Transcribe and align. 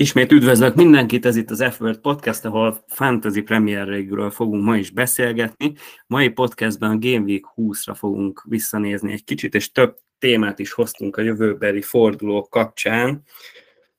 Ismét 0.00 0.32
üdvözlök 0.32 0.74
mindenkit, 0.74 1.26
ez 1.26 1.36
itt 1.36 1.50
az 1.50 1.64
f 1.70 1.80
Podcast, 2.02 2.44
ahol 2.44 2.84
Fantasy 2.88 3.42
Premier 3.42 3.86
League-ről 3.86 4.30
fogunk 4.30 4.64
ma 4.64 4.76
is 4.76 4.90
beszélgetni. 4.90 5.72
Mai 6.06 6.28
podcastben 6.28 6.90
a 6.90 6.98
Game 6.98 7.24
Week 7.24 7.44
20-ra 7.56 7.94
fogunk 7.96 8.42
visszanézni 8.48 9.12
egy 9.12 9.24
kicsit, 9.24 9.54
és 9.54 9.72
több 9.72 9.96
témát 10.18 10.58
is 10.58 10.72
hoztunk 10.72 11.16
a 11.16 11.22
jövőbeli 11.22 11.82
fordulók 11.82 12.50
kapcsán. 12.50 13.22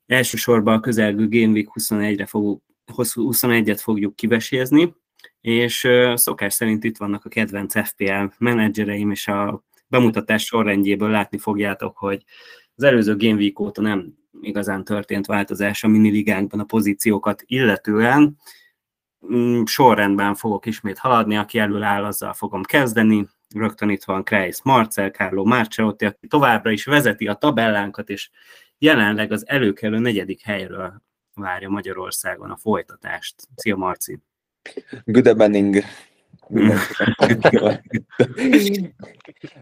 Elsősorban 0.05 0.73
a 0.73 0.79
közelgő 0.79 1.27
Game 1.27 1.51
Week 1.51 1.67
21-re 1.79 2.25
fogunk, 2.25 2.61
21-et 2.95 3.79
fogjuk 3.81 4.15
kivesézni, 4.15 4.95
és 5.41 5.87
szokás 6.13 6.53
szerint 6.53 6.83
itt 6.83 6.97
vannak 6.97 7.25
a 7.25 7.29
kedvenc 7.29 7.87
FPL 7.87 8.23
menedzsereim, 8.37 9.11
és 9.11 9.27
a 9.27 9.63
bemutatás 9.87 10.43
sorrendjéből 10.43 11.09
látni 11.09 11.37
fogjátok, 11.37 11.97
hogy 11.97 12.23
az 12.75 12.83
előző 12.83 13.15
Game 13.15 13.35
Week 13.35 13.59
óta 13.59 13.81
nem 13.81 14.19
igazán 14.41 14.83
történt 14.83 15.25
változás 15.25 15.83
a 15.83 15.87
miniligánkban 15.87 16.59
a 16.59 16.63
pozíciókat 16.63 17.43
illetően. 17.45 18.37
Mm, 19.33 19.63
sorrendben 19.63 20.35
fogok 20.35 20.65
ismét 20.65 20.97
haladni, 20.97 21.37
aki 21.37 21.59
elől 21.59 21.83
áll, 21.83 22.03
azzal 22.03 22.33
fogom 22.33 22.63
kezdeni. 22.63 23.27
Rögtön 23.55 23.89
itt 23.89 24.03
van 24.03 24.23
Kreis 24.23 24.63
Marcel, 24.63 25.09
Carlo 25.09 25.43
Marcelotti, 25.45 26.05
aki 26.05 26.27
továbbra 26.27 26.71
is 26.71 26.85
vezeti 26.85 27.27
a 27.27 27.33
tabellánkat, 27.33 28.09
és 28.09 28.29
jelenleg 28.77 29.31
az 29.31 29.47
előkelő 29.47 29.97
negyedik 29.97 30.41
helyről 30.41 31.01
várja 31.33 31.69
Magyarországon 31.69 32.51
a 32.51 32.57
folytatást. 32.57 33.35
Szia 33.55 33.75
Marci! 33.75 34.19
Good 35.05 35.27
evening! 35.27 35.83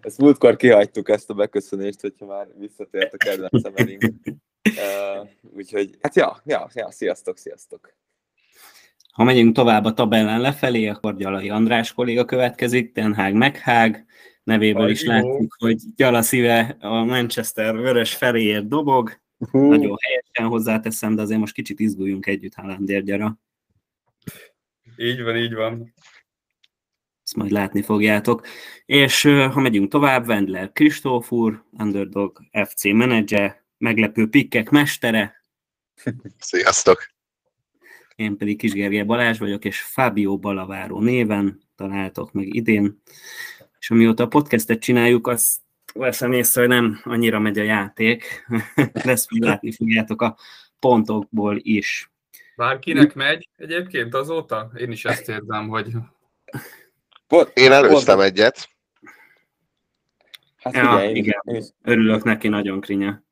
Ezt 0.02 0.18
múltkor 0.18 0.56
kihagytuk 0.56 1.10
ezt 1.10 1.30
a 1.30 1.34
beköszönést, 1.34 2.02
hogyha 2.02 2.26
már 2.26 2.48
visszatért 2.58 3.14
a 3.14 3.18
kedvencem 3.18 3.74
elég. 3.76 4.14
Uh, 4.64 5.30
úgyhogy, 5.56 5.98
hát 6.02 6.16
ja, 6.16 6.42
ja, 6.46 6.70
ja, 6.74 6.92
sziasztok, 6.92 7.38
sziasztok. 7.38 7.94
Ha 9.14 9.24
megyünk 9.24 9.56
tovább 9.56 9.86
a 9.86 9.94
tabellán 9.94 10.42
lefelé, 10.42 10.88
akkor 10.88 11.16
Gyalai 11.16 11.50
András 11.50 11.94
kolléga 11.94 12.26
következik, 12.26 12.92
Tenhág 12.92 13.34
Meghág, 13.34 14.06
nevéből 14.44 14.84
Aj, 14.84 14.92
is 14.92 15.04
jó. 15.04 15.12
látjuk, 15.12 15.56
hogy 15.60 15.78
Gyala 15.96 16.22
szíve 16.22 16.78
a 16.80 17.04
Manchester 17.04 17.76
vörös 17.76 18.16
feléért 18.16 18.68
dobog. 18.68 19.20
Hú. 19.52 19.70
Nagyon 19.70 19.98
helyesen 20.02 20.52
hozzáteszem, 20.52 21.16
de 21.16 21.22
azért 21.22 21.40
most 21.40 21.54
kicsit 21.54 21.80
izguljunk 21.80 22.26
együtt 22.26 22.54
Haalandért, 22.54 23.06
gyara. 23.06 23.40
Így 24.98 25.24
van, 25.24 25.36
így 25.36 25.54
van 25.54 25.94
ezt 27.30 27.38
majd 27.38 27.52
látni 27.52 27.82
fogjátok. 27.82 28.48
És 28.86 29.22
ha 29.24 29.60
megyünk 29.60 29.92
tovább, 29.92 30.28
Wendler 30.28 30.72
Kristóf 30.72 31.32
úr, 31.32 31.64
Underdog 31.72 32.40
FC 32.68 32.84
menedzser, 32.84 33.64
meglepő 33.78 34.30
pikkek 34.30 34.70
mestere. 34.70 35.44
Sziasztok! 36.38 37.10
Én 38.16 38.38
pedig 38.38 38.58
Kis 38.58 38.72
Gergely 38.72 39.04
Balázs 39.04 39.38
vagyok, 39.38 39.66
és 39.66 39.82
Fábio 39.82 40.38
Balaváró 40.38 41.00
néven 41.00 41.62
találtok 41.76 42.32
meg 42.32 42.56
idén. 42.56 43.02
És 43.80 43.90
amióta 43.90 44.24
a 44.24 44.28
podcastet 44.28 44.80
csináljuk, 44.80 45.28
az 45.28 45.60
veszem 45.94 46.32
észre, 46.32 46.62
hogy 46.62 46.70
nem 46.70 47.02
annyira 47.04 47.40
megy 47.40 47.60
a 47.60 47.64
játék. 47.64 48.46
Lesz, 49.04 49.30
hogy 49.30 49.40
látni 49.40 49.72
fogjátok 49.72 50.22
a 50.22 50.38
pontokból 50.80 51.58
is. 51.62 52.12
Bárkinek 52.56 53.14
megy 53.14 53.50
egyébként 53.56 54.14
azóta? 54.14 54.72
Én 54.76 54.92
is 54.92 55.06
ezt 55.06 55.30
érzem, 55.30 55.68
hogy 55.68 55.92
Pont, 57.30 57.52
Én 57.54 57.72
előztem 57.72 58.18
pont, 58.18 58.30
egyet. 58.30 58.70
Hát 60.58 60.74
ja, 60.74 61.10
igen, 61.10 61.16
igen. 61.16 61.42
Én, 61.44 61.64
örülök 61.84 62.24
neki, 62.24 62.48
nagyon 62.48 62.82
krinya. 62.82 63.24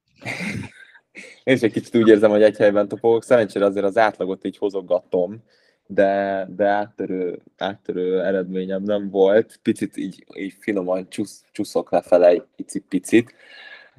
Én 1.44 1.56
is 1.56 1.62
egy 1.68 1.72
kicsit 1.72 1.96
úgy 1.96 2.08
érzem, 2.08 2.30
hogy 2.30 2.44
egy 2.44 2.58
helyben 2.58 2.88
topogok. 2.88 3.24
Szerencsére 3.24 3.66
azért 3.66 3.86
az 3.86 3.98
átlagot 3.98 4.46
így 4.46 4.58
hozogatom, 4.58 5.44
de, 5.88 6.46
de 6.56 6.66
áttörő, 6.66 7.42
áttörő 7.58 8.22
eredményem 8.24 8.84
nem 8.84 9.10
volt. 9.10 9.60
Picit 9.62 9.98
így, 9.98 10.26
így 10.36 10.56
finoman 10.60 11.10
csusz, 11.10 11.44
csuszok 11.52 11.92
lefele 11.92 12.28
egy 12.28 12.44
picit. 12.90 13.34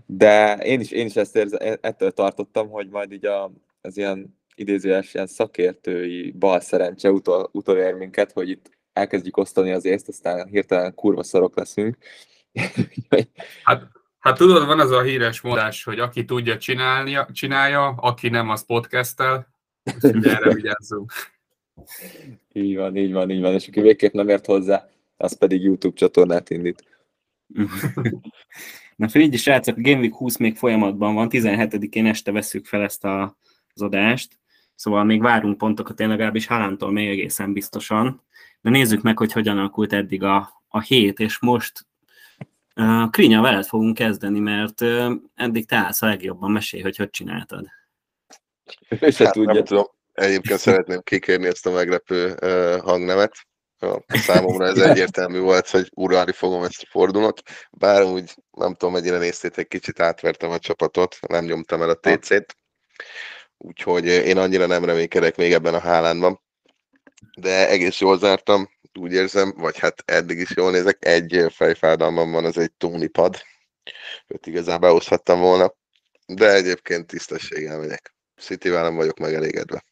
De 0.06 0.56
én 0.56 0.80
is, 0.80 0.90
én 0.90 1.06
is 1.06 1.16
ezt 1.16 1.36
érzem, 1.36 1.78
ettől 1.80 2.10
tartottam, 2.10 2.68
hogy 2.68 2.88
majd 2.88 3.12
így 3.12 3.26
a, 3.26 3.52
az 3.80 3.96
ilyen 3.96 4.38
idézőes 4.54 5.14
ilyen 5.14 5.26
szakértői 5.26 6.30
bal 6.30 6.60
szerencse 6.60 7.10
utol, 7.10 7.48
utolér 7.52 7.94
minket, 7.94 8.32
hogy 8.32 8.48
itt 8.48 8.77
elkezdjük 8.98 9.36
osztani 9.36 9.72
az 9.72 9.84
észt, 9.84 10.08
aztán 10.08 10.46
hirtelen 10.46 10.94
kurva 10.94 11.22
szarok 11.22 11.56
leszünk. 11.56 11.96
hát, 13.64 13.88
hát 14.18 14.36
tudod, 14.36 14.66
van 14.66 14.80
az 14.80 14.90
a 14.90 15.02
híres 15.02 15.40
mondás, 15.40 15.84
hogy 15.84 15.98
aki 15.98 16.24
tudja 16.24 16.58
csinálni, 16.58 17.18
csinálja, 17.32 17.86
aki 17.88 18.28
nem, 18.28 18.48
az 18.48 18.66
podcasttel. 18.66 19.54
Erre 20.22 20.54
vigyázzunk. 20.54 21.12
Így 22.52 22.76
van, 22.76 22.96
így 22.96 23.12
van, 23.12 23.30
így 23.30 23.40
van. 23.40 23.54
És 23.54 23.68
aki 23.68 23.80
végképp 23.80 24.12
nem 24.12 24.28
ért 24.28 24.46
hozzá, 24.46 24.88
az 25.16 25.38
pedig 25.38 25.62
YouTube 25.62 25.96
csatornát 25.96 26.50
indít. 26.50 26.84
Na 28.96 29.08
figyelj, 29.08 29.36
srácok, 29.36 29.76
a 29.76 29.80
Game 29.80 29.98
Week 29.98 30.14
20 30.14 30.36
még 30.36 30.56
folyamatban 30.56 31.14
van, 31.14 31.28
17-én 31.30 32.06
este 32.06 32.32
veszük 32.32 32.66
fel 32.66 32.82
ezt 32.82 33.04
a, 33.04 33.36
az 33.74 33.82
adást, 33.82 34.38
szóval 34.74 35.04
még 35.04 35.20
várunk 35.20 35.58
pontokat, 35.58 36.00
én 36.00 36.08
legalábbis 36.08 36.46
Halántól 36.46 36.92
még 36.92 37.08
egészen 37.08 37.52
biztosan. 37.52 38.22
De 38.60 38.70
nézzük 38.70 39.02
meg, 39.02 39.18
hogy 39.18 39.32
hogyan 39.32 39.58
alakult 39.58 39.92
eddig 39.92 40.22
a, 40.22 40.62
a 40.68 40.80
hét, 40.80 41.18
és 41.18 41.38
most 41.38 41.86
uh, 42.76 43.10
Krinya, 43.10 43.40
veled 43.40 43.66
fogunk 43.66 43.94
kezdeni, 43.96 44.38
mert 44.38 44.80
uh, 44.80 45.12
eddig 45.34 45.66
te 45.66 45.76
állsz 45.76 46.02
a 46.02 46.06
legjobban, 46.06 46.50
mesélj, 46.50 46.82
hogy 46.82 46.96
hogy 46.96 47.10
csináltad. 47.10 47.66
És 48.88 49.16
hát, 49.16 49.32
tudom, 49.64 49.86
egyébként 50.12 50.58
szeretném 50.58 51.00
kikérni 51.02 51.46
ezt 51.46 51.66
a 51.66 51.70
meglepő 51.70 52.34
uh, 52.42 52.80
hangnemet. 52.80 53.46
A 53.80 54.02
számomra 54.08 54.66
ez 54.66 54.78
egyértelmű 54.90 55.38
volt, 55.38 55.68
hogy 55.70 55.90
uralni 55.94 56.32
fogom 56.32 56.62
ezt 56.62 56.82
a 56.82 56.88
fordulót, 56.90 57.42
bár 57.70 58.02
úgy 58.02 58.34
nem 58.50 58.74
tudom, 58.74 58.94
mennyire 58.94 59.18
néztétek, 59.18 59.66
kicsit 59.66 60.00
átvertem 60.00 60.50
a 60.50 60.58
csapatot, 60.58 61.18
nem 61.28 61.44
nyomtam 61.44 61.82
el 61.82 61.88
a 61.88 61.94
TC-t, 61.94 62.56
úgyhogy 63.56 64.06
én 64.06 64.38
annyira 64.38 64.66
nem 64.66 64.84
reménykedek 64.84 65.36
még 65.36 65.52
ebben 65.52 65.74
a 65.74 65.78
hálánban 65.78 66.40
de 67.40 67.68
egész 67.68 67.98
jól 67.98 68.18
zártam, 68.18 68.68
úgy 68.98 69.12
érzem, 69.12 69.54
vagy 69.56 69.78
hát 69.78 70.02
eddig 70.06 70.38
is 70.38 70.56
jól 70.56 70.70
nézek, 70.70 71.04
egy 71.04 71.44
fejfájdalmam 71.48 72.30
van, 72.30 72.44
az 72.44 72.58
egy 72.58 72.72
Tony 72.72 73.10
pad, 73.10 73.36
őt 74.26 74.46
igazán 74.46 74.80
behozhattam 74.80 75.40
volna, 75.40 75.74
de 76.26 76.52
egyébként 76.52 77.06
tisztességgel 77.06 77.78
megyek. 77.78 78.14
city 78.36 78.68
nem 78.68 78.96
vagyok 78.96 79.18
megelégedve. 79.18 79.84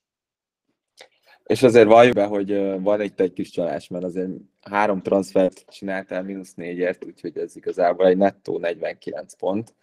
És 1.44 1.62
azért 1.62 1.86
valljuk 1.86 2.14
be, 2.14 2.24
hogy 2.24 2.80
van 2.80 3.00
egy, 3.00 3.12
egy 3.16 3.32
kis 3.32 3.50
csalás, 3.50 3.88
mert 3.88 4.04
azért 4.04 4.30
három 4.60 5.02
transfert 5.02 5.64
csináltál 5.68 6.22
mínusz 6.22 6.54
négyért, 6.54 7.04
úgyhogy 7.04 7.38
ez 7.38 7.56
igazából 7.56 8.06
egy 8.06 8.16
nettó 8.16 8.58
49 8.58 9.34
pont. 9.34 9.74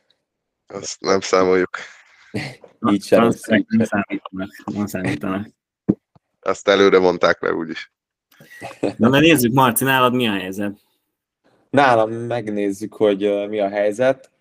Azt 0.68 1.02
nem 1.02 1.20
számoljuk. 1.20 1.78
Így 2.92 3.04
sem. 3.04 3.22
Nem 3.22 3.32
számítanak. 3.32 4.50
Nem 4.74 4.86
számítanak. 4.86 5.48
Azt 6.44 6.68
előre 6.68 7.00
mondták 7.00 7.42
le 7.42 7.54
úgyis. 7.54 7.92
Na, 8.98 9.10
de 9.10 9.20
nézzük, 9.20 9.54
Marci, 9.54 9.84
nálad 9.84 10.14
mi 10.14 10.28
a 10.28 10.32
helyzet? 10.32 10.80
Nálam 11.70 12.12
megnézzük, 12.12 12.94
hogy 12.94 13.48
mi 13.50 13.60
a 13.60 13.70
helyzet. 13.70 14.32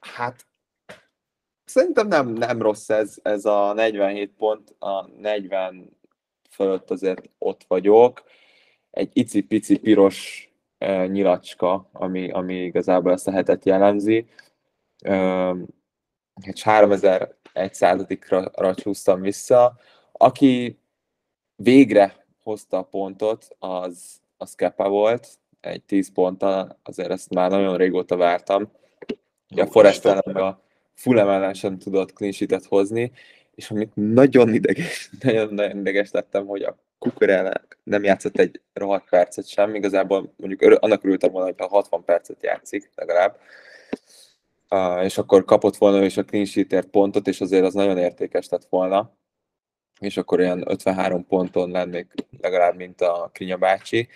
Hát 0.00 0.46
szerintem 1.64 2.08
nem, 2.08 2.28
nem 2.28 2.62
rossz 2.62 2.88
ez, 2.88 3.18
ez 3.22 3.44
a 3.44 3.72
47 3.72 4.32
pont, 4.38 4.74
a 4.78 5.06
40 5.06 5.96
fölött 6.50 6.90
azért 6.90 7.30
ott 7.38 7.64
vagyok. 7.68 8.22
Egy 8.90 9.10
icipici 9.12 9.78
piros 9.78 10.50
e, 10.78 11.06
nyilacska, 11.06 11.88
ami, 11.92 12.30
ami 12.30 12.54
igazából 12.54 13.12
ezt 13.12 13.28
a 13.28 13.32
hetet 13.32 13.64
jellemzi. 13.64 14.26
E, 14.98 15.54
és 16.42 16.62
3001 16.62 17.74
századikra 17.74 18.74
csúsztam 18.74 19.20
vissza. 19.20 19.78
Aki 20.12 20.78
végre 21.56 22.24
hozta 22.42 22.78
a 22.78 22.82
pontot, 22.82 23.48
az, 23.58 24.20
az 24.36 24.54
Kepa 24.54 24.88
volt, 24.88 25.28
egy 25.60 25.82
10 25.82 26.12
ponttal, 26.12 26.78
azért 26.82 27.10
ezt 27.10 27.34
már 27.34 27.50
nagyon 27.50 27.76
régóta 27.76 28.16
vártam. 28.16 28.70
a 29.56 29.66
Forest 29.66 30.04
ellen 30.04 30.36
a 30.36 30.60
Fulham 30.94 31.28
ellen 31.28 31.54
sem 31.54 31.78
tudott 31.78 32.12
clean 32.12 32.60
hozni, 32.68 33.12
és 33.54 33.70
amit 33.70 33.90
nagyon 33.94 34.54
ideges, 34.54 35.10
nagyon, 35.20 35.54
nagyon 35.54 35.78
ideges 35.78 36.10
lettem, 36.10 36.46
hogy 36.46 36.62
a 36.62 36.76
Kukurának 36.98 37.78
nem 37.82 38.04
játszott 38.04 38.38
egy 38.38 38.60
rohadt 38.72 39.08
percet 39.08 39.48
sem, 39.48 39.74
igazából 39.74 40.32
mondjuk 40.36 40.78
annak 40.82 41.04
örültem 41.04 41.30
volna, 41.30 41.46
hogy 41.46 41.68
60 41.68 42.04
percet 42.04 42.42
játszik 42.42 42.90
legalább, 42.94 43.38
uh, 44.70 45.04
és 45.04 45.18
akkor 45.18 45.44
kapott 45.44 45.76
volna 45.76 46.04
is 46.04 46.16
a 46.16 46.24
clean 46.24 46.90
pontot, 46.90 47.26
és 47.26 47.40
azért 47.40 47.64
az 47.64 47.74
nagyon 47.74 47.98
értékes 47.98 48.48
lett 48.48 48.66
volna 48.68 49.12
és 50.00 50.16
akkor 50.16 50.40
olyan 50.40 50.70
53 50.70 51.26
ponton 51.26 51.70
lennék 51.70 52.12
legalább, 52.40 52.76
mint 52.76 53.00
a 53.00 53.30
Krinya 53.32 53.56
bácsi. 53.56 54.08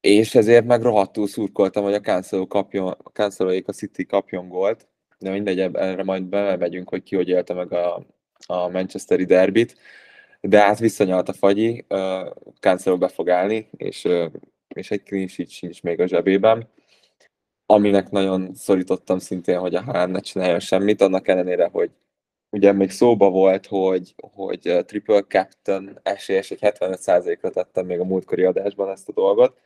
És 0.00 0.34
ezért 0.34 0.64
meg 0.64 0.82
rohadtul 0.82 1.26
szurkoltam, 1.26 1.84
hogy 1.84 1.94
a 1.94 2.00
Cancelo 2.00 2.46
kapjon, 2.46 2.86
a 2.86 3.22
a 3.66 3.72
City 3.72 4.06
kapjon 4.06 4.48
gólt, 4.48 4.88
de 5.18 5.30
mindegy, 5.30 5.58
erre 5.60 6.02
majd 6.02 6.22
bemegyünk, 6.22 6.88
hogy 6.88 7.02
ki 7.02 7.16
hogy 7.16 7.28
élte 7.28 7.54
meg 7.54 7.72
a 7.72 8.06
a 8.46 8.68
Manchesteri 8.68 9.24
derbit, 9.24 9.76
de 10.40 10.60
hát 10.60 10.78
visszanyalt 10.78 11.28
a 11.28 11.32
fagyi, 11.32 11.86
Cancelo 12.60 12.98
be 12.98 13.08
fog 13.08 13.30
állni, 13.30 13.68
és, 13.76 14.08
és 14.68 14.90
egy 14.90 15.02
clean 15.02 15.26
sheet 15.26 15.50
sincs 15.50 15.82
még 15.82 16.00
a 16.00 16.06
zsebében, 16.06 16.68
aminek 17.66 18.10
nagyon 18.10 18.54
szorítottam 18.54 19.18
szintén, 19.18 19.58
hogy 19.58 19.74
a 19.74 19.82
Haaland 19.82 20.12
ne 20.12 20.20
csináljon 20.20 20.60
semmit, 20.60 21.00
annak 21.00 21.28
ellenére, 21.28 21.68
hogy 21.72 21.90
ugye 22.50 22.72
még 22.72 22.90
szóba 22.90 23.30
volt, 23.30 23.66
hogy, 23.66 24.14
hogy 24.16 24.84
triple 24.86 25.22
captain 25.22 26.00
esélyes, 26.02 26.50
egy 26.50 26.58
75%-ra 26.60 27.50
tettem 27.50 27.86
még 27.86 28.00
a 28.00 28.04
múltkori 28.04 28.44
adásban 28.44 28.90
ezt 28.90 29.08
a 29.08 29.12
dolgot, 29.12 29.58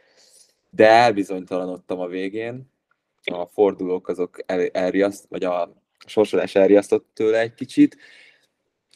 de 0.70 0.88
elbizonytalanodtam 0.88 2.00
a 2.00 2.06
végén, 2.06 2.70
a 3.24 3.46
fordulók 3.46 4.08
azok 4.08 4.38
el, 4.46 4.66
elriaszt, 4.66 5.26
vagy 5.28 5.44
a 5.44 5.72
sorsolás 6.06 6.54
elriasztott 6.54 7.06
tőle 7.14 7.38
egy 7.38 7.54
kicsit, 7.54 7.96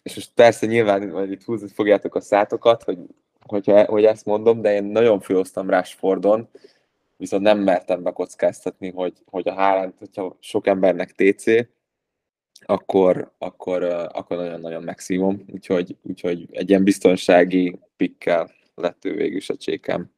és 0.02 0.14
most 0.14 0.30
persze 0.34 0.66
nyilván 0.66 1.10
hogy 1.10 1.30
itt 1.30 1.42
húzni 1.42 1.68
fogjátok 1.68 2.14
a 2.14 2.20
szátokat, 2.20 2.82
hogy, 2.82 2.98
hogyha, 3.40 3.84
hogy 3.84 4.04
ezt 4.04 4.24
mondom, 4.24 4.60
de 4.60 4.74
én 4.74 4.84
nagyon 4.84 5.20
főoztam 5.20 5.70
Rashfordon, 5.70 6.48
viszont 7.16 7.42
nem 7.42 7.58
mertem 7.58 8.02
bekockáztatni, 8.02 8.90
hogy, 8.90 9.12
hogy 9.24 9.48
a 9.48 9.52
Haaland, 9.52 9.92
hogyha 9.98 10.36
sok 10.40 10.66
embernek 10.66 11.12
TC, 11.12 11.44
akkor, 12.66 13.32
akkor, 13.38 13.82
akkor 14.12 14.36
nagyon-nagyon 14.36 14.82
megszívom, 14.82 15.44
úgyhogy, 15.52 15.96
úgyhogy 16.02 16.46
egy 16.50 16.68
ilyen 16.68 16.84
biztonsági 16.84 17.78
pikkel 17.96 18.50
lett 18.74 19.04
ő 19.04 19.14
végül 19.14 19.36
is 19.36 19.50
a 19.50 19.56
csékem. 19.56 20.10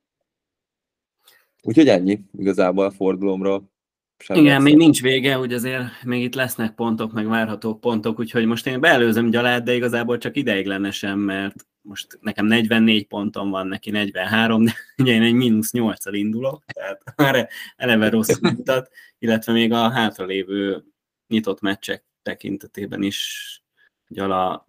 Úgyhogy 1.62 1.88
ennyi 1.88 2.20
igazából 2.38 2.84
a 2.84 2.90
fordulómról. 2.90 3.70
Sem 4.18 4.36
Igen, 4.36 4.62
még 4.62 4.76
nincs 4.76 5.02
vége, 5.02 5.34
hogy 5.34 5.52
azért 5.52 6.02
még 6.04 6.22
itt 6.22 6.34
lesznek 6.34 6.74
pontok, 6.74 7.12
meg 7.12 7.28
várható 7.28 7.74
pontok, 7.74 8.18
úgyhogy 8.18 8.46
most 8.46 8.66
én 8.66 8.80
beelőzöm 8.80 9.30
gyalát, 9.30 9.64
de 9.64 9.74
igazából 9.74 10.18
csak 10.18 10.36
ideiglenesen, 10.36 11.18
mert 11.18 11.66
most 11.80 12.18
nekem 12.20 12.46
44 12.46 13.06
ponton 13.06 13.50
van, 13.50 13.66
neki 13.66 13.90
43, 13.90 14.64
de 14.64 14.72
ugye 15.02 15.12
én 15.12 15.22
egy 15.22 15.34
mínusz 15.34 15.72
8 15.72 16.06
indulok, 16.06 16.64
tehát 16.64 17.02
már 17.16 17.48
eleve 17.76 18.08
rossz 18.08 18.38
mutat, 18.40 18.90
illetve 19.18 19.52
még 19.52 19.72
a 19.72 19.90
hátralévő 19.90 20.84
nyitott 21.28 21.60
meccsek 21.60 22.07
tekintetében 22.28 23.02
is 23.02 23.62
Gyala 24.08 24.66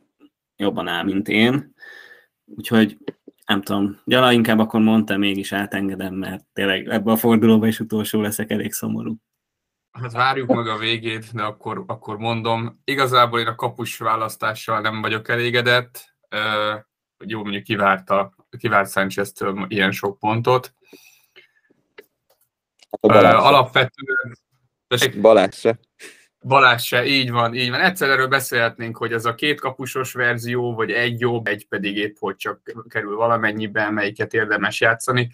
jobban 0.56 0.88
áll, 0.88 1.04
mint 1.04 1.28
én. 1.28 1.74
Úgyhogy 2.46 2.98
nem 3.46 3.62
tudom, 3.62 4.02
Gyala 4.06 4.32
inkább 4.32 4.60
akkor 4.60 4.80
mondta, 4.80 5.18
mégis 5.18 5.52
átengedem, 5.52 6.14
mert 6.14 6.46
tényleg 6.54 6.88
ebbe 6.88 7.12
a 7.12 7.16
fordulóba 7.16 7.68
is 7.68 7.80
utolsó 7.80 8.22
leszek 8.22 8.52
elég 8.52 8.72
szomorú. 8.72 9.16
Hát 9.92 10.12
várjuk 10.12 10.48
meg 10.48 10.68
a 10.68 10.78
végét, 10.78 11.34
de 11.34 11.44
akkor, 11.44 11.84
akkor 11.88 12.18
mondom, 12.18 12.82
igazából 12.84 13.40
én 13.40 13.48
a 13.48 13.56
kapus 13.56 13.98
választással 13.98 14.82
nem 14.82 15.02
vagyok 15.02 15.30
elégedett, 15.30 16.16
hogy 17.18 17.30
jó, 17.30 17.42
mondjuk 17.42 17.64
kivárta, 17.64 18.34
kivárt 18.58 18.92
sanchez 18.92 19.34
ilyen 19.68 19.92
sok 19.92 20.20
pontot. 20.20 20.74
Hát 23.08 23.34
alapvetően... 23.34 24.38
Balázs 25.22 25.56
se. 25.56 25.80
Balázs 26.42 26.86
se, 26.86 27.06
így 27.06 27.32
van, 27.32 27.54
így 27.54 27.70
van. 27.70 27.80
Egyszer 27.80 28.10
erről 28.10 28.28
beszélhetnénk, 28.28 28.98
hogy 28.98 29.14
ez 29.14 29.26
a 29.26 29.36
két 29.36 29.60
kapusos 29.60 30.14
verzió, 30.14 30.76
vagy 30.76 30.92
egy 30.92 31.20
jobb, 31.20 31.48
egy 31.48 31.68
pedig 31.68 31.98
épp, 31.98 32.16
hogy 32.20 32.36
csak 32.36 32.62
kerül 32.90 33.16
valamennyiben, 33.16 33.94
melyiket 33.94 34.34
érdemes 34.34 34.82
játszani. 34.82 35.32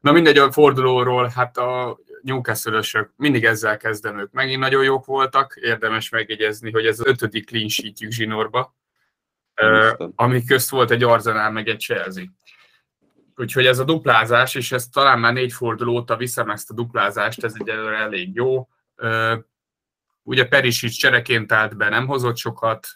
Na 0.00 0.12
mindegy, 0.12 0.38
a 0.38 0.52
fordulóról, 0.52 1.32
hát 1.34 1.56
a 1.56 1.98
newcastle 2.22 3.10
mindig 3.16 3.44
ezzel 3.44 3.76
kezdem, 3.76 4.18
ők 4.18 4.32
megint 4.32 4.60
nagyon 4.60 4.84
jók 4.84 5.04
voltak, 5.04 5.58
érdemes 5.60 6.08
megjegyezni, 6.08 6.70
hogy 6.70 6.86
ez 6.86 7.00
az 7.00 7.06
ötödik 7.06 7.46
clean 7.46 7.68
sheetjük 7.68 8.10
zsinórba, 8.10 8.74
ami 10.14 10.44
közt 10.44 10.70
volt 10.70 10.90
egy 10.90 11.02
Arzenál 11.02 11.50
meg 11.50 11.68
egy 11.68 11.80
Chelsea. 11.80 12.24
Úgyhogy 13.36 13.66
ez 13.66 13.78
a 13.78 13.84
duplázás, 13.84 14.54
és 14.54 14.72
ez 14.72 14.88
talán 14.88 15.18
már 15.18 15.32
négy 15.32 15.52
forduló 15.52 15.92
óta 15.92 16.16
viszem 16.16 16.50
ezt 16.50 16.70
a 16.70 16.74
duplázást, 16.74 17.44
ez 17.44 17.54
egyelőre 17.58 17.96
elég 17.96 18.34
jó. 18.34 18.68
Ugye 20.26 20.48
Perisic 20.48 20.92
csereként 20.92 21.52
állt 21.52 21.76
be, 21.76 21.88
nem 21.88 22.06
hozott 22.06 22.36
sokat, 22.36 22.88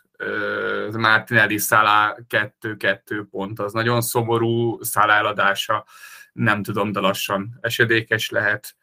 Martinelli 0.92 1.58
Szalá 1.58 2.16
2-2 2.28 3.26
pont, 3.30 3.58
az 3.60 3.72
nagyon 3.72 4.00
szomorú, 4.00 4.82
Szalá 4.82 5.19
eladása, 5.19 5.84
nem 6.32 6.62
tudom, 6.62 6.92
de 6.92 7.00
lassan 7.00 7.58
esedékes 7.60 8.30
lehet. 8.30 8.76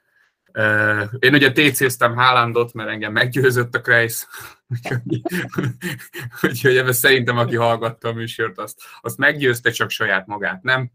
Én 1.19 1.33
ugye 1.33 1.51
TC-ztem 1.51 2.15
Haalandot, 2.15 2.73
mert 2.73 2.89
engem 2.89 3.11
meggyőzött 3.11 3.75
a 3.75 3.81
Kreis, 3.81 4.25
úgyhogy 6.43 6.77
ebben 6.77 6.93
szerintem, 6.93 7.37
aki 7.37 7.55
hallgatta 7.55 8.07
a 8.07 8.13
műsort, 8.13 8.57
azt, 8.57 8.81
azt 9.01 9.17
meggyőzte 9.17 9.71
csak 9.71 9.89
saját 9.89 10.27
magát, 10.27 10.63
nem? 10.63 10.91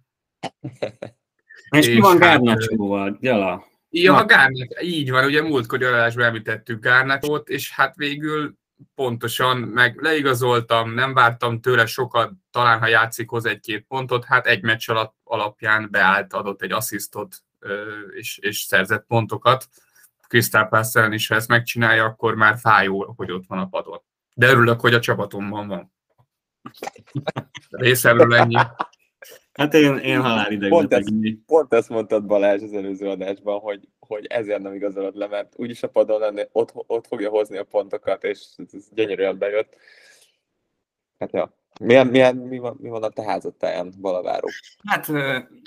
És, 1.71 1.87
és 1.87 1.87
ki 1.87 2.01
van 2.01 2.11
hát, 2.11 2.21
Gárnacsóval, 2.21 3.19
Gyala? 3.21 3.70
Ja, 3.91 4.17
a 4.17 4.25
Gárnát, 4.25 4.83
így 4.83 5.11
van, 5.11 5.25
ugye 5.25 5.43
múltkor 5.43 5.83
adásban 5.83 6.25
említettük 6.25 6.83
Gárnátot, 6.83 7.49
és 7.49 7.73
hát 7.73 7.97
végül 7.97 8.55
pontosan, 8.95 9.57
meg 9.57 10.01
leigazoltam, 10.01 10.91
nem 10.91 11.15
vártam 11.15 11.61
tőle 11.61 11.87
sokat, 11.87 12.33
talán 12.51 12.79
ha 12.79 12.87
játszik 12.87 13.29
hoz 13.29 13.45
egy-két 13.45 13.85
pontot, 13.89 14.25
hát 14.25 14.47
egy 14.47 14.63
meccs 14.63 14.91
alatt 14.91 15.15
alapján 15.25 15.89
beállt, 15.91 16.33
adott 16.33 16.63
egy 16.63 16.73
asszisztot, 16.73 17.37
és, 18.15 18.39
és 18.39 18.61
szerzett 18.61 19.05
pontokat. 19.07 19.69
Crystal 20.29 20.69
palace 20.69 21.09
is, 21.09 21.29
ha 21.29 21.35
ezt 21.35 21.49
megcsinálja, 21.49 22.05
akkor 22.05 22.35
már 22.35 22.59
fájó, 22.59 23.15
hogy 23.17 23.33
ott 23.33 23.47
van 23.47 23.59
a 23.59 23.67
padon. 23.67 24.03
De 24.35 24.49
örülök, 24.51 24.81
hogy 24.81 24.95
a 24.95 25.01
csapatomban 25.01 25.69
van. 25.69 25.93
Részemről 27.71 28.35
ennyi. 28.35 28.57
Hát 29.53 29.75
én, 29.75 29.97
én 29.97 30.21
halálideg 30.21 30.71
pont, 30.71 30.93
ezt, 30.93 31.11
pont 31.47 31.75
ezt 31.75 31.89
mondtad 31.89 32.27
Balázs 32.27 32.63
az 32.63 32.73
előző 32.73 33.09
adásban, 33.09 33.59
hogy, 33.59 33.89
hogy 33.99 34.27
ezért 34.27 34.63
nem 34.63 34.75
igazolod 34.75 35.17
le, 35.17 35.27
mert 35.27 35.53
úgyis 35.57 35.83
a 35.83 35.89
padon 35.89 36.21
lenni, 36.21 36.43
ott, 36.53 36.73
ott 36.75 37.07
fogja 37.07 37.31
hozni 37.31 37.57
a 37.57 37.65
pontokat, 37.65 38.25
és 38.25 38.47
ez 38.73 38.89
gyönyörűen 38.91 39.39
bejött. 39.39 39.77
Hát 41.19 41.33
ja. 41.33 41.59
Milyen, 41.81 42.07
milyen, 42.07 42.37
mi, 42.37 42.59
van, 42.59 42.77
mi 42.81 42.89
van 42.89 43.03
a 43.03 43.09
te 43.09 43.23
házattáján, 43.23 43.93
Balaváró? 44.01 44.49
Hát, 44.87 45.07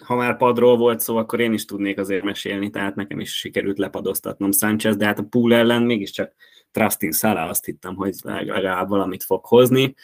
ha 0.03 0.15
már 0.15 0.37
padról 0.37 0.77
volt 0.77 0.99
szó, 0.99 1.17
akkor 1.17 1.39
én 1.39 1.53
is 1.53 1.65
tudnék 1.65 1.97
azért 1.99 2.23
mesélni, 2.23 2.69
tehát 2.69 2.95
nekem 2.95 3.19
is 3.19 3.37
sikerült 3.37 3.77
lepadoztatnom 3.77 4.51
Sánchez, 4.51 4.95
de 4.95 5.05
hát 5.05 5.19
a 5.19 5.27
pool 5.29 5.53
ellen 5.53 5.83
mégiscsak 5.83 6.33
Trustin 6.71 7.11
Szala 7.11 7.47
azt 7.47 7.65
hittem, 7.65 7.95
hogy 7.95 8.15
legalább 8.23 8.89
valamit 8.89 9.23
fog 9.23 9.45
hozni. 9.45 9.95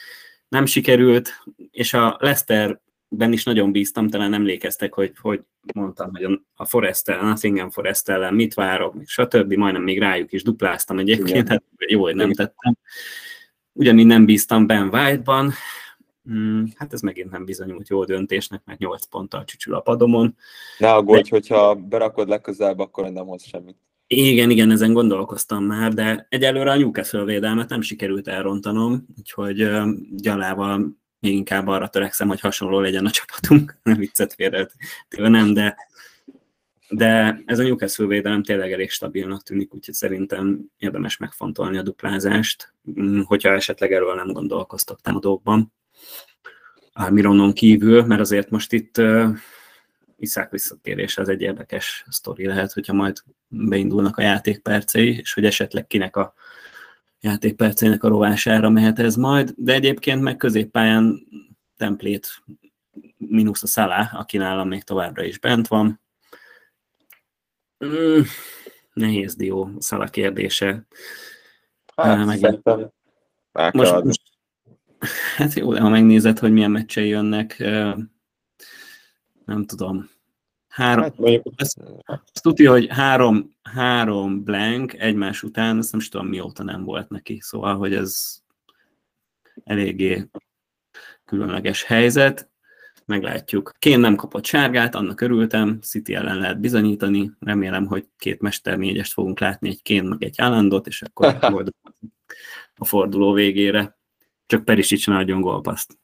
Nem 0.47 0.65
sikerült, 0.65 1.29
és 1.71 1.93
a 1.93 2.17
Leicester 2.19 2.79
ben 3.09 3.31
is 3.31 3.43
nagyon 3.43 3.71
bíztam, 3.71 4.07
talán 4.07 4.33
emlékeztek, 4.33 4.93
hogy, 4.93 5.11
hogy 5.21 5.41
mondtam, 5.73 6.11
hogy 6.13 6.39
a 6.55 6.65
Forest 6.65 7.09
ellen, 7.09 7.23
a 7.23 7.27
Nottingham 7.27 7.69
Forest 7.69 8.09
ellen 8.09 8.33
mit 8.33 8.53
várok, 8.53 8.95
stb. 9.05 9.53
Majdnem 9.53 9.83
még 9.83 9.99
rájuk 9.99 10.31
is 10.31 10.43
dupláztam 10.43 10.99
egyébként, 10.99 11.47
hát 11.47 11.63
jó, 11.87 12.01
hogy 12.01 12.15
nem 12.15 12.33
tettem. 12.33 12.77
Ugyanígy 13.73 14.05
nem 14.05 14.25
bíztam 14.25 14.67
Ben 14.67 14.87
White-ban, 14.87 15.51
hmm, 16.23 16.65
hát 16.75 16.93
ez 16.93 17.01
megint 17.01 17.31
nem 17.31 17.45
bizonyult 17.45 17.89
jó 17.89 18.03
döntésnek, 18.03 18.61
mert 18.65 18.79
8 18.79 19.05
ponttal 19.05 19.43
csücsül 19.43 19.73
a 19.73 19.79
padomon. 19.79 20.35
Ne 20.77 20.93
aggódj, 20.93 21.21
de... 21.21 21.27
hogyha 21.29 21.75
berakod 21.75 22.27
legközelebb, 22.27 22.79
akkor 22.79 23.11
nem 23.11 23.25
hoz 23.25 23.43
semmit. 23.43 23.77
Igen, 24.07 24.49
igen, 24.49 24.71
ezen 24.71 24.93
gondolkoztam 24.93 25.63
már, 25.63 25.93
de 25.93 26.25
egyelőre 26.29 26.71
a 26.71 26.75
Newcastle 26.75 27.23
védelmet 27.23 27.69
nem 27.69 27.81
sikerült 27.81 28.27
elrontanom, 28.27 29.05
úgyhogy 29.17 29.69
gyalával 30.15 30.97
még 31.19 31.33
inkább 31.33 31.67
arra 31.67 31.87
törekszem, 31.87 32.27
hogy 32.27 32.39
hasonló 32.39 32.79
legyen 32.79 33.05
a 33.05 33.09
csapatunk, 33.09 33.77
nem 33.83 33.97
viccet 33.97 34.33
félre, 34.33 34.67
nem, 35.09 35.53
de, 35.53 35.75
de 36.89 37.41
ez 37.45 37.59
a 37.59 37.63
Newcastle 37.63 38.05
védelem 38.05 38.43
tényleg 38.43 38.71
elég 38.71 38.89
stabilnak 38.89 39.43
tűnik, 39.43 39.73
úgyhogy 39.73 39.93
szerintem 39.93 40.59
érdemes 40.77 41.17
megfontolni 41.17 41.77
a 41.77 41.81
duplázást, 41.81 42.73
mm, 42.99 43.21
hogyha 43.21 43.53
esetleg 43.53 43.91
erről 43.91 44.15
nem 44.15 44.31
gondolkoztak 44.31 45.01
támadókban. 45.01 45.73
Almironon 46.93 47.53
kívül, 47.53 48.03
mert 48.03 48.21
azért 48.21 48.49
most 48.49 48.73
itt 48.73 48.97
uh, 48.97 49.37
Iszák 50.19 50.51
visszatérése 50.51 51.21
az 51.21 51.29
egy 51.29 51.41
érdekes 51.41 52.05
sztori 52.09 52.45
lehet, 52.45 52.71
hogyha 52.71 52.93
majd 52.93 53.17
beindulnak 53.47 54.17
a 54.17 54.21
játékpercei, 54.21 55.17
és 55.17 55.33
hogy 55.33 55.45
esetleg 55.45 55.87
kinek 55.87 56.15
a 56.15 56.33
játékpercének 57.19 58.03
a 58.03 58.07
rovására 58.07 58.69
mehet 58.69 58.99
ez 58.99 59.15
majd, 59.15 59.53
de 59.57 59.73
egyébként 59.73 60.21
meg 60.21 60.35
középpályán 60.35 61.27
templét 61.77 62.43
mínusz 63.17 63.63
a 63.63 63.67
Szalá, 63.67 64.11
aki 64.13 64.37
nálam 64.37 64.67
még 64.67 64.83
továbbra 64.83 65.23
is 65.23 65.39
bent 65.39 65.67
van. 65.67 66.01
Mm, 67.85 68.21
nehéz 68.93 69.35
dió 69.35 69.71
Szalá 69.77 70.09
kérdése. 70.09 70.85
Hát, 71.95 72.25
Megint... 72.25 72.63
most, 73.73 74.03
most, 74.03 74.21
hát 75.35 75.53
jó, 75.53 75.73
de 75.73 75.79
ha 75.79 75.89
megnézed, 75.89 76.39
hogy 76.39 76.51
milyen 76.51 76.71
meccsei 76.71 77.07
jönnek, 77.07 77.57
nem 79.45 79.65
tudom, 79.65 80.09
Három, 80.69 81.03
hát, 81.03 81.41
azt, 81.55 81.79
azt 82.05 82.41
tudja, 82.41 82.71
hogy 82.71 82.87
három, 82.89 83.55
három 83.61 84.43
blank 84.43 84.93
egymás 84.93 85.43
után, 85.43 85.77
azt 85.77 85.91
nem 85.91 86.01
is 86.01 86.09
tudom 86.09 86.27
mióta 86.27 86.63
nem 86.63 86.83
volt 86.83 87.09
neki, 87.09 87.39
szóval, 87.41 87.77
hogy 87.77 87.93
ez 87.93 88.41
eléggé 89.63 90.29
különleges 91.25 91.83
helyzet. 91.83 92.49
Meglátjuk. 93.05 93.73
Kén 93.79 93.99
nem 93.99 94.15
kapott 94.15 94.45
sárgát, 94.45 94.95
annak 94.95 95.21
örültem, 95.21 95.81
City 95.81 96.15
ellen 96.15 96.37
lehet 96.37 96.59
bizonyítani. 96.59 97.31
Remélem, 97.39 97.85
hogy 97.85 98.07
két 98.17 98.41
mester 98.41 98.77
négyest 98.77 99.13
fogunk 99.13 99.39
látni, 99.39 99.69
egy 99.69 99.81
Kén 99.81 100.03
meg 100.03 100.23
egy 100.23 100.41
Állandot, 100.41 100.87
és 100.87 101.01
akkor 101.01 101.37
a 102.75 102.85
forduló 102.85 103.33
végére. 103.33 103.97
Csak 104.45 104.65
Perisic 104.65 105.07
ne 105.07 105.15
adjon 105.15 105.41
gólpaszt. 105.41 105.97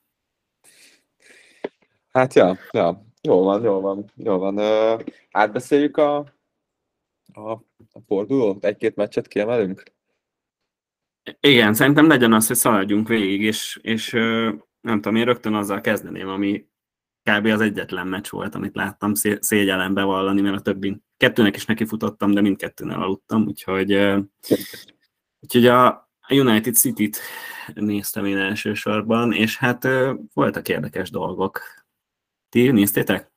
Hát 2.12 2.34
ja, 2.34 2.58
ja, 2.72 3.06
jól 3.26 3.44
van, 3.44 3.64
jól 3.64 3.82
van, 3.82 4.12
jól 4.16 4.38
van. 4.38 4.58
Uh, 4.58 5.02
átbeszéljük 5.32 5.98
a, 5.98 6.18
a, 7.34 7.52
a 7.92 8.00
fordulót? 8.08 8.66
Egy-két 8.66 8.96
meccset 8.96 9.28
kiemelünk? 9.28 9.84
Igen, 11.40 11.74
szerintem 11.74 12.08
legyen 12.08 12.34
az, 12.34 12.48
hogy 12.48 12.56
szaladjunk 12.56 13.08
végig, 13.08 13.42
és, 13.42 13.80
és 13.82 14.12
nem 14.82 15.02
tudom, 15.02 15.16
én 15.16 15.26
rögtön 15.26 15.54
azzal 15.54 15.82
kezdeném, 15.82 16.28
ami 16.28 16.68
kb. 17.24 17.46
az 17.46 17.62
egyetlen 17.62 18.08
meccs 18.08 18.30
volt, 18.30 18.56
amit 18.56 18.76
láttam 18.76 19.14
szégyellen 19.40 19.94
bevallani, 19.94 20.42
mert 20.42 20.56
a 20.56 20.62
többi 20.62 21.02
kettőnek 21.18 21.56
is 21.56 21.66
nekifutottam, 21.66 22.32
de 22.32 22.42
mindkettőnél 22.42 22.96
aludtam, 22.96 23.46
úgyhogy, 23.46 23.94
úgyhogy 25.40 25.66
a 25.66 26.10
United 26.30 26.76
City-t 26.76 27.20
néztem 27.74 28.26
én 28.26 28.38
elsősorban, 28.38 29.34
és 29.34 29.58
hát 29.58 29.88
voltak 30.34 30.70
érdekes 30.70 31.10
dolgok. 31.10 31.62
Ti 32.56 32.72
néztétek? 32.72 33.32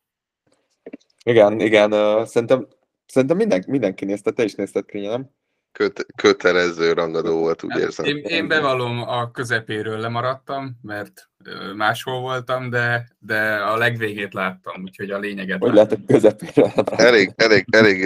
Igen, 1.24 1.60
igen, 1.60 1.90
szerintem, 2.26 2.66
szerintem 3.06 3.36
minden, 3.36 3.64
mindenki 3.66 4.04
nézte, 4.04 4.30
te 4.30 4.44
is 4.44 4.54
nézted, 4.54 4.84
nem? 4.92 5.30
köt, 5.72 6.06
kötelező 6.16 6.92
rangadó 6.92 7.38
volt, 7.38 7.62
úgy 7.62 7.70
hát 7.70 7.80
érzem. 7.80 8.06
Én, 8.06 8.16
én 8.16 8.48
bevallom, 8.48 8.98
a 8.98 9.30
közepéről 9.30 9.98
lemaradtam, 9.98 10.78
mert 10.82 11.30
máshol 11.76 12.20
voltam, 12.20 12.70
de, 12.70 13.08
de 13.18 13.54
a 13.54 13.76
legvégét 13.76 14.34
láttam, 14.34 14.82
úgyhogy 14.82 15.10
a 15.10 15.18
lényeget 15.18 15.58
Hogy 15.58 15.74
lehet 15.74 15.92
a 15.92 15.96
közepéről 16.06 16.72
Elég, 16.96 17.32
elég, 17.36 17.64
elég 17.70 18.02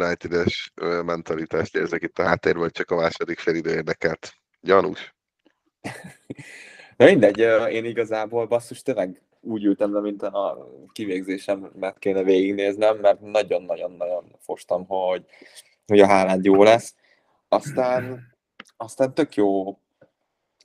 United-es 0.00 0.72
mentalitást 1.04 1.76
érzek 1.76 2.02
itt 2.02 2.18
a 2.18 2.26
háttérben, 2.26 2.62
hogy 2.62 2.72
csak 2.72 2.90
a 2.90 2.96
második 2.96 3.38
felidő 3.38 3.70
érdekelt. 3.70 4.32
Gyanús. 4.60 5.14
Na 6.96 7.04
mindegy, 7.04 7.38
én 7.72 7.84
igazából 7.84 8.46
basszus 8.46 8.82
tényleg 8.82 9.22
úgy 9.40 9.64
ültem 9.64 9.94
le, 9.94 10.00
mint 10.00 10.22
a 10.22 10.68
kivégzésemet 10.92 11.98
kéne 11.98 12.22
végignéznem, 12.22 12.96
mert 12.96 13.20
nagyon-nagyon-nagyon 13.20 14.24
fostam, 14.38 14.86
hogy 14.86 15.24
hogy 15.88 16.00
a 16.00 16.06
Haaland 16.06 16.44
jó 16.44 16.62
lesz. 16.62 16.94
Aztán, 17.48 18.34
aztán 18.76 19.14
tök 19.14 19.34
jó 19.34 19.78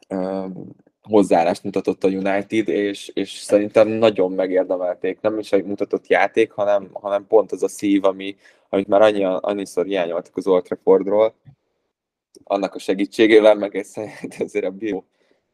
um, 0.09 0.75
hozzáállást 1.01 1.63
mutatott 1.63 2.03
a 2.03 2.07
United, 2.07 2.67
és, 2.67 3.07
és 3.07 3.31
szerintem 3.31 3.87
nagyon 3.87 4.31
megérdemelték. 4.31 5.21
Nem 5.21 5.39
is 5.39 5.51
egy 5.51 5.63
mutatott 5.63 6.07
játék, 6.07 6.51
hanem, 6.51 6.89
hanem 6.93 7.27
pont 7.27 7.51
az 7.51 7.63
a 7.63 7.67
szív, 7.67 8.03
ami, 8.03 8.35
amit 8.69 8.87
már 8.87 9.01
annyi, 9.01 9.23
annyiszor 9.23 9.85
hiányoltak 9.85 10.37
az 10.37 10.47
Old 10.47 10.63
Traffordról, 10.63 11.33
annak 12.43 12.75
a 12.75 12.79
segítségével, 12.79 13.55
meg 13.55 13.75
egy 13.75 13.87
azért 14.45 14.65
a 14.65 14.71
bio 14.71 15.03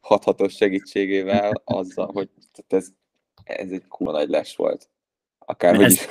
hathatos 0.00 0.54
segítségével, 0.54 1.62
azzal, 1.64 2.10
hogy 2.12 2.28
ez, 2.68 2.88
ez 3.56 3.70
egy 3.70 3.88
kurva 3.88 4.12
nagy 4.12 4.28
les 4.28 4.56
volt. 4.56 4.88
Akárhogy 5.38 5.84
ez, 5.84 6.08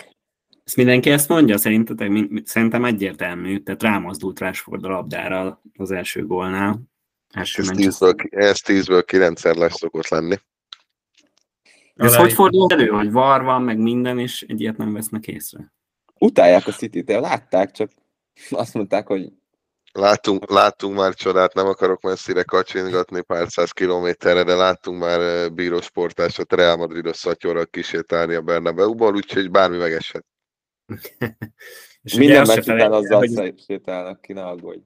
ezt 0.66 0.76
mindenki 0.76 1.10
ezt 1.10 1.30
mondja? 1.30 1.58
Szerintetek, 1.58 2.12
szerintem 2.44 2.86
egyértelmű, 2.86 3.60
tehát 3.60 3.84
rámozdult 3.84 4.40
Rásford 4.40 4.84
a 4.84 4.90
labdára 4.90 5.62
az 5.78 5.92
első 5.92 6.26
gólnál. 6.26 6.80
Első 7.30 7.62
ez, 7.62 7.68
tízből, 7.68 8.16
ez 8.30 8.60
tízből 8.60 9.04
kilencszer 9.04 9.56
lesz 9.56 9.78
szokott 9.78 10.08
lenni. 10.08 10.36
Ez 11.96 12.16
hogy 12.16 12.34
fordul 12.34 12.72
elő, 12.72 12.88
hogy 12.88 13.12
var 13.12 13.44
van, 13.44 13.62
meg 13.62 13.78
minden, 13.78 14.20
és 14.20 14.42
egy 14.42 14.62
ilyet 14.62 14.78
nem 14.78 14.94
vesznek 14.94 15.28
észre? 15.28 15.74
Utálják 16.20 16.68
a 16.68 16.72
City-t, 16.72 17.10
látták, 17.10 17.72
csak 17.72 17.92
azt 18.50 18.74
mondták, 18.74 19.08
hogy 19.08 19.32
Láttunk, 19.92 20.50
láttunk 20.52 20.96
már 20.96 21.14
csodát, 21.14 21.54
nem 21.54 21.68
akarok 21.68 22.02
messzire 22.02 22.44
kacsingatni 22.44 23.22
pár 23.22 23.48
száz 23.50 23.72
kilométerre, 23.72 24.44
de 24.44 24.56
láttunk 24.56 25.00
már 25.00 25.52
bírósportásot 25.54 26.54
Real 26.54 26.76
Madridos 26.76 27.18
szatyorral 27.18 27.66
kísértálni 27.66 28.36
a 28.36 28.42
Bernabeu-ból, 28.42 29.16
úgyhogy 29.16 29.52
bármi 29.52 29.78
megeshet. 29.78 30.26
és 32.04 32.14
Minden 32.14 32.46
meccs 32.48 32.70
után 32.70 32.92
azzal 32.92 33.18
hogy... 33.18 33.60
sétálnak 33.68 34.22
ki, 34.22 34.34
ne 34.34 34.44
aggódj. 34.46 34.82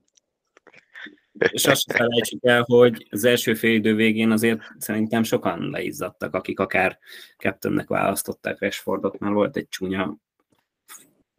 És 1.52 1.66
azt 1.66 1.92
felejtsük 1.92 2.44
el, 2.44 2.64
hogy 2.68 3.08
az 3.10 3.24
első 3.24 3.54
fél 3.54 3.74
idő 3.74 3.96
végén 3.96 4.32
azért 4.32 4.62
szerintem 4.78 5.24
sokan 5.24 5.70
leizzadtak, 5.70 6.34
akik 6.34 6.60
akár 6.60 7.00
Captainnek 7.38 7.88
választották 7.88 8.60
Rashfordot, 8.60 9.20
mert 9.20 9.34
volt 9.34 9.58
egy 9.58 9.68
csúnya 9.68 10.18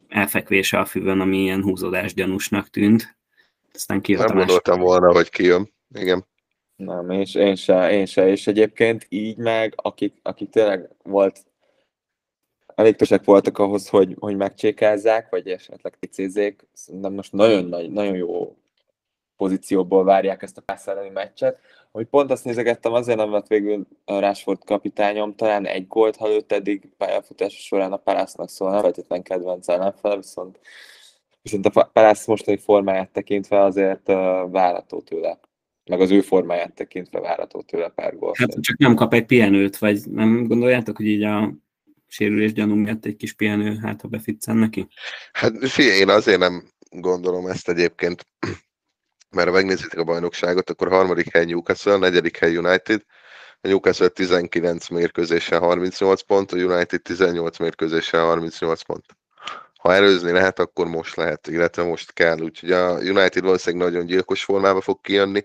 elfekvése 0.09 0.79
a 0.79 0.85
füvön, 0.85 1.21
ami 1.21 1.37
ilyen 1.37 1.63
húzódás 1.63 2.15
gyanúsnak 2.15 2.69
tűnt. 2.69 3.17
Aztán 3.75 4.01
Nem 4.07 4.37
gondoltam 4.37 4.81
volna, 4.81 5.13
hogy 5.13 5.31
kijön. 5.31 5.73
Igen. 5.95 6.27
Nem, 6.77 7.11
és 7.11 7.35
én 7.35 7.55
se, 7.55 7.93
én 7.93 8.07
se, 8.07 8.29
és 8.29 8.47
egyébként 8.47 9.07
így 9.09 9.37
meg, 9.37 9.75
akik, 9.77 10.15
akik 10.23 10.51
tényleg 10.51 10.91
volt 11.03 11.45
elég 12.75 12.97
tösek 12.97 13.25
voltak 13.25 13.59
ahhoz, 13.59 13.89
hogy, 13.89 14.17
hogy 14.19 14.37
megcsékázzák, 14.37 15.31
vagy 15.31 15.49
esetleg 15.49 15.99
ticézzék. 15.99 16.67
Szerintem 16.73 17.13
most 17.13 17.33
nagyon, 17.33 17.65
nagy, 17.65 17.91
nagyon 17.91 18.17
jó 18.17 18.57
pozícióból 19.37 20.05
várják 20.05 20.43
ezt 20.43 20.59
a 20.59 20.61
passz 20.61 20.87
elleni 20.87 21.09
meccset. 21.09 21.59
Hogy 21.93 22.07
pont 22.07 22.31
azt 22.31 22.45
nézegettem, 22.45 22.93
azért 22.93 23.19
nem 23.19 23.33
lett 23.33 23.47
végül 23.47 23.87
Rashford 24.05 24.65
kapitányom, 24.65 25.35
talán 25.35 25.67
egy 25.67 25.87
gólt, 25.87 26.17
ha 26.17 26.31
őt 26.31 26.53
eddig 26.53 26.89
pályafutása 26.97 27.61
során 27.61 27.93
a 27.93 27.97
Palásznak 27.97 28.49
szól, 28.49 28.71
nem 28.71 28.81
feltétlen 28.81 29.23
kedvenc 29.23 29.69
ellenfele, 29.69 30.17
viszont, 30.17 30.59
viszont 31.45 31.67
a 31.67 31.91
Palász 31.93 32.27
mostani 32.27 32.57
formáját 32.57 33.11
tekintve 33.11 33.61
azért 33.63 34.07
várható 34.51 35.01
tőle 35.01 35.39
meg 35.85 36.01
az 36.01 36.11
ő 36.11 36.21
formáját 36.21 36.75
tekintve 36.75 37.21
várható 37.21 37.63
tőle 37.63 37.89
pár 37.89 38.17
gól. 38.17 38.33
Hát 38.39 38.61
csak 38.61 38.79
nem 38.79 38.95
kap 38.95 39.15
egy 39.15 39.27
pihenőt, 39.27 39.79
vagy 39.79 40.11
nem 40.11 40.47
gondoljátok, 40.47 40.97
hogy 40.97 41.07
így 41.07 41.23
a 41.23 41.53
sérülés 42.07 42.53
gyanú 42.53 42.75
miatt 42.75 43.05
egy 43.05 43.17
kis 43.17 43.33
pihenő, 43.33 43.79
hát 43.83 44.01
ha 44.01 44.09
beficcen 44.09 44.57
neki? 44.57 44.87
Hát 45.33 45.69
figyelj, 45.69 45.99
én 45.99 46.09
azért 46.09 46.39
nem 46.39 46.69
gondolom 46.91 47.47
ezt 47.47 47.69
egyébként, 47.69 48.27
mert 49.31 49.49
ha 49.49 49.55
megnézitek 49.55 49.99
a 49.99 50.05
bajnokságot, 50.05 50.71
akkor 50.71 50.89
harmadik 50.89 51.33
hely 51.33 51.45
Newcastle, 51.45 51.97
negyedik 51.97 52.37
hely 52.37 52.57
United, 52.57 53.03
a 53.61 53.69
Newcastle 53.69 54.09
19 54.09 54.89
mérkőzéssel 54.89 55.61
38 55.61 56.23
pont, 56.23 56.53
a 56.53 56.57
United 56.57 57.03
18 57.03 57.59
mérkőzéssel 57.59 58.25
38 58.25 58.83
pont. 58.83 59.05
Ha 59.85 59.95
előzni 59.95 60.33
lehet, 60.33 60.59
akkor 60.59 60.87
most 60.87 61.17
lehet, 61.17 61.47
illetve 61.47 61.83
most 61.83 62.13
kell. 62.13 62.41
Úgyhogy 62.41 62.73
a 62.73 62.99
United 62.99 63.43
valószínűleg 63.43 63.87
nagyon 63.87 64.07
gyilkos 64.07 64.45
formába 64.45 64.81
fog 64.81 65.01
kijönni. 65.01 65.43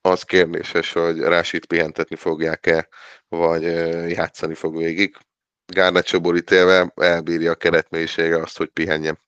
Az 0.00 0.22
kérdéses, 0.22 0.92
hogy 0.92 1.18
Rásit 1.18 1.66
pihentetni 1.66 2.16
fogják-e, 2.16 2.88
vagy 3.28 3.62
játszani 4.10 4.54
fog 4.54 4.76
végig. 4.76 5.16
Garnacho 5.66 6.20
borítélve 6.20 6.92
elbírja 6.94 7.50
a 7.50 7.54
keretmélysége 7.54 8.36
azt, 8.36 8.56
hogy 8.56 8.68
pihenjen. 8.68 9.18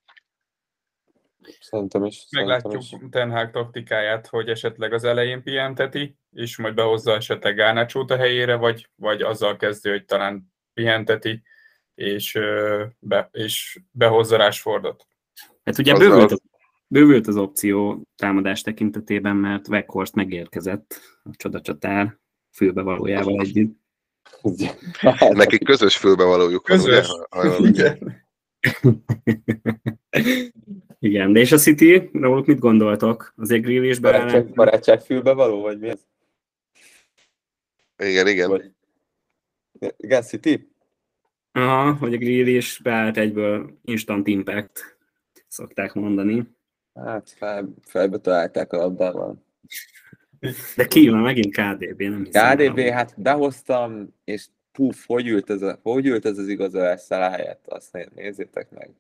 Szerintem 1.60 2.04
is. 2.04 2.26
Meglátjuk 2.30 2.82
szerintem 2.82 3.08
is. 3.08 3.10
Ten 3.10 3.30
Hag 3.30 3.50
taktikáját, 3.50 4.26
hogy 4.26 4.48
esetleg 4.48 4.92
az 4.92 5.04
elején 5.04 5.42
pihenteti, 5.42 6.16
és 6.32 6.56
majd 6.56 6.74
behozza 6.74 7.14
esetleg 7.14 7.56
garnacho 7.56 8.04
a 8.08 8.16
helyére, 8.16 8.54
vagy, 8.54 8.88
vagy 8.96 9.22
azzal 9.22 9.56
kezdő, 9.56 9.90
hogy 9.90 10.04
talán 10.04 10.52
pihenteti, 10.74 11.42
és, 11.98 12.38
be, 12.98 13.28
és 13.32 13.80
behozza 13.90 14.36
Rashfordot. 14.36 15.06
Hát 15.64 15.78
ugye 15.78 15.94
bővült 15.94 16.32
az, 16.32 16.40
bővült 16.86 17.26
az 17.26 17.36
opció 17.36 18.02
támadás 18.16 18.62
tekintetében, 18.62 19.36
mert 19.36 19.68
Weghorst 19.68 20.14
megérkezett 20.14 21.00
a 21.22 21.30
csodacsatár 21.36 22.18
fülbevalójával 22.50 23.40
együtt. 23.40 23.76
Nekik 25.30 25.64
közös 25.64 25.96
fülbevalójuk 25.96 26.62
közös. 26.62 27.08
van, 27.30 27.60
ugye? 27.60 27.98
Igen. 30.10 30.56
Igen, 30.98 31.32
de 31.32 31.40
és 31.40 31.52
a 31.52 31.58
City, 31.58 32.10
róluk 32.12 32.46
mit 32.46 32.58
gondoltok? 32.58 33.32
Azért 33.36 33.62
Grealish 33.62 34.00
barátság, 34.00 34.52
barátság 34.52 35.00
fülbevaló, 35.00 35.60
vagy 35.60 35.78
mi 35.78 35.88
ez? 35.88 36.06
Igen, 37.96 38.26
igen. 38.26 38.48
Vagy... 38.48 38.72
Igen, 39.96 40.22
City? 40.22 40.76
Aha, 41.58 41.92
hogy 41.92 42.14
a 42.14 42.18
Grealish 42.18 42.82
beállt 42.82 43.16
egyből 43.16 43.78
instant 43.84 44.26
impact, 44.26 44.98
szokták 45.48 45.92
mondani. 45.94 46.56
Hát 46.94 47.30
fel, 47.36 47.74
felbe 47.84 48.18
találták 48.18 48.72
a 48.72 48.76
labdával. 48.76 49.46
De 50.76 50.86
ki 50.86 51.08
van 51.08 51.20
megint 51.20 51.56
KDB, 51.56 52.02
nem 52.02 52.24
hiszem. 52.24 52.56
KDB, 52.56 52.78
el. 52.78 52.92
hát 52.92 53.14
behoztam, 53.16 54.14
és 54.24 54.46
puf, 54.72 55.06
hogy 55.06 55.26
ült 55.26 55.50
ez, 55.50 55.62
a, 55.62 55.78
hogy 55.82 56.06
ült 56.06 56.24
ez 56.24 56.38
az 56.38 56.48
igazolás 56.48 57.02
helyett, 57.08 57.66
azt 57.66 58.08
nézzétek 58.14 58.70
meg. 58.70 58.90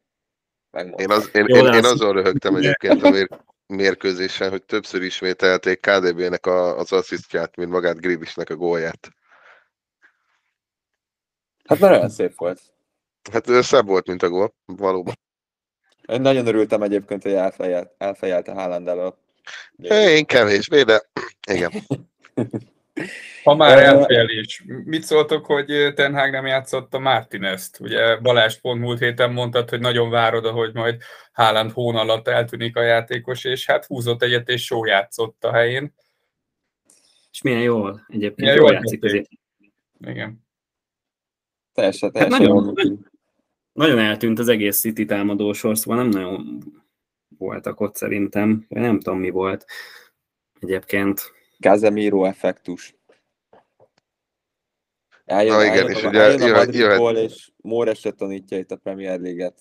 Én, 0.96 1.10
az, 1.10 1.30
én, 1.32 1.44
Jó, 1.48 1.56
én, 1.56 1.72
én 1.72 1.84
azon 1.84 2.12
röhögtem 2.12 2.54
egyébként, 2.54 3.02
amíg, 3.02 3.28
mérkőzésen, 3.66 4.50
hogy 4.50 4.62
többször 4.62 5.02
ismételték 5.02 5.80
KDB-nek 5.80 6.46
a, 6.46 6.78
az 6.78 6.92
asszisztját, 6.92 7.56
mint 7.56 7.70
magát 7.70 8.00
Gribisnek 8.00 8.50
a 8.50 8.56
gólját. 8.56 9.08
Hát 11.68 11.78
már 11.78 11.90
olyan 11.90 12.08
szép 12.08 12.36
volt. 12.36 12.60
Hát 13.32 13.46
szebb 13.62 13.86
volt, 13.86 14.06
mint 14.06 14.22
a 14.22 14.28
gól, 14.28 14.54
valóban. 14.64 15.14
Én 16.06 16.20
nagyon 16.20 16.46
örültem 16.46 16.82
egyébként, 16.82 17.22
hogy 17.22 17.32
elfejelt, 17.32 17.94
elfejelte 17.98 18.52
Haaland 18.52 18.88
elől. 18.88 19.18
Én 19.76 20.24
kevésbé, 20.24 20.82
de 20.82 21.02
igen. 21.50 21.72
Ha 23.44 23.54
már 23.54 23.78
elfejlés, 23.78 24.64
mit 24.84 25.02
szóltok, 25.02 25.46
hogy 25.46 25.92
Ten 25.94 26.14
Hag 26.14 26.30
nem 26.30 26.46
játszott 26.46 26.94
a 26.94 26.98
Martinez-t? 26.98 27.80
Ugye 27.80 28.16
Balázs 28.16 28.56
pont 28.56 28.80
múlt 28.80 28.98
héten 28.98 29.32
mondtad, 29.32 29.68
hogy 29.68 29.80
nagyon 29.80 30.10
várod, 30.10 30.46
hogy 30.46 30.74
majd 30.74 31.02
Haaland 31.32 31.70
hón 31.70 31.96
alatt 31.96 32.28
eltűnik 32.28 32.76
a 32.76 32.82
játékos, 32.82 33.44
és 33.44 33.66
hát 33.66 33.84
húzott 33.84 34.22
egyet, 34.22 34.48
és 34.48 34.64
só 34.64 34.84
játszott 34.84 35.44
a 35.44 35.52
helyén. 35.52 35.94
És 37.30 37.42
milyen 37.42 37.62
jól 37.62 38.04
egyébként, 38.08 38.36
milyen 38.36 38.56
jól, 38.56 38.64
jól 38.66 38.74
játszik 38.74 39.04
azért. 39.04 39.28
Igen. 40.06 40.47
Teljesen, 41.78 42.12
teljesen 42.12 42.40
hát 42.40 42.40
nagyon, 42.40 42.64
nagyon, 42.64 43.06
nagyon 43.72 43.98
eltűnt 43.98 44.38
az 44.38 44.48
egész 44.48 44.78
City 44.78 45.04
támadó 45.04 45.52
sor, 45.52 45.78
szóval 45.78 46.02
nem 46.02 46.08
nagyon 46.08 46.58
voltak 47.38 47.80
ott 47.80 47.96
szerintem, 47.96 48.64
nem 48.68 49.00
tudom 49.00 49.18
mi 49.18 49.30
volt 49.30 49.64
egyébként. 50.60 51.32
Casemiro 51.60 52.24
effektus. 52.24 52.96
Eljön, 55.24 55.56
Na 55.56 55.64
igen, 55.64 55.76
eljön, 55.76 55.90
és 55.90 56.02
ugye 56.02 56.20
eljön 56.20 56.40
a 56.40 56.46
jöhet, 56.46 56.66
Madridból, 56.66 57.16
és 57.16 57.50
Móres 57.56 57.98
se 57.98 58.10
tanítja 58.10 58.58
itt 58.58 58.70
a 58.70 58.76
Premier 58.76 59.20
League-et. 59.20 59.58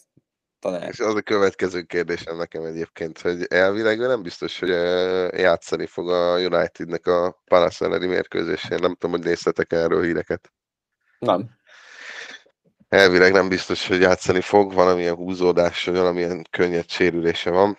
Tanár. 0.60 0.90
És 0.90 1.00
az 1.00 1.16
a 1.16 1.22
következő 1.22 1.82
kérdésem 1.82 2.38
nekem 2.38 2.64
egyébként, 2.64 3.20
hogy 3.20 3.46
elvileg 3.50 4.00
nem 4.00 4.22
biztos, 4.22 4.60
hogy 4.60 4.70
játszani 5.40 5.86
fog 5.86 6.10
a 6.10 6.40
Unitednek 6.40 7.08
a 7.08 7.42
Palace 7.46 7.86
elleni 7.86 8.06
mérkőzésén. 8.06 8.80
Nem 8.82 8.94
tudom, 8.94 9.12
hogy 9.12 9.24
néztetek 9.24 9.72
erről 9.72 10.04
híreket. 10.04 10.52
Nem. 11.20 11.57
Elvileg 12.90 13.32
nem 13.32 13.50
biztos, 13.50 13.88
hogy 13.88 14.02
játszani 14.02 14.42
fog, 14.42 14.74
valamilyen 14.74 15.16
húzódás, 15.16 15.86
vagy 15.86 15.96
valamilyen 15.96 16.46
könnyed 16.50 16.90
sérülése 16.90 17.50
van. 17.50 17.78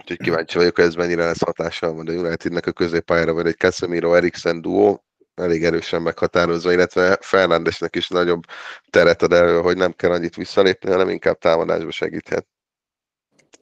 Úgyhogy 0.00 0.16
kíváncsi 0.16 0.58
vagyok, 0.58 0.76
hogy 0.76 0.84
ez 0.84 0.94
mennyire 0.94 1.24
lesz 1.24 1.42
hatással 1.42 1.94
van 1.94 2.08
a 2.08 2.12
Unitednek 2.12 2.66
a 2.66 2.72
középpályára, 2.72 3.32
vagy 3.32 3.46
egy 3.46 3.56
Casemiro 3.56 4.14
Eriksen 4.14 4.60
duó, 4.60 5.04
elég 5.34 5.64
erősen 5.64 6.02
meghatározva, 6.02 6.72
illetve 6.72 7.18
Fernándesnek 7.20 7.96
is 7.96 8.08
nagyobb 8.08 8.42
teret 8.90 9.22
ad 9.22 9.32
elő, 9.32 9.60
hogy 9.60 9.76
nem 9.76 9.92
kell 9.92 10.10
annyit 10.10 10.36
visszalépni, 10.36 10.90
hanem 10.90 11.08
inkább 11.08 11.38
támadásba 11.38 11.90
segíthet. 11.90 12.46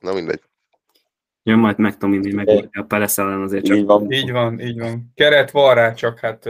Na 0.01 0.13
mindegy. 0.13 0.43
Jön 1.43 1.59
majd 1.59 1.79
meg 1.79 1.93
tudom 1.97 2.15
inni, 2.15 2.33
meg 2.33 2.69
a 2.73 2.83
Pelesz 2.83 3.19
ellen 3.19 3.41
azért 3.41 3.65
csak. 3.65 3.77
Így 3.77 3.85
van. 3.85 4.13
így 4.13 4.31
van, 4.31 4.61
így 4.61 4.79
van. 4.79 5.13
Keret 5.15 5.51
van 5.51 5.75
rá, 5.75 5.93
csak 5.93 6.19
hát 6.19 6.49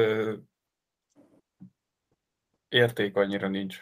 érték 2.75 3.17
annyira 3.17 3.49
nincs. 3.49 3.79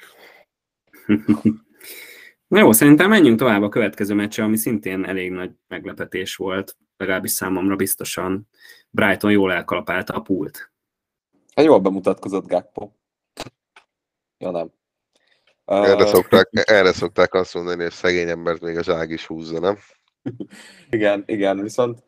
Na 2.47 2.59
jó, 2.63 2.73
szerintem 2.73 3.09
menjünk 3.09 3.39
tovább 3.39 3.63
a 3.63 3.69
következő 3.69 4.15
meccsre, 4.15 4.45
ami 4.45 4.57
szintén 4.57 5.05
elég 5.05 5.31
nagy 5.31 5.51
meglepetés 5.69 6.37
volt, 6.37 6.77
legalábbis 6.97 7.31
számomra 7.31 7.77
biztosan. 7.77 8.49
Brighton 8.91 9.31
jól 9.31 9.53
elkalapálta 9.53 10.15
a 10.15 10.21
pult. 10.21 10.73
Hát 11.55 11.65
jól 11.65 11.81
bemutatkozott 11.81 12.47
Gakpo. 12.47 12.91
Ja 14.38 14.51
nem. 14.51 14.73
Erre, 15.64 16.03
uh, 16.03 16.09
szokták, 16.09 16.49
erre 16.53 16.93
szokták 16.93 17.35
azt 17.35 17.55
mondani, 17.55 17.83
hogy 17.83 17.93
szegény 17.93 18.29
embert 18.29 18.61
még 18.61 18.77
a 18.77 18.83
zság 18.83 19.11
is 19.11 19.27
húzza, 19.27 19.61
nem? 19.61 19.77
igen, 20.90 21.23
igen, 21.27 21.61
viszont 21.61 22.05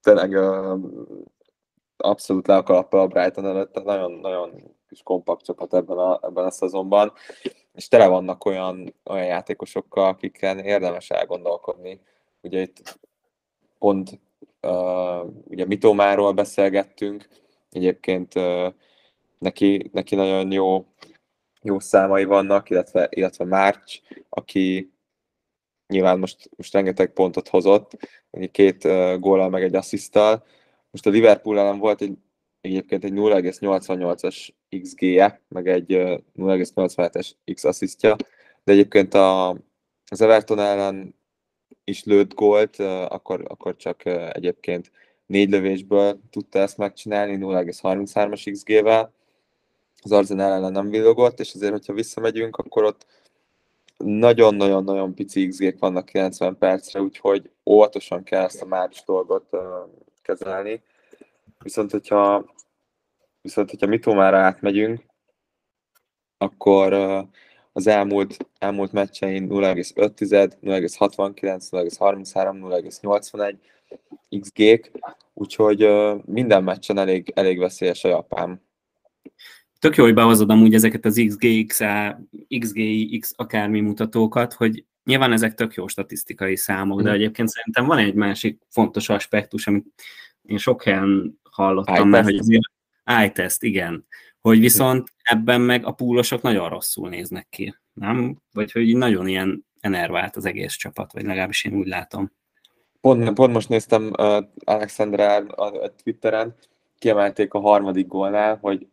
tényleg 0.00 0.30
uh, 0.30 0.80
abszolút 1.96 2.46
le 2.46 2.56
a 2.56 2.86
a 2.90 3.06
Brighton 3.06 3.46
előtt, 3.46 3.82
nagyon-nagyon 3.84 4.77
kis 4.88 5.02
kompakt 5.02 5.44
csapat 5.44 5.74
ebben 5.74 5.98
a, 5.98 6.20
ebben 6.22 6.44
a 6.44 6.50
szezonban, 6.50 7.12
és 7.74 7.88
tele 7.88 8.06
vannak 8.06 8.44
olyan, 8.44 8.94
olyan 9.04 9.26
játékosokkal, 9.26 10.08
akikkel 10.08 10.58
érdemes 10.58 11.10
elgondolkodni. 11.10 12.00
Ugye 12.40 12.60
itt 12.60 12.98
pont 13.78 14.20
uh, 14.62 15.24
ugye 15.44 15.66
Mitomáról 15.66 16.32
beszélgettünk, 16.32 17.28
egyébként 17.70 18.34
uh, 18.34 18.72
neki, 19.38 19.90
neki 19.92 20.14
nagyon 20.14 20.52
jó, 20.52 20.86
jó 21.62 21.78
számai 21.78 22.24
vannak, 22.24 22.70
illetve, 22.70 23.06
illetve 23.10 23.44
Márcs, 23.44 24.00
aki 24.28 24.92
nyilván 25.86 26.18
most, 26.18 26.50
most 26.56 26.72
rengeteg 26.72 27.12
pontot 27.12 27.48
hozott, 27.48 27.96
két 28.50 28.84
uh, 28.84 29.18
góllal 29.18 29.48
meg 29.48 29.62
egy 29.62 29.74
asszisztal. 29.74 30.44
Most 30.90 31.06
a 31.06 31.10
Liverpool 31.10 31.58
ellen 31.58 31.78
volt 31.78 32.00
egy 32.00 32.18
egyébként 32.60 33.04
egy 33.04 33.12
0,88-as 33.12 34.48
XG-je, 34.82 35.40
meg 35.48 35.68
egy 35.68 35.92
0,87-es 36.36 37.30
X 37.54 37.64
asszisztja, 37.64 38.16
de 38.64 38.72
egyébként 38.72 39.14
a, 39.14 39.48
az 40.06 40.20
Everton 40.20 40.58
ellen 40.58 41.14
is 41.84 42.04
lőtt 42.04 42.34
gólt, 42.34 42.78
akkor, 43.08 43.44
akkor 43.48 43.76
csak 43.76 44.04
egyébként 44.32 44.90
négy 45.26 45.50
lövésből 45.50 46.20
tudta 46.30 46.58
ezt 46.58 46.76
megcsinálni, 46.76 47.36
0,33-as 47.40 48.48
XG-vel. 48.52 49.12
Az 50.02 50.12
Arsenal 50.12 50.52
ellen 50.52 50.72
nem 50.72 50.88
villogott, 50.88 51.40
és 51.40 51.54
azért, 51.54 51.72
hogyha 51.72 51.92
visszamegyünk, 51.92 52.56
akkor 52.56 52.84
ott 52.84 53.06
nagyon-nagyon-nagyon 53.96 55.14
pici 55.14 55.48
XG-k 55.48 55.78
vannak 55.78 56.04
90 56.04 56.58
percre, 56.58 57.00
úgyhogy 57.00 57.50
óvatosan 57.64 58.22
kell 58.22 58.44
ezt 58.44 58.62
a 58.62 58.66
márcs 58.66 59.04
dolgot 59.04 59.56
kezelni. 60.22 60.82
Viszont, 61.62 61.90
hogyha, 61.90 62.54
viszont, 63.48 63.70
hogyha 63.70 63.86
Mitomára 63.86 64.38
átmegyünk, 64.38 65.04
akkor 66.38 66.92
az 67.72 67.86
elmúlt, 67.86 68.36
elmúlt 68.58 68.92
meccsein 68.92 69.48
0,5, 69.48 70.52
0,69, 70.62 71.32
0,33, 71.70 73.56
0,81 74.32 74.40
XG-k, 74.40 74.90
úgyhogy 75.34 75.88
minden 76.24 76.64
meccsen 76.64 76.98
elég, 76.98 77.32
elég 77.34 77.58
veszélyes 77.58 78.04
a 78.04 78.08
Japán. 78.08 78.62
Tök 79.78 79.96
jó, 79.96 80.04
hogy 80.04 80.14
behozod 80.14 80.50
amúgy 80.50 80.74
ezeket 80.74 81.04
az 81.04 81.22
XG, 81.26 81.66
XG, 82.58 82.80
X 83.20 83.32
akármi 83.36 83.80
mutatókat, 83.80 84.52
hogy 84.52 84.84
nyilván 85.04 85.32
ezek 85.32 85.54
tök 85.54 85.74
jó 85.74 85.86
statisztikai 85.86 86.56
számok, 86.56 87.02
de 87.02 87.10
mm. 87.10 87.14
egyébként 87.14 87.48
szerintem 87.48 87.86
van 87.86 87.98
egy 87.98 88.14
másik 88.14 88.62
fontos 88.68 89.08
aspektus, 89.08 89.66
amit 89.66 89.86
én 90.42 90.58
sok 90.58 90.82
helyen 90.82 91.40
hallottam 91.50 92.08
már, 92.08 92.24
hogy 92.24 92.38
azért 92.38 92.77
iTest, 93.24 93.62
igen. 93.62 94.06
Hogy 94.40 94.60
viszont 94.60 95.08
ebben 95.22 95.60
meg 95.60 95.86
a 95.86 95.92
púlosok 95.92 96.42
nagyon 96.42 96.68
rosszul 96.68 97.08
néznek 97.08 97.46
ki, 97.50 97.74
nem? 97.92 98.36
Vagy 98.52 98.72
hogy 98.72 98.96
nagyon 98.96 99.28
ilyen 99.28 99.66
enervált 99.80 100.36
az 100.36 100.44
egész 100.44 100.74
csapat, 100.74 101.12
vagy 101.12 101.24
legalábbis 101.24 101.64
én 101.64 101.74
úgy 101.74 101.86
látom. 101.86 102.32
Pont, 103.00 103.32
pont 103.32 103.52
most 103.52 103.68
néztem 103.68 104.12
uh, 104.18 104.44
Alexandra 104.64 105.36
a, 105.36 105.92
Twitteren, 106.02 106.54
kiemelték 106.98 107.54
a 107.54 107.58
harmadik 107.60 108.06
gólnál, 108.06 108.58
hogy 108.60 108.86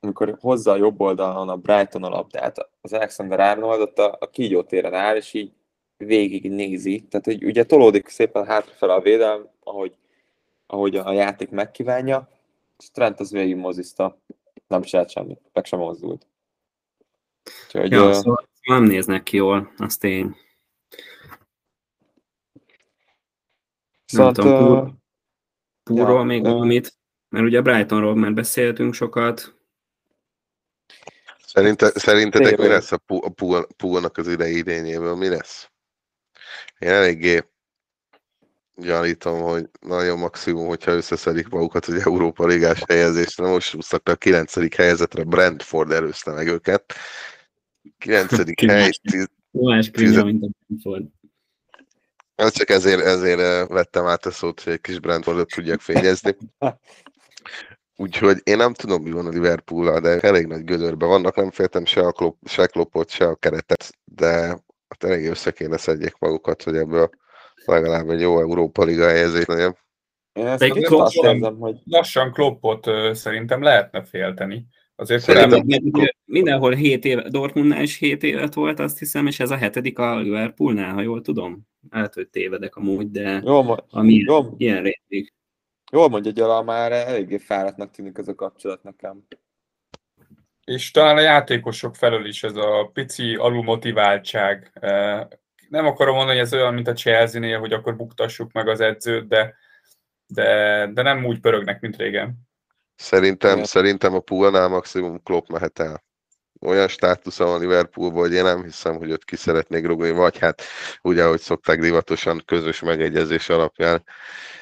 amikor 0.00 0.36
hozza 0.40 0.72
a 0.72 0.76
jobb 0.76 1.00
oldalon 1.00 1.48
a 1.48 1.56
Brighton 1.56 2.04
a 2.04 2.08
labdát, 2.08 2.70
az 2.80 2.92
Alexander 2.92 3.40
Arnold 3.40 3.80
ott 3.80 3.98
a, 3.98 4.16
a 4.20 4.30
kígyó 4.30 4.62
téren 4.62 4.94
áll, 4.94 5.16
és 5.16 5.34
így 5.34 5.52
végig 5.96 6.50
nézi. 6.50 7.06
Tehát, 7.10 7.26
hogy 7.26 7.44
ugye 7.44 7.64
tolódik 7.64 8.08
szépen 8.08 8.46
hátrafele 8.46 8.92
a 8.92 9.00
védelem, 9.00 9.48
ahogy 9.62 9.96
ahogy 10.70 10.96
a 10.96 11.12
játék 11.12 11.50
megkívánja, 11.50 12.28
Trent 12.92 13.20
az 13.20 13.30
végig 13.30 13.56
moziszta, 13.56 14.20
nem 14.66 14.82
csinált 14.82 15.10
semmit, 15.10 15.40
meg 15.52 15.64
sem 15.64 15.78
mozdult. 15.78 16.26
Úgyhogy, 17.64 17.90
ja, 17.90 18.06
uh, 18.06 18.12
szóval 18.12 18.48
nem 18.62 18.82
néznek 18.82 19.22
ki 19.22 19.36
jól, 19.36 19.72
az 19.76 19.96
tény. 19.96 20.36
Szóval 24.04 24.32
tudom, 24.32 25.02
Púrról 25.82 26.18
ja, 26.18 26.22
még 26.22 26.42
valamit, 26.42 26.98
mert 27.28 27.44
ugye 27.44 27.60
Brightonról 27.60 28.14
már 28.14 28.32
beszéltünk 28.32 28.94
sokat. 28.94 29.56
Szerinte, 31.38 31.90
szerintetek 31.94 32.58
mi 32.58 32.66
lesz 32.66 32.92
a 32.92 33.00
Poolnak 33.76 34.16
az 34.16 34.28
idei 34.28 34.56
idényéből? 34.56 35.14
Mi 35.14 35.28
lesz? 35.28 35.70
Én 36.78 36.88
eléggé 36.88 37.44
gyanítom, 38.78 39.40
hogy 39.40 39.68
nagyon 39.80 40.18
maximum, 40.18 40.66
hogyha 40.66 40.92
összeszedik 40.92 41.48
magukat 41.48 41.84
hogy 41.84 42.00
Európa 42.04 42.46
Ligás 42.46 42.82
helyezésre. 42.88 43.46
Most 43.46 43.74
úsztak 43.74 44.08
a 44.08 44.14
9. 44.14 44.76
helyezetre, 44.76 45.24
Brentford 45.24 45.92
előzte 45.92 46.32
meg 46.32 46.46
őket. 46.46 46.94
9. 47.98 48.60
hely, 48.66 48.90
Más 49.50 49.90
krinya, 49.90 50.24
mint 50.24 50.44
a 50.44 50.48
Brentford. 50.66 51.06
Ez 52.34 52.52
csak 52.52 52.70
ezért, 52.70 53.00
ezért 53.00 53.68
vettem 53.68 54.06
át 54.06 54.26
a 54.26 54.30
szót, 54.30 54.60
hogy 54.60 54.72
egy 54.72 54.80
kis 54.80 55.00
Brentfordot 55.00 55.48
tudjak 55.54 55.80
fényezni. 55.80 56.36
Úgyhogy 57.96 58.40
én 58.44 58.56
nem 58.56 58.72
tudom, 58.72 59.02
mi 59.02 59.10
van 59.10 59.26
a 59.26 59.30
liverpool 59.30 60.00
de 60.00 60.20
elég 60.20 60.46
nagy 60.46 60.64
gödörben 60.64 61.08
vannak, 61.08 61.36
nem 61.36 61.50
féltem 61.50 61.84
se 61.84 62.00
a, 62.00 62.12
klop, 62.12 62.36
se 62.44 62.62
a 62.62 62.66
klopot, 62.66 63.10
se 63.10 63.24
a 63.24 63.34
keretet, 63.34 63.92
de 64.04 64.30
hát 64.88 65.04
elég 65.04 65.26
össze 65.26 65.50
kéne 65.50 65.76
szedjék 65.76 66.18
magukat, 66.18 66.62
hogy 66.62 66.76
ebből 66.76 67.10
legalább 67.68 68.10
egy 68.10 68.20
jó 68.20 68.40
Európa 68.40 68.84
Liga 68.84 69.08
helyezés 69.08 69.44
legyen. 69.44 69.76
Én 70.32 70.46
ezt 70.46 70.68
Klopp, 70.68 71.00
azt 71.00 71.14
érzem, 71.14 71.56
hogy... 71.58 71.76
Lassan 71.84 72.32
Kloppot 72.32 72.86
uh, 72.86 73.12
szerintem 73.12 73.62
lehetne 73.62 74.04
félteni. 74.04 74.66
Azért 74.96 75.22
szerintem 75.22 75.60
korábban... 75.60 76.10
mindenhol 76.24 76.72
7 76.74 77.04
éve, 77.04 77.28
Dortmundnál 77.28 77.82
is 77.82 77.98
7 77.98 78.22
évet 78.22 78.54
volt, 78.54 78.78
azt 78.78 78.98
hiszem, 78.98 79.26
és 79.26 79.40
ez 79.40 79.50
a 79.50 79.56
hetedik 79.56 79.98
a 79.98 80.18
Liverpoolnál, 80.18 80.92
ha 80.92 81.00
jól 81.00 81.20
tudom. 81.20 81.66
Lehet, 81.90 82.14
hogy 82.14 82.28
tévedek 82.28 82.76
amúgy, 82.76 83.10
de 83.10 83.42
jó, 83.44 83.76
ami 83.88 84.14
jó. 84.14 84.54
ilyen 84.56 84.82
rétig. 84.82 85.32
Jól 85.92 86.08
mondja 86.08 86.30
Gyala, 86.30 86.62
már 86.62 86.92
eléggé 86.92 87.38
fáradtnak 87.38 87.90
tűnik 87.90 88.18
ez 88.18 88.28
a 88.28 88.34
kapcsolat 88.34 88.82
nekem. 88.82 89.26
És 90.64 90.90
talán 90.90 91.16
a 91.16 91.20
játékosok 91.20 91.94
felől 91.94 92.26
is 92.26 92.42
ez 92.42 92.56
a 92.56 92.90
pici 92.92 93.34
alulmotiváltság. 93.34 94.72
Nem 95.68 95.86
akarom 95.86 96.14
mondani, 96.14 96.36
hogy 96.38 96.46
ez 96.46 96.54
olyan, 96.54 96.74
mint 96.74 96.88
a 96.88 96.92
Chelsea-nél, 96.92 97.58
hogy 97.58 97.72
akkor 97.72 97.96
buktassuk 97.96 98.52
meg 98.52 98.68
az 98.68 98.80
edzőt, 98.80 99.28
de, 99.28 99.54
de, 100.26 100.90
de 100.92 101.02
nem 101.02 101.24
úgy 101.24 101.40
pörögnek, 101.40 101.80
mint 101.80 101.96
régen. 101.96 102.48
Szerintem, 102.94 103.58
ja. 103.58 103.64
szerintem 103.64 104.14
a 104.14 104.20
Poolnál 104.20 104.68
maximum 104.68 105.22
Klopp 105.22 105.48
mehet 105.48 105.78
el. 105.78 106.06
Olyan 106.60 106.88
státusza 106.88 107.44
van 107.44 107.60
Liverpoolban, 107.60 108.20
hogy 108.20 108.32
én 108.32 108.42
nem 108.42 108.62
hiszem, 108.62 108.96
hogy 108.96 109.12
ott 109.12 109.24
ki 109.24 109.36
szeretnék 109.36 109.86
rugni, 109.86 110.10
vagy 110.10 110.38
hát 110.38 110.62
ugye, 111.02 111.24
ahogy 111.24 111.40
szokták 111.40 111.80
divatosan 111.80 112.42
közös 112.46 112.80
megegyezés 112.80 113.48
alapján 113.48 114.04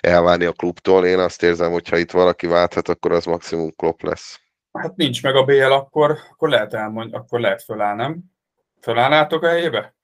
elválni 0.01 0.45
a 0.45 0.53
klubtól. 0.53 1.07
Én 1.07 1.19
azt 1.19 1.43
érzem, 1.43 1.73
hogy 1.73 1.89
ha 1.89 1.97
itt 1.97 2.11
valaki 2.11 2.47
válthat, 2.47 2.89
akkor 2.89 3.13
az 3.13 3.25
maximum 3.25 3.75
Klopp 3.77 4.01
lesz. 4.01 4.41
Hát 4.73 4.97
nincs 4.97 5.23
meg 5.23 5.35
a 5.35 5.45
BL, 5.45 5.73
akkor, 5.73 6.19
akkor 6.31 6.49
lehet 6.49 6.75
elmond, 6.75 7.15
akkor 7.15 7.41
lehet 7.41 7.63
föláll, 7.63 7.95
nem? 7.95 8.19
Fölállnátok 8.81 9.43
a 9.43 9.49
helyébe? 9.49 9.96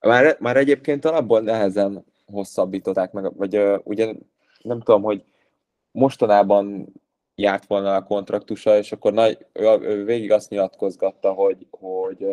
Már, 0.00 0.36
már 0.40 0.56
egyébként 0.56 1.04
alapból 1.04 1.40
nehezen 1.40 2.04
hosszabbították 2.26 3.12
meg, 3.12 3.36
vagy 3.36 3.56
uh, 3.56 3.78
ugye 3.84 4.14
nem 4.62 4.80
tudom, 4.80 5.02
hogy 5.02 5.24
mostanában 5.90 6.92
járt 7.34 7.66
volna 7.66 7.94
a 7.94 8.02
kontraktusa, 8.04 8.76
és 8.76 8.92
akkor 8.92 9.12
nagy, 9.12 9.46
ő 9.80 10.04
végig 10.04 10.32
azt 10.32 10.50
nyilatkozgatta, 10.50 11.32
hogy, 11.32 11.66
hogy 11.70 12.26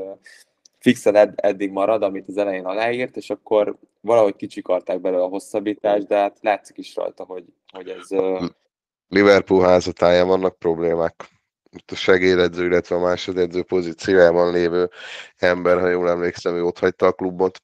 fixen 0.79 1.15
ed, 1.15 1.33
eddig 1.35 1.71
marad, 1.71 2.03
amit 2.03 2.27
az 2.27 2.37
elején 2.37 2.65
aláírt, 2.65 3.17
és 3.17 3.29
akkor 3.29 3.77
valahogy 4.01 4.35
kicsikarták 4.35 5.01
belőle 5.01 5.23
a 5.23 5.27
hosszabbítást, 5.27 6.07
de 6.07 6.15
hát 6.17 6.37
látszik 6.41 6.77
is 6.77 6.95
rajta, 6.95 7.23
hogy, 7.23 7.45
hogy 7.73 7.89
ez... 7.89 8.07
Liverpool 9.07 9.63
házatáján 9.63 10.27
vannak 10.27 10.59
problémák. 10.59 11.34
Itt 11.75 11.91
a 11.91 11.95
segédedző, 11.95 12.65
illetve 12.65 12.95
a 12.95 12.99
másodedző 12.99 13.63
pozíciójában 13.63 14.51
lévő 14.53 14.89
ember, 15.37 15.79
ha 15.79 15.89
jól 15.89 16.09
emlékszem, 16.09 16.55
ő 16.55 16.63
ott 16.63 16.79
hagyta 16.79 17.05
a 17.05 17.11
klubot. 17.11 17.61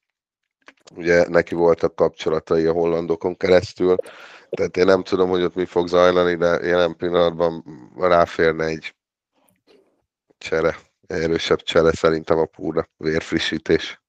Ugye 0.96 1.28
neki 1.28 1.56
voltak 1.56 1.96
kapcsolatai 1.96 2.66
a 2.66 2.72
hollandokon 2.72 3.38
keresztül, 3.38 3.96
tehát 4.50 4.78
én 4.78 4.86
nem 4.86 5.04
tudom, 5.04 5.30
hogy 5.30 5.44
ott 5.44 5.56
mi 5.56 5.66
fog 5.66 5.88
zajlani, 5.88 6.36
de 6.36 6.48
jelen 6.48 6.96
pillanatban 6.96 7.64
ráférne 7.98 8.66
egy 8.66 8.96
csere, 10.38 10.76
erősebb 11.08 11.62
csere 11.62 11.92
szerintem 11.92 12.38
a 12.38 12.46
púra, 12.46 12.90
vérfrissítés. 12.98 14.02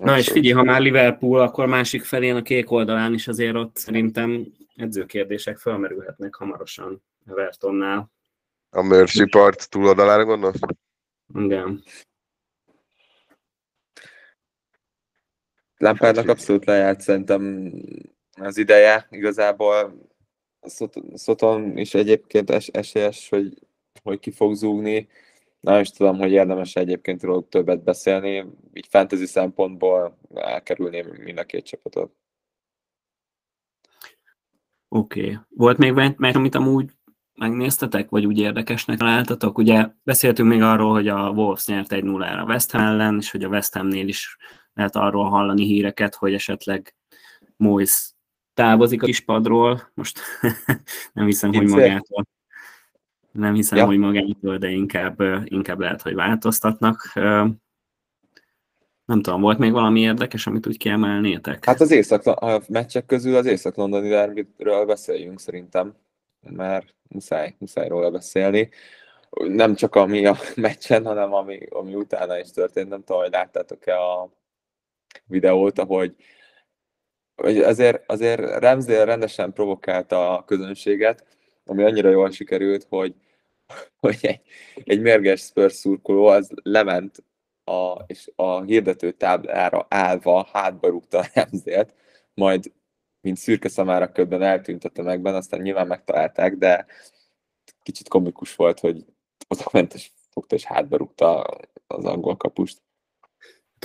Na 0.00 0.18
és 0.18 0.30
figyelj, 0.30 0.54
ha 0.54 0.62
már 0.62 0.80
Liverpool, 0.80 1.40
akkor 1.40 1.66
másik 1.66 2.04
felén 2.04 2.36
a 2.36 2.42
kék 2.42 2.70
oldalán 2.70 3.14
is 3.14 3.28
azért 3.28 3.54
ott 3.54 3.76
szerintem 3.76 4.46
edzőkérdések 4.76 5.58
felmerülhetnek 5.58 6.34
hamarosan 6.34 7.02
Evertonnál. 7.26 8.10
A 8.76 8.82
Mercy 8.82 9.24
part 9.28 9.70
túloldalára 9.70 10.24
gondolsz? 10.24 10.58
Igen. 11.34 11.82
Lampardnak 15.76 16.28
abszolút 16.28 16.64
lejárt 16.64 17.00
szerintem 17.00 17.72
az 18.32 18.56
ideje 18.56 19.06
igazából 19.10 20.08
Szoton 21.14 21.76
is 21.76 21.94
egyébként 21.94 22.50
es- 22.50 22.76
esélyes, 22.76 23.28
hogy, 23.28 23.66
hogy 24.02 24.18
ki 24.18 24.30
fog 24.30 24.54
zúgni. 24.54 25.08
Nem 25.60 25.80
is 25.80 25.90
tudom, 25.90 26.18
hogy 26.18 26.32
érdemes 26.32 26.74
egyébként 26.74 27.22
róla 27.22 27.48
többet 27.48 27.82
beszélni. 27.82 28.46
Így 28.72 28.86
fantasy 28.88 29.26
szempontból 29.26 30.18
elkerülném 30.34 31.06
mind 31.06 31.38
a 31.38 31.44
két 31.44 31.64
csapatot. 31.64 32.16
Oké. 34.88 35.20
Okay. 35.20 35.38
Volt 35.48 35.78
még 35.78 35.92
meccs, 36.16 36.34
amit 36.34 36.54
amúgy 36.54 36.90
megnéztetek, 37.36 38.08
vagy 38.08 38.26
úgy 38.26 38.38
érdekesnek 38.38 38.98
találtatok? 38.98 39.58
Ugye 39.58 39.88
beszéltünk 40.02 40.48
még 40.48 40.62
arról, 40.62 40.92
hogy 40.92 41.08
a 41.08 41.30
Wolves 41.30 41.66
nyert 41.66 41.92
egy 41.92 42.04
0 42.04 42.26
a 42.26 42.44
West 42.44 42.70
Ham 42.70 42.82
ellen, 42.82 43.16
és 43.18 43.30
hogy 43.30 43.44
a 43.44 43.48
West 43.48 43.74
Hamnél 43.74 44.08
is 44.08 44.36
lehet 44.74 44.96
arról 44.96 45.28
hallani 45.28 45.64
híreket, 45.64 46.14
hogy 46.14 46.34
esetleg 46.34 46.94
Moise 47.56 48.02
távozik 48.54 49.02
a 49.02 49.06
kispadról, 49.06 49.90
most 49.94 50.20
nem 51.12 51.26
hiszem, 51.26 51.52
hogy 51.52 51.66
magától. 51.66 52.26
Nem 53.32 53.54
hiszem, 53.54 53.78
ja. 53.78 53.86
hogy 53.86 53.98
magától, 53.98 54.58
de 54.58 54.70
inkább, 54.70 55.20
inkább 55.44 55.80
lehet, 55.80 56.02
hogy 56.02 56.14
változtatnak. 56.14 57.12
Nem 59.04 59.22
tudom, 59.22 59.40
volt 59.40 59.58
még 59.58 59.72
valami 59.72 60.00
érdekes, 60.00 60.46
amit 60.46 60.66
úgy 60.66 60.76
kiemelnétek? 60.76 61.64
Hát 61.64 61.80
az 61.80 61.90
észak, 61.90 62.26
a 62.26 62.62
meccsek 62.68 63.06
közül 63.06 63.36
az 63.36 63.46
észak-londoni 63.46 64.08
derbyről 64.08 64.86
beszéljünk 64.86 65.40
szerintem, 65.40 65.94
mert 66.50 66.94
muszáj, 67.08 67.54
muszáj 67.58 67.88
róla 67.88 68.10
beszélni. 68.10 68.70
Nem 69.30 69.74
csak 69.74 69.94
ami 69.94 70.26
a 70.26 70.36
meccsen, 70.56 71.04
hanem 71.04 71.32
ami, 71.32 71.58
ami 71.70 71.94
utána 71.94 72.38
is 72.38 72.50
történt. 72.50 72.88
Nem 72.88 73.04
tudom, 73.04 73.22
hogy 73.22 73.30
láttátok-e 73.30 74.00
a 74.00 74.30
videót, 75.26 75.78
ahogy 75.78 76.14
hogy 77.36 77.58
azért, 77.58 78.10
azért 78.10 78.58
Ramsdale 78.58 79.04
rendesen 79.04 79.52
provokálta 79.52 80.36
a 80.38 80.44
közönséget, 80.44 81.26
ami 81.64 81.82
annyira 81.82 82.10
jól 82.10 82.30
sikerült, 82.30 82.86
hogy, 82.88 83.14
hogy 84.00 84.18
egy, 84.20 84.40
egy 84.84 85.00
mérges 85.00 85.40
Spurs 85.40 85.72
szurkoló 85.72 86.26
az 86.26 86.50
lement 86.62 87.24
a, 87.64 88.04
és 88.06 88.30
a 88.36 88.60
hirdető 88.60 89.10
táblára 89.10 89.86
állva 89.88 90.48
hátba 90.52 90.88
rúgta 90.88 91.18
a 91.18 91.26
Ramsdale-t, 91.34 91.94
majd 92.34 92.72
mint 93.26 93.38
szürke 93.38 93.68
szamára 93.68 94.12
ködben 94.12 94.42
eltűnt 94.42 94.84
a 94.84 94.88
tömegben, 94.88 95.34
aztán 95.34 95.60
nyilván 95.60 95.86
megtalálták, 95.86 96.56
de 96.56 96.86
kicsit 97.82 98.08
komikus 98.08 98.54
volt, 98.54 98.80
hogy 98.80 99.04
oda 99.48 99.64
ment 99.72 99.94
és 99.94 100.10
fogta 100.30 100.54
és 100.54 100.64
hátba 100.64 100.96
rúgta 100.96 101.46
az 101.86 102.04
angol 102.04 102.36
kapust. 102.36 102.82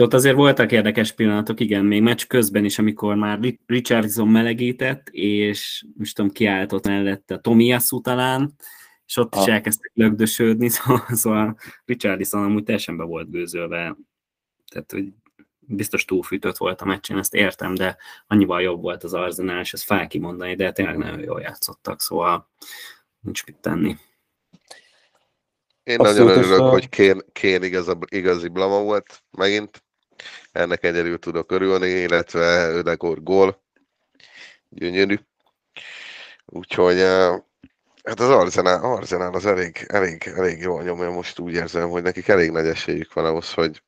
Ott 0.02 0.14
azért 0.14 0.36
voltak 0.36 0.72
érdekes 0.72 1.12
pillanatok, 1.12 1.60
igen, 1.60 1.86
még 1.86 2.02
meccs 2.02 2.26
közben 2.28 2.66
is, 2.66 2.80
amikor 2.80 3.16
már 3.16 3.40
Richardson 3.66 4.28
melegített, 4.28 5.10
és 5.10 5.86
most 5.98 6.16
tudom, 6.16 6.32
kiáltott 6.32 6.86
mellette 6.88 7.40
Tomiyasu 7.40 8.02
talán, 8.02 8.54
és 9.06 9.18
ott 9.18 9.36
ah. 9.36 9.42
is 9.42 9.48
elkezdtek 9.48 9.92
lögdösödni, 9.94 10.70
szóval, 10.70 11.06
szóval 11.22 11.58
Richardson 11.86 12.44
amúgy 12.44 12.64
teljesen 12.64 12.98
be 12.98 13.04
volt 13.04 13.32
gőzölve, 13.32 13.98
tehát 14.72 14.92
hogy 14.92 15.14
biztos 15.76 16.06
túlfűtött 16.06 16.58
volt 16.58 16.82
a 16.82 16.86
meccsen, 16.86 17.18
ezt 17.18 17.34
értem, 17.34 17.76
de 17.76 17.98
annyival 18.28 18.62
jobb 18.62 18.82
volt 18.82 19.04
az 19.04 19.14
Arsenal, 19.14 19.60
és 19.60 19.74
ezt 19.74 19.84
fel 19.84 20.08
kimondani, 20.08 20.56
de 20.56 20.72
tényleg 20.72 20.98
nagyon 20.98 21.20
jól 21.20 21.42
játszottak, 21.42 22.02
szóval 22.02 22.50
nincs 23.20 23.46
mit 23.46 23.56
tenni. 23.56 23.98
Én 25.84 26.00
Abszolút 26.00 26.28
nagyon 26.28 26.44
örülök, 26.44 26.60
a... 26.60 26.70
hogy 26.70 26.90
Kén, 26.90 27.22
Kén 27.32 27.64
igaz, 27.64 27.96
igazi 28.10 28.48
blama 28.48 28.82
volt 28.82 29.24
megint. 29.32 29.84
Ennek 30.52 30.84
egyedül 30.84 31.20
tudok 31.20 31.52
örülni, 31.52 31.90
illetve 31.90 32.70
Ödegor 32.70 33.24
gól. 33.24 33.64
Gyönyörű. 34.70 35.20
Úgyhogy 36.46 37.00
hát 38.04 38.20
az 38.20 38.30
Arzenál, 38.30 38.84
Arzenál 38.84 39.34
az 39.34 39.46
elég, 39.46 39.86
elég, 39.88 40.32
elég 40.36 40.60
jól 40.60 40.84
nyomja, 40.84 41.12
most 41.12 41.40
úgy 41.40 41.54
érzem, 41.54 41.90
hogy 41.90 42.04
nekik 42.04 42.28
elég 42.28 42.52
nagy 42.52 42.66
esélyük 42.66 43.14
van 43.14 43.26
ahhoz, 43.26 43.54
hogy 43.54 43.84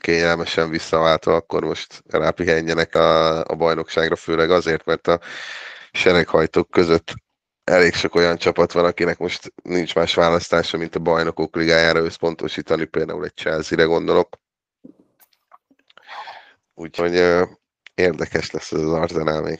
kényelmesen 0.00 0.70
visszaváltva, 0.70 1.34
akkor 1.34 1.64
most 1.64 2.02
rápihenjenek 2.06 2.94
a, 2.94 3.38
a 3.44 3.54
bajnokságra, 3.54 4.16
főleg 4.16 4.50
azért, 4.50 4.84
mert 4.84 5.06
a 5.06 5.20
sereghajtók 5.92 6.70
között 6.70 7.12
elég 7.64 7.94
sok 7.94 8.14
olyan 8.14 8.36
csapat 8.36 8.72
van, 8.72 8.84
akinek 8.84 9.18
most 9.18 9.52
nincs 9.62 9.94
más 9.94 10.14
választása, 10.14 10.76
mint 10.76 10.94
a 10.94 11.00
bajnokok 11.00 11.56
ligájára 11.56 11.98
összpontosítani, 11.98 12.84
például 12.84 13.24
egy 13.24 13.34
Chelsea-re 13.34 13.84
gondolok. 13.84 14.38
Úgyhogy 16.74 17.14
érdekes 17.94 18.50
lesz 18.50 18.72
ez 18.72 18.80
az 18.80 18.92
Arsenal 18.92 19.42
még. 19.42 19.58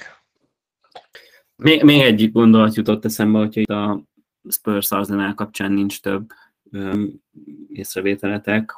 Még, 1.56 1.82
még 1.82 2.00
egy 2.00 2.32
gondolat 2.32 2.74
jutott 2.74 3.04
eszembe, 3.04 3.38
hogyha 3.38 3.60
itt 3.60 3.68
a 3.68 4.02
Spurs 4.48 4.90
Arsenal 4.90 5.34
kapcsán 5.34 5.72
nincs 5.72 6.00
több 6.00 6.30
um, 6.62 7.22
észrevételetek. 7.68 8.72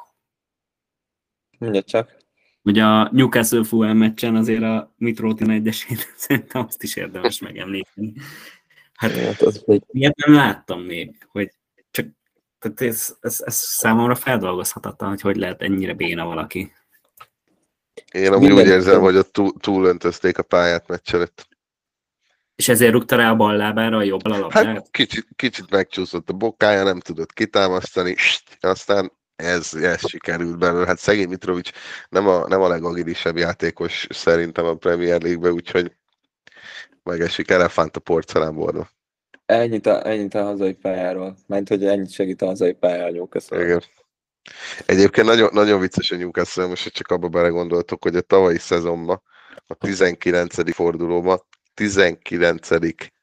Mondja 1.57 1.83
csak. 1.83 2.17
Ugye 2.61 2.83
a 2.83 3.09
Newcastle 3.11 3.63
Fulham 3.63 3.97
meccsen 3.97 4.35
azért 4.35 4.63
a 4.63 4.93
Mitrotin 4.97 5.49
egyesét 5.49 6.13
szerintem 6.17 6.65
azt 6.67 6.83
is 6.83 6.95
érdemes 6.95 7.39
megemlíteni. 7.39 8.13
Hát, 8.93 9.11
hát 9.11 9.41
az 9.41 9.63
még... 9.65 9.81
ilyet 9.91 10.15
nem 10.15 10.35
láttam 10.35 10.81
még, 10.81 11.27
hogy 11.31 11.51
csak 11.91 12.05
tehát 12.59 12.81
ez, 12.81 13.15
ez, 13.19 13.41
ez 13.45 13.55
számomra 13.55 14.15
feldolgozhatatlan, 14.15 15.09
hogy 15.09 15.21
hogy 15.21 15.35
lehet 15.35 15.61
ennyire 15.61 15.93
béna 15.93 16.25
valaki. 16.25 16.73
Én 18.11 18.33
amúgy 18.33 18.51
úgy 18.51 18.67
érzem, 18.67 19.01
hogy 19.01 19.15
ott 19.15 19.31
túl, 19.31 19.53
túlöntözték 19.59 20.37
a 20.37 20.43
pályát 20.43 20.87
meccs 20.87 21.13
előtt. 21.13 21.47
És 22.55 22.69
ezért 22.69 22.91
rúgta 22.91 23.15
rá 23.15 23.31
a 23.31 23.35
bal 23.35 23.55
lábára 23.55 23.97
a 23.97 24.03
jobb 24.03 24.25
a 24.25 24.51
Hát 24.51 24.91
kicsit, 24.91 25.27
kicsit 25.35 25.69
megcsúszott 25.69 26.29
a 26.29 26.33
bokája, 26.33 26.83
nem 26.83 26.99
tudott 26.99 27.33
kitámasztani, 27.33 28.15
aztán 28.59 29.11
ez, 29.37 29.73
ez 29.73 30.07
sikerült 30.07 30.57
belőle. 30.57 30.85
Hát 30.85 30.99
szegény 30.99 31.29
Mitrovic 31.29 31.69
nem 32.09 32.27
a, 32.27 32.47
nem 32.47 32.61
a 32.61 32.67
legagilisebb 32.67 33.37
játékos 33.37 34.07
szerintem 34.09 34.65
a 34.65 34.75
Premier 34.75 35.21
League-be, 35.21 35.51
úgyhogy 35.51 35.91
megesik 37.03 37.51
elefánt 37.51 37.95
a 37.95 37.99
porcelánborba. 37.99 38.89
Ennyit 39.45 39.85
a, 39.85 40.07
ennyit 40.07 40.33
a 40.33 40.43
hazai 40.43 40.73
pályáról. 40.73 41.37
Ment, 41.47 41.67
hogy 41.67 41.85
ennyit 41.85 42.11
segít 42.11 42.41
a 42.41 42.45
hazai 42.45 42.73
pályára 42.73 43.05
a 43.05 43.11
Newcastle. 43.11 43.63
Igen. 43.63 43.83
Egyébként 44.85 45.27
nagyon, 45.27 45.49
nagyon 45.53 45.79
vicces 45.79 46.11
a 46.11 46.15
Newcastle, 46.15 46.65
most 46.65 46.93
csak 46.93 47.07
abba 47.07 47.27
belegondoltok, 47.27 48.03
hogy 48.03 48.15
a 48.15 48.21
tavalyi 48.21 48.57
szezonban, 48.57 49.21
a 49.67 49.73
19. 49.73 50.73
fordulóban 50.73 51.41
19. 51.73 52.67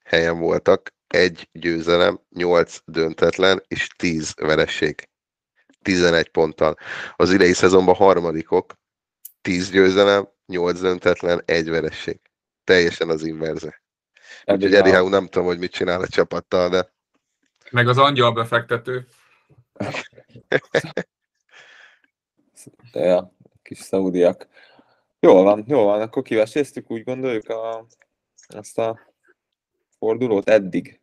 helyen 0.04 0.38
voltak, 0.38 0.94
egy 1.06 1.48
győzelem, 1.52 2.20
8 2.30 2.78
döntetlen 2.84 3.62
és 3.68 3.88
10 3.96 4.34
vereség. 4.36 5.08
11 5.84 6.28
ponttal. 6.28 6.76
Az 7.16 7.32
idei 7.32 7.52
szezonban 7.52 7.94
harmadikok, 7.94 8.74
10 9.40 9.70
győzelem, 9.70 10.28
8 10.46 10.80
döntetlen, 10.80 11.42
egy 11.44 11.70
veresség. 11.70 12.20
Teljesen 12.64 13.08
az 13.08 13.24
inverze. 13.24 13.82
Úgyhogy 14.44 14.74
Eddie 14.74 14.98
Howe 14.98 15.10
nem 15.10 15.26
tudom, 15.26 15.46
hogy 15.46 15.58
mit 15.58 15.72
csinál 15.72 16.00
a 16.00 16.06
csapattal, 16.06 16.68
de... 16.68 16.92
Meg 17.70 17.88
az 17.88 17.98
angyal 17.98 18.32
befektető. 18.32 19.06
ja, 22.92 23.34
kis 23.62 23.78
szaudiak. 23.78 24.48
Jól 25.20 25.42
van, 25.42 25.64
jól 25.68 25.84
van, 25.84 26.00
akkor 26.00 26.22
kiveséztük, 26.22 26.90
úgy 26.90 27.04
gondoljuk 27.04 27.48
a, 27.48 27.86
azt 28.46 28.78
a 28.78 29.00
fordulót 29.98 30.48
eddig. 30.48 31.00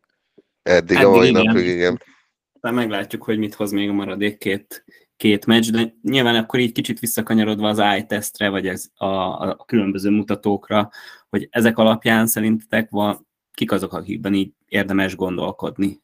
Eddig, 0.62 0.96
Eddig 0.96 1.06
a 1.06 1.10
mai 1.10 1.28
igen. 1.28 1.44
napig, 1.44 1.66
igen. 1.66 2.02
Aztán 2.62 2.80
meglátjuk, 2.80 3.22
hogy 3.22 3.38
mit 3.38 3.54
hoz 3.54 3.72
még 3.72 3.88
a 3.88 3.92
maradék 3.92 4.38
két, 4.38 4.84
két 5.16 5.46
meccs, 5.46 5.70
de 5.70 5.94
nyilván 6.02 6.34
akkor 6.34 6.60
így 6.60 6.72
kicsit 6.72 6.98
visszakanyarodva 6.98 7.68
az 7.68 7.78
eye-testre, 7.78 8.48
vagy 8.48 8.66
ez 8.66 8.86
a, 8.94 9.06
a 9.06 9.64
különböző 9.66 10.10
mutatókra, 10.10 10.90
hogy 11.28 11.48
ezek 11.50 11.78
alapján 11.78 12.26
szerintetek 12.26 12.90
van, 12.90 13.26
kik 13.52 13.72
azok, 13.72 13.92
akikben 13.92 14.34
így 14.34 14.52
érdemes 14.68 15.16
gondolkodni 15.16 16.02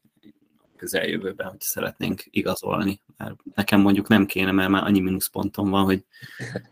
közeljövőben, 0.77 1.49
hogy 1.49 1.61
szeretnénk 1.61 2.23
igazolni. 2.31 3.01
Mert 3.17 3.35
nekem 3.55 3.81
mondjuk 3.81 4.09
nem 4.09 4.27
kéne, 4.27 4.53
mert 4.53 4.69
már 4.69 4.85
annyi 4.85 5.01
mínuszpontom 5.01 5.71
van, 5.71 5.85
hogy 5.85 6.05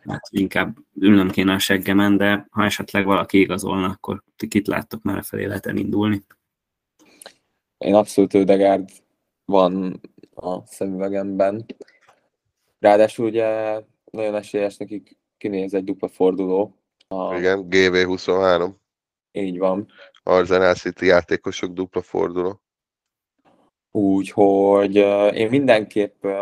hát 0.06 0.28
inkább 0.30 0.76
ülnöm 0.94 1.30
kéne 1.30 1.52
a 1.52 1.58
seggemen, 1.58 2.16
de 2.16 2.46
ha 2.50 2.64
esetleg 2.64 3.04
valaki 3.04 3.40
igazolna, 3.40 3.86
akkor 3.86 4.22
kit 4.48 4.66
láttok 4.66 5.02
már 5.02 5.24
felé 5.24 5.44
lehet 5.44 5.66
elindulni. 5.66 6.22
Én 7.78 7.94
abszolút 7.94 8.34
Ödegárd 8.34 8.88
van 9.46 10.00
a 10.34 10.66
szemüvegemben. 10.66 11.66
Ráadásul 12.78 13.26
ugye 13.26 13.80
nagyon 14.10 14.34
esélyes 14.34 14.76
nekik 14.76 15.18
kinéz 15.38 15.74
egy 15.74 15.84
dupla 15.84 16.08
forduló. 16.08 16.78
A... 17.08 17.36
Igen, 17.36 17.66
GV23. 17.70 18.70
Így 19.32 19.58
van. 19.58 19.86
Arsenal 20.22 20.74
City 20.74 21.06
játékosok 21.06 21.72
dupla 21.72 22.02
forduló. 22.02 22.60
Úgyhogy 23.90 24.98
uh, 24.98 25.36
én 25.36 25.48
mindenképp 25.48 26.24
uh, 26.24 26.32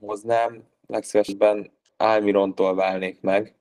hoznám, 0.00 0.64
legszívesebben 0.86 1.72
Almirontól 1.96 2.74
válnék 2.74 3.20
meg, 3.20 3.54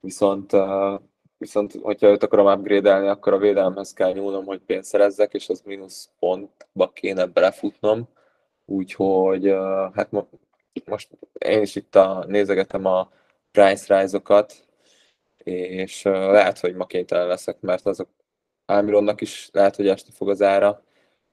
viszont, 0.00 0.52
uh, 0.52 1.00
viszont 1.38 1.72
hogyha 1.82 2.08
őt 2.08 2.22
akarom 2.22 2.46
upgrade 2.46 3.10
akkor 3.10 3.32
a 3.32 3.38
védelemhez 3.38 3.92
kell 3.92 4.12
nyúlnom, 4.12 4.44
hogy 4.44 4.60
pénzt 4.60 4.88
szerezzek, 4.88 5.34
és 5.34 5.48
az 5.48 5.62
mínusz 5.64 6.10
pontba 6.18 6.90
kéne 6.92 7.26
belefutnom. 7.26 8.08
Úgyhogy 8.64 9.54
hát 9.94 10.10
mo- 10.10 10.28
most 10.84 11.08
én 11.38 11.62
is 11.62 11.76
itt 11.76 11.94
a, 11.94 12.24
nézegetem 12.26 12.84
a 12.84 13.10
price 13.50 14.00
rise-okat, 14.00 14.54
és 15.44 16.02
lehet, 16.02 16.58
hogy 16.58 16.74
ma 16.74 16.86
kénytelen 16.86 17.26
leszek, 17.26 17.60
mert 17.60 17.86
azok 17.86 18.08
Almironnak 18.66 19.20
is 19.20 19.48
lehet, 19.52 19.76
hogy 19.76 19.88
esni 19.88 20.10
fog 20.12 20.28
az 20.28 20.42
ára, 20.42 20.82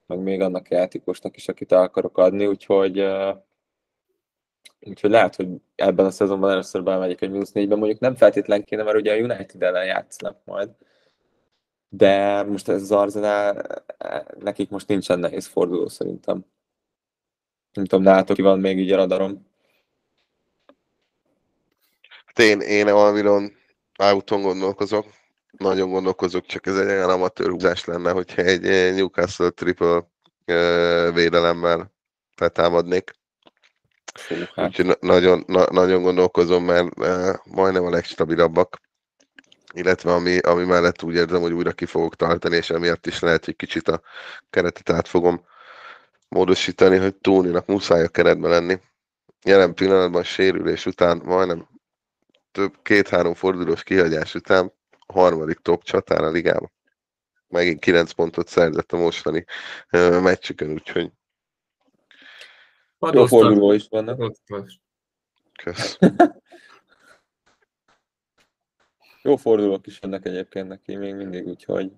meg 0.08 0.20
még 0.20 0.42
annak 0.42 0.70
játékosnak 0.70 1.36
is, 1.36 1.48
akit 1.48 1.72
el 1.72 1.82
akarok 1.82 2.18
adni, 2.18 2.48
úgyhogy, 2.48 3.06
úgyhogy 4.82 5.10
lehet, 5.10 5.36
hogy 5.36 5.48
ebben 5.76 6.06
a 6.06 6.12
szezonban 6.12 6.52
először 6.52 6.84
belemegyek 6.84 7.22
egy 7.22 7.30
mínusz 7.30 7.52
négyben, 7.52 7.78
mondjuk 7.78 8.00
nem 8.00 8.16
feltétlen 8.16 8.64
kéne, 8.64 8.84
mert 8.84 8.98
ugye 8.98 9.14
a 9.14 9.18
United 9.18 9.64
ellen 9.64 9.86
játszanak 9.86 10.38
majd, 10.46 10.70
de 11.90 12.44
most 12.44 12.70
ez 12.70 12.82
az 12.82 12.92
Arsenal, 12.92 13.62
nekik 14.40 14.70
most 14.70 14.88
nincsen 14.88 15.20
nehéz 15.20 15.46
forduló 15.46 15.88
szerintem. 15.88 16.46
Nem 17.74 17.86
tudom, 17.86 18.06
látok, 18.06 18.36
ki 18.36 18.42
van 18.42 18.60
még 18.60 18.80
így 18.80 18.92
a 18.92 18.96
radarom. 18.96 19.48
Hát 22.26 22.40
én, 22.40 22.60
én 22.60 22.88
Almiron 22.88 23.52
Auton 23.96 24.42
gondolkozok, 24.42 25.06
nagyon 25.58 25.90
gondolkozok, 25.90 26.46
csak 26.46 26.66
ez 26.66 26.78
egy 26.78 26.88
olyan 26.88 27.10
amatőr 27.10 27.50
húzás 27.50 27.86
lenne, 27.86 28.12
hogyha 28.12 28.42
egy 28.42 28.62
Newcastle 28.96 29.50
triple 29.50 30.08
védelemmel 31.12 31.94
feltámadnék. 32.36 33.12
Hát. 34.56 34.68
Úgyhogy 34.68 34.98
nagyon, 35.00 35.44
na, 35.48 35.66
nagyon 35.72 36.02
gondolkozom, 36.02 36.64
mert 36.64 36.96
majdnem 37.46 37.84
a 37.84 37.90
legstabilabbak, 37.90 38.82
illetve 39.74 40.14
ami, 40.14 40.38
ami 40.38 40.64
mellett 40.64 41.04
úgy 41.04 41.16
érzem, 41.16 41.42
hogy 41.42 41.52
újra 41.52 41.72
ki 41.72 41.86
fogok 41.86 42.16
tartani, 42.16 42.56
és 42.56 42.70
emiatt 42.70 43.08
is 43.08 43.20
lehet, 43.20 43.46
hogy 43.46 43.56
kicsit 43.56 43.88
a 43.88 44.02
keretet 44.50 44.90
át 44.90 45.08
fogom 45.08 45.46
módosítani, 46.28 46.98
hogy 46.98 47.16
Tóninak 47.16 47.66
muszáj 47.66 48.04
a 48.04 48.08
keretben 48.08 48.50
lenni. 48.50 48.80
Jelen 49.46 49.74
pillanatban 49.74 50.24
sérülés 50.24 50.86
után, 50.86 51.22
majdnem 51.24 51.68
több 52.52 52.74
két-három 52.82 53.34
fordulós 53.34 53.84
kihagyás 53.84 54.36
után 54.36 54.74
harmadik 55.08 55.58
top 55.58 55.84
csatár 55.84 56.24
a 56.24 56.30
ligában. 56.30 56.72
Megint 57.48 57.80
9 57.80 58.12
pontot 58.12 58.48
szerzett 58.48 58.92
a 58.92 58.98
mostani 58.98 59.46
uh, 59.92 60.22
meccsükön, 60.22 60.72
úgyhogy 60.72 61.12
jó 63.14 63.26
forduló 63.26 63.72
is 63.72 63.88
vannak. 63.88 64.36
Kösz. 65.64 65.98
jó 69.24 69.36
fordulók 69.36 69.88
is 69.88 70.00
vannak 70.00 70.26
egyébként 70.26 70.68
neki 70.68 70.96
még 70.96 71.16
mindig, 71.16 71.48
úgyhogy 71.48 71.92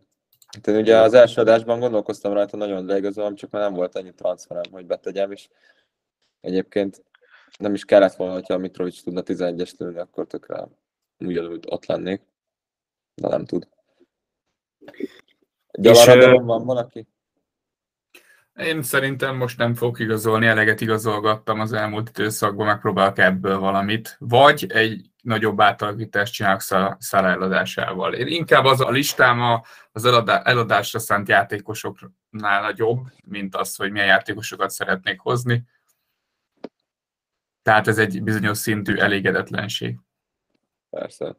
Hát 0.48 0.68
én 0.68 0.76
ugye 0.76 0.98
az 0.98 1.14
első 1.14 1.42
adásban 1.42 1.80
gondolkoztam 1.80 2.34
rajta, 2.34 2.58
nagyon 2.58 2.86
leigazolom, 2.86 3.36
csak 3.36 3.52
már 3.52 3.62
nem 3.62 3.74
volt 3.74 3.96
annyi 3.96 4.14
transferem, 4.14 4.72
hogy 4.72 4.86
betegyem, 4.86 5.32
és 5.32 5.50
egyébként 6.42 7.04
nem 7.58 7.74
is 7.74 7.86
kellett 7.86 8.16
volna, 8.16 8.34
hogyha 8.34 8.54
a 8.54 8.58
Mitrovic 8.58 9.02
tudna 9.02 9.22
11-es 9.26 9.78
lőni, 9.78 10.00
akkor 10.00 10.28
tökre 10.28 10.68
ugyanúgy 11.18 11.64
ott 11.68 11.86
lennék 11.86 12.22
de 13.22 13.28
nem 13.28 13.46
tud. 13.46 13.68
Gyalaradalom 15.72 16.46
van 16.46 16.66
valaki? 16.66 17.08
Én 18.58 18.84
szerintem 18.84 19.36
most 19.36 19.58
nem 19.58 19.74
fogok 19.74 20.00
igazolni, 20.00 20.46
eleget 20.46 20.82
igazolgattam 20.82 21.60
az 21.60 21.74
elmúlt 21.74 22.10
időszakban, 22.10 22.66
megpróbálok 22.66 23.18
ebből 23.18 23.60
valamit. 23.60 24.16
Vagy 24.20 24.66
egy 24.70 25.10
nagyobb 25.22 25.62
átalakítást 25.62 26.34
csinálok 26.34 26.62
Szara 27.00 27.28
eladásával. 27.28 28.14
Én 28.14 28.28
inkább 28.28 28.66
az 28.66 28.82
a 28.82 28.90
listám 28.90 29.62
az 29.92 30.06
eladásra 30.44 31.00
szánt 31.00 31.28
játékosoknál 31.28 32.62
nagyobb, 32.62 33.00
mint 33.26 33.56
az, 33.56 33.76
hogy 33.76 33.92
milyen 33.92 34.08
játékosokat 34.08 34.70
szeretnék 34.70 35.20
hozni. 35.20 35.64
Tehát 37.62 37.88
ez 37.88 37.98
egy 37.98 38.24
bizonyos 38.24 38.58
szintű 38.58 38.96
elégedetlenség. 38.96 39.98
Persze. 40.90 41.36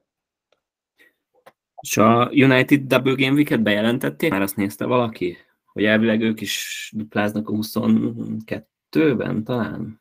És 1.81 1.97
a 1.97 2.29
United 2.33 2.81
Double 2.81 3.15
Game 3.15 3.35
Week-et 3.35 3.63
bejelentették? 3.63 4.31
Már 4.31 4.43
azt 4.43 4.57
nézte 4.57 4.85
valaki? 4.85 5.39
Hogy 5.79 5.87
elvileg 5.87 6.21
ők 6.21 6.41
is 6.41 6.91
dupláznak 6.97 7.49
a 7.49 7.53
22-ben 7.53 9.45
talán? 9.45 10.01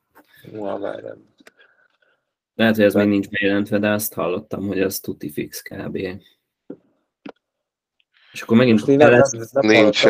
Na, 0.51 0.77
nem. 0.77 1.33
Lehet, 2.55 2.75
hogy 2.75 2.85
ez 2.85 2.93
még 2.93 3.07
nincs 3.07 3.29
bejelentve, 3.29 3.79
de 3.79 3.89
azt 3.89 4.13
hallottam, 4.13 4.67
hogy 4.67 4.81
az 4.81 4.99
tuti 4.99 5.31
fix 5.31 5.61
kb. 5.61 5.95
És 8.31 8.41
akkor 8.41 8.57
megint 8.57 8.85
nem, 8.85 8.97
nem, 8.97 9.21
nem 9.51 9.65
nincs 9.65 10.03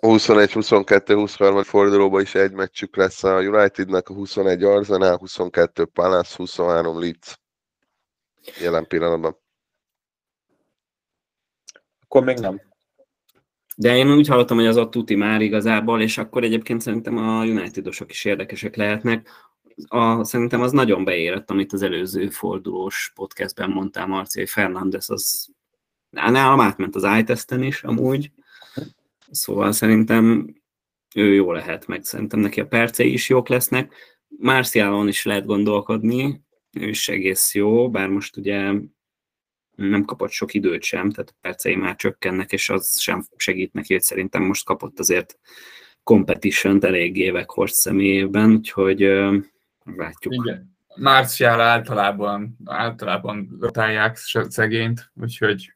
21, 0.00 0.52
22, 0.52 1.14
23 1.14 1.62
fordulóban 1.62 2.20
is 2.20 2.34
egy 2.34 2.52
meccsük 2.52 2.96
lesz 2.96 3.24
a 3.24 3.40
Unitednek, 3.40 4.08
a 4.08 4.14
21 4.14 4.62
Arsenal, 4.62 5.16
22 5.16 5.84
Palace, 5.84 6.34
23 6.36 7.00
Leeds. 7.00 7.40
Jelen 8.60 8.86
pillanatban. 8.86 9.38
Akkor 12.00 12.24
még 12.24 12.38
nem. 12.38 12.67
De 13.80 13.96
én 13.96 14.12
úgy 14.12 14.26
hallottam, 14.26 14.56
hogy 14.56 14.66
az 14.66 14.76
ott 14.76 14.90
tuti 14.90 15.14
már 15.14 15.40
igazából, 15.40 16.02
és 16.02 16.18
akkor 16.18 16.44
egyébként 16.44 16.80
szerintem 16.80 17.16
a 17.16 17.44
Unitedosok 17.44 18.10
is 18.10 18.24
érdekesek 18.24 18.76
lehetnek. 18.76 19.28
a, 19.86 20.24
szerintem 20.24 20.60
az 20.60 20.72
nagyon 20.72 21.04
beérett, 21.04 21.50
amit 21.50 21.72
az 21.72 21.82
előző 21.82 22.28
fordulós 22.28 23.12
podcastben 23.14 23.70
mondtál, 23.70 24.06
Marci, 24.06 24.38
hogy 24.38 24.48
Fernandez 24.48 25.10
az 25.10 25.48
nálam 26.10 26.60
átment 26.60 26.96
az 26.96 27.18
iTesten 27.18 27.62
is 27.62 27.82
amúgy, 27.82 28.32
szóval 29.30 29.72
szerintem 29.72 30.54
ő 31.14 31.34
jó 31.34 31.52
lehet, 31.52 31.86
meg 31.86 32.04
szerintem 32.04 32.40
neki 32.40 32.60
a 32.60 32.66
percei 32.66 33.12
is 33.12 33.28
jók 33.28 33.48
lesznek. 33.48 33.94
Marcialon 34.28 35.08
is 35.08 35.24
lehet 35.24 35.46
gondolkodni, 35.46 36.42
ő 36.72 36.88
is 36.88 37.08
egész 37.08 37.54
jó, 37.54 37.90
bár 37.90 38.08
most 38.08 38.36
ugye 38.36 38.72
nem 39.78 40.04
kapott 40.04 40.30
sok 40.30 40.54
időt 40.54 40.82
sem, 40.82 41.10
tehát 41.10 41.30
a 41.30 41.38
percei 41.40 41.76
már 41.76 41.96
csökkennek, 41.96 42.52
és 42.52 42.68
az 42.68 43.00
sem 43.00 43.24
segít 43.36 43.72
neki, 43.72 43.92
hogy 43.92 44.02
szerintem 44.02 44.42
most 44.42 44.64
kapott 44.64 44.98
azért 44.98 45.38
competition-t 46.02 46.84
eléggé 46.84 47.30
Weghorst 47.30 47.74
személyében, 47.74 48.50
úgyhogy 48.50 49.04
uh, 49.04 49.34
látjuk. 49.84 50.34
Igen. 50.34 50.76
Márciál 50.96 51.60
általában, 51.60 52.56
általában 52.64 53.56
rotálják 53.60 54.16
szegényt, 54.48 55.10
úgyhogy 55.14 55.72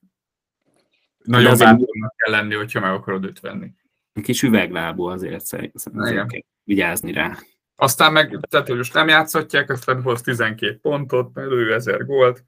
nagyon 1.18 1.58
bátornak 1.58 2.14
kell 2.16 2.32
lenni, 2.32 2.54
hogyha 2.54 2.80
meg 2.80 2.92
akarod 2.92 3.24
őt 3.24 3.40
venni. 3.40 3.72
Egy 4.12 4.22
kis 4.22 4.42
üveglábú 4.42 5.04
azért 5.04 5.44
szerintem 5.44 6.26
kell 6.28 6.40
vigyázni 6.64 7.12
rá. 7.12 7.36
Aztán 7.76 8.12
meg, 8.12 8.38
tehát 8.48 8.66
hogy 8.66 8.76
most 8.76 8.94
nem 8.94 9.08
játszhatják, 9.08 9.70
aztán 9.70 10.02
hoz 10.02 10.20
12 10.20 10.78
pontot, 10.82 11.38
elő 11.38 11.74
1000 11.74 12.06
gólt. 12.06 12.44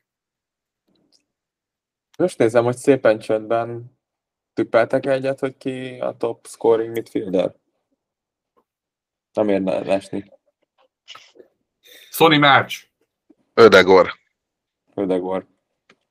Most 2.18 2.38
nézem, 2.38 2.64
hogy 2.64 2.76
szépen 2.76 3.18
csöndben 3.18 3.98
tüppeltek 4.52 5.06
egyet, 5.06 5.38
hogy 5.38 5.56
ki 5.56 5.98
a 6.00 6.16
top 6.16 6.46
scoring 6.46 6.90
midfielder. 6.90 7.54
Nem 9.32 9.48
érne 9.48 9.78
lesni. 9.78 10.32
Sony 12.10 12.38
Márcs. 12.38 12.88
Ödegor. 13.54 14.12
Ödegor. 14.94 15.46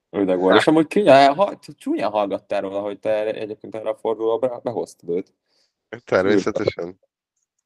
Ödegor. 0.10 0.56
És 0.56 0.68
amúgy 0.68 0.88
csúnyán, 0.88 1.36
ha, 1.36 1.60
csúnyán 1.78 2.12
hallgattál 2.12 2.62
róla, 2.62 2.80
hogy 2.80 3.00
te 3.00 3.26
egyébként 3.26 3.76
erre 3.76 3.90
a 3.90 3.96
fordulóba 3.96 4.60
behoztad 4.64 5.10
őt. 5.10 5.34
Természetesen. 6.06 7.00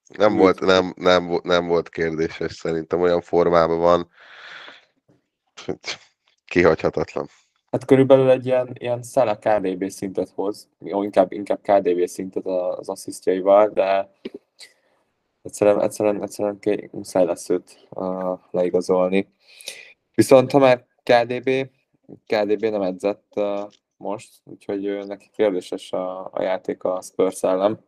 Nem 0.07 0.35
volt, 0.35 0.59
nem, 0.59 0.93
nem, 0.95 1.39
nem 1.43 1.67
volt 1.67 1.89
kérdéses, 1.89 2.53
szerintem 2.53 3.01
olyan 3.01 3.21
formában 3.21 3.79
van, 3.79 4.09
hogy 5.65 5.77
kihagyhatatlan. 6.45 7.29
Hát 7.71 7.85
körülbelül 7.85 8.29
egy 8.29 8.45
ilyen, 8.45 8.69
ilyen 8.73 9.03
Szala 9.03 9.37
KDB 9.37 9.89
szintet 9.89 10.29
hoz, 10.29 10.69
inkább, 10.79 11.31
inkább 11.31 11.61
KDB 11.61 12.05
szintet 12.05 12.45
az 12.45 12.89
asszisztjaival, 12.89 13.69
de 13.69 14.11
egyszerűen, 15.41 15.81
egyszerűen, 15.81 16.21
egyszerűen 16.21 16.59
muszáj 16.91 17.25
lesz 17.25 17.49
őt 17.49 17.87
uh, 17.89 18.39
leigazolni. 18.51 19.33
Viszont 20.15 20.51
ha 20.51 20.59
már 20.59 20.85
KDB, 21.03 21.69
KDB 22.25 22.65
nem 22.65 22.81
edzett 22.81 23.31
uh, 23.35 23.71
most, 23.97 24.29
úgyhogy 24.43 24.87
uh, 24.89 25.05
neki 25.05 25.29
kérdéses 25.33 25.91
a, 25.91 26.29
a 26.33 26.41
játék 26.41 26.83
a 26.83 27.01
Spurs 27.01 27.43
ellen. 27.43 27.79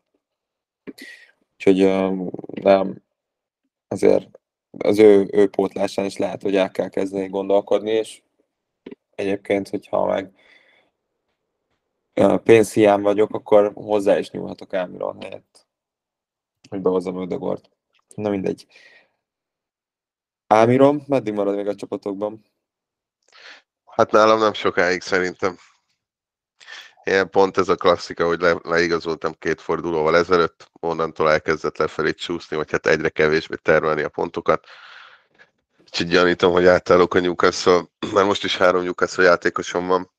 Úgyhogy 1.54 1.84
uh, 1.84 2.28
nem, 2.62 3.04
azért 3.88 4.40
az 4.78 5.00
ő, 5.00 5.28
ő 5.32 5.50
pótlásán 5.50 6.06
is 6.06 6.18
lehet, 6.18 6.42
hogy 6.42 6.56
el 6.56 6.72
kell 6.72 6.90
kezdeni 6.90 7.28
gondolkodni, 7.28 7.92
és 7.92 8.22
egyébként, 9.20 9.70
hogyha 9.70 10.06
meg 10.06 10.34
pénzhiány 12.44 13.02
vagyok, 13.02 13.34
akkor 13.34 13.72
hozzá 13.74 14.18
is 14.18 14.30
nyúlhatok 14.30 14.74
Ámiron 14.74 15.22
helyett, 15.22 15.68
hogy 16.70 16.82
behozom 16.82 17.22
Ödegort. 17.22 17.70
Na 18.16 18.30
mindegy. 18.30 18.66
Ámirom, 20.48 21.04
meddig 21.08 21.34
marad 21.34 21.56
még 21.56 21.68
a 21.68 21.76
csapatokban? 21.76 22.46
Hát 23.86 24.12
nálam 24.12 24.40
nem 24.40 24.54
sokáig 24.54 25.02
szerintem. 25.02 25.58
Ilyen 27.04 27.30
pont 27.30 27.58
ez 27.58 27.70
a 27.70 27.76
klasszika, 27.76 28.26
hogy 28.26 28.40
le, 28.40 28.56
leigazoltam 28.64 29.34
két 29.34 29.62
fordulóval 29.62 30.18
ezelőtt, 30.18 30.72
onnantól 30.80 31.32
elkezdett 31.32 31.78
lefelé 31.78 32.12
csúszni, 32.12 32.56
vagy 32.56 32.72
hát 32.72 32.88
egyre 32.88 33.10
kevésbé 33.10 33.56
termelni 33.56 34.04
a 34.04 34.10
pontokat. 34.10 34.66
Úgyhogy 35.92 36.08
gyanítom, 36.08 36.52
hogy 36.52 36.66
átállok 36.66 37.14
a 37.14 37.20
Newcastle, 37.20 37.82
mert 38.14 38.28
most 38.28 38.44
is 38.44 38.58
három 38.58 38.84
Newcastle 38.84 39.24
játékosom 39.24 39.88
van, 39.88 40.12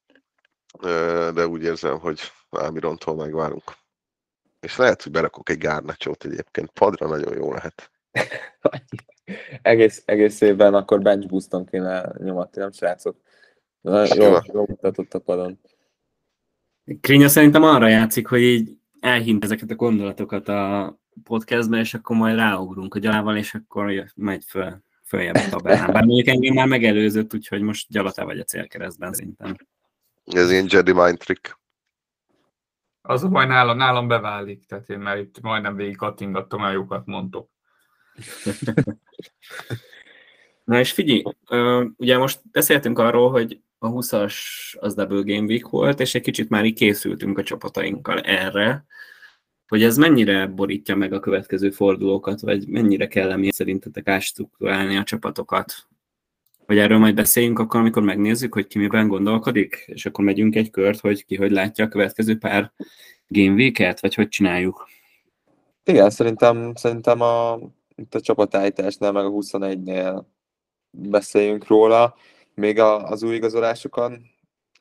de 1.35 1.46
úgy 1.46 1.62
érzem, 1.62 1.98
hogy 1.98 2.20
Ámirontól 2.50 3.14
megvárunk. 3.14 3.76
És 4.61 4.76
lehet, 4.76 5.02
hogy 5.02 5.12
berakok 5.12 5.48
egy 5.48 5.59
Garnacsót 5.59 6.24
egyébként, 6.24 6.70
padra 6.70 7.09
nagyon 7.09 7.35
jó 7.35 7.52
lehet. 7.52 7.90
egész, 9.62 10.02
egész 10.04 10.40
évben 10.40 10.74
akkor 10.74 11.00
bench 11.02 11.28
booston 11.28 11.66
kéne 11.66 12.12
nyomatni, 12.18 12.61
nem 12.61 12.72
srácok? 12.72 13.16
Jó, 13.83 14.37
jó 14.52 14.64
mutatott 14.68 15.14
a 15.14 15.18
padon. 15.18 15.61
Krinya 17.00 17.28
szerintem 17.28 17.62
arra 17.62 17.88
játszik, 17.88 18.26
hogy 18.26 18.40
így 18.40 18.78
elhint 19.00 19.44
ezeket 19.44 19.70
a 19.70 19.74
gondolatokat 19.74 20.48
a 20.48 20.98
podcastben, 21.22 21.80
és 21.80 21.94
akkor 21.94 22.16
majd 22.16 22.37
ráugrunk 22.37 22.94
a 22.94 22.98
gyalával, 22.98 23.37
és 23.37 23.54
akkor 23.54 24.12
megy 24.14 24.44
föl 24.44 24.83
följebb 25.11 25.35
a 25.35 25.49
tabellán. 25.51 25.92
Bár 25.92 26.05
mondjuk 26.05 26.29
engem 26.29 26.55
már 26.55 26.66
megelőzött, 26.66 27.35
úgyhogy 27.35 27.61
most 27.61 27.87
gyalatá 27.88 28.25
vagy 28.25 28.38
a 28.38 28.44
célkeresztben 28.44 29.12
szerintem. 29.12 29.57
Ez 30.25 30.51
ilyen 30.51 30.66
Jedi 30.68 30.92
mind 30.92 31.18
trick. 31.18 31.59
Az 33.03 33.25
a 33.25 33.29
baj 33.29 33.46
nálam, 33.46 33.77
nálam 33.77 34.09
beválik, 34.09 34.64
tehát 34.66 34.88
én 34.88 34.99
már 34.99 35.18
itt 35.18 35.40
majdnem 35.40 35.77
végig 35.77 35.96
kattingattam, 35.96 36.64
el 36.64 36.73
jókat 36.73 37.07
mondtok. 37.07 37.51
Na 40.64 40.79
és 40.79 40.92
figyelj, 40.92 41.23
ugye 41.96 42.18
most 42.18 42.40
beszéltünk 42.51 42.99
arról, 42.99 43.31
hogy 43.31 43.61
a 43.79 43.88
20-as 43.88 44.35
az 44.79 44.94
Double 44.94 45.35
Game 45.35 45.46
Week 45.46 45.68
volt, 45.68 46.01
és 46.01 46.14
egy 46.14 46.23
kicsit 46.23 46.49
már 46.49 46.64
így 46.64 46.75
készültünk 46.75 47.38
a 47.38 47.42
csapatainkkal 47.42 48.20
erre, 48.20 48.85
hogy 49.70 49.83
ez 49.83 49.96
mennyire 49.96 50.46
borítja 50.46 50.96
meg 50.96 51.12
a 51.12 51.20
következő 51.20 51.70
fordulókat, 51.70 52.40
vagy 52.40 52.68
mennyire 52.68 53.06
kell 53.06 53.30
emiatt 53.30 53.54
szerintetek 53.54 54.09
ástruktúrálni 54.09 54.96
a 54.96 55.02
csapatokat? 55.02 55.72
Vagy 56.66 56.78
erről 56.78 56.98
majd 56.98 57.14
beszéljünk 57.14 57.59
akkor, 57.59 57.80
amikor 57.80 58.02
megnézzük, 58.02 58.54
hogy 58.54 58.66
ki 58.66 58.78
miben 58.78 59.09
gondolkodik, 59.09 59.85
és 59.87 60.06
akkor 60.06 60.24
megyünk 60.24 60.54
egy 60.54 60.70
kört, 60.70 61.00
hogy 61.00 61.24
ki 61.24 61.37
hogy 61.37 61.50
látja 61.50 61.85
a 61.85 61.88
következő 61.88 62.38
pár 62.38 62.72
game 63.28 63.70
vagy 64.00 64.14
hogy 64.14 64.28
csináljuk? 64.28 64.88
Igen, 65.85 66.11
szerintem, 66.11 66.72
szerintem 66.74 67.20
a, 67.20 67.59
itt 67.96 68.14
a 68.14 68.20
csapatállításnál, 68.20 69.12
meg 69.12 69.24
a 69.24 69.30
21-nél 69.30 70.22
beszéljünk 70.90 71.66
róla. 71.66 72.14
Még 72.54 72.78
a, 72.78 73.09
az 73.09 73.22
új 73.22 73.35
igazolásokon 73.35 74.22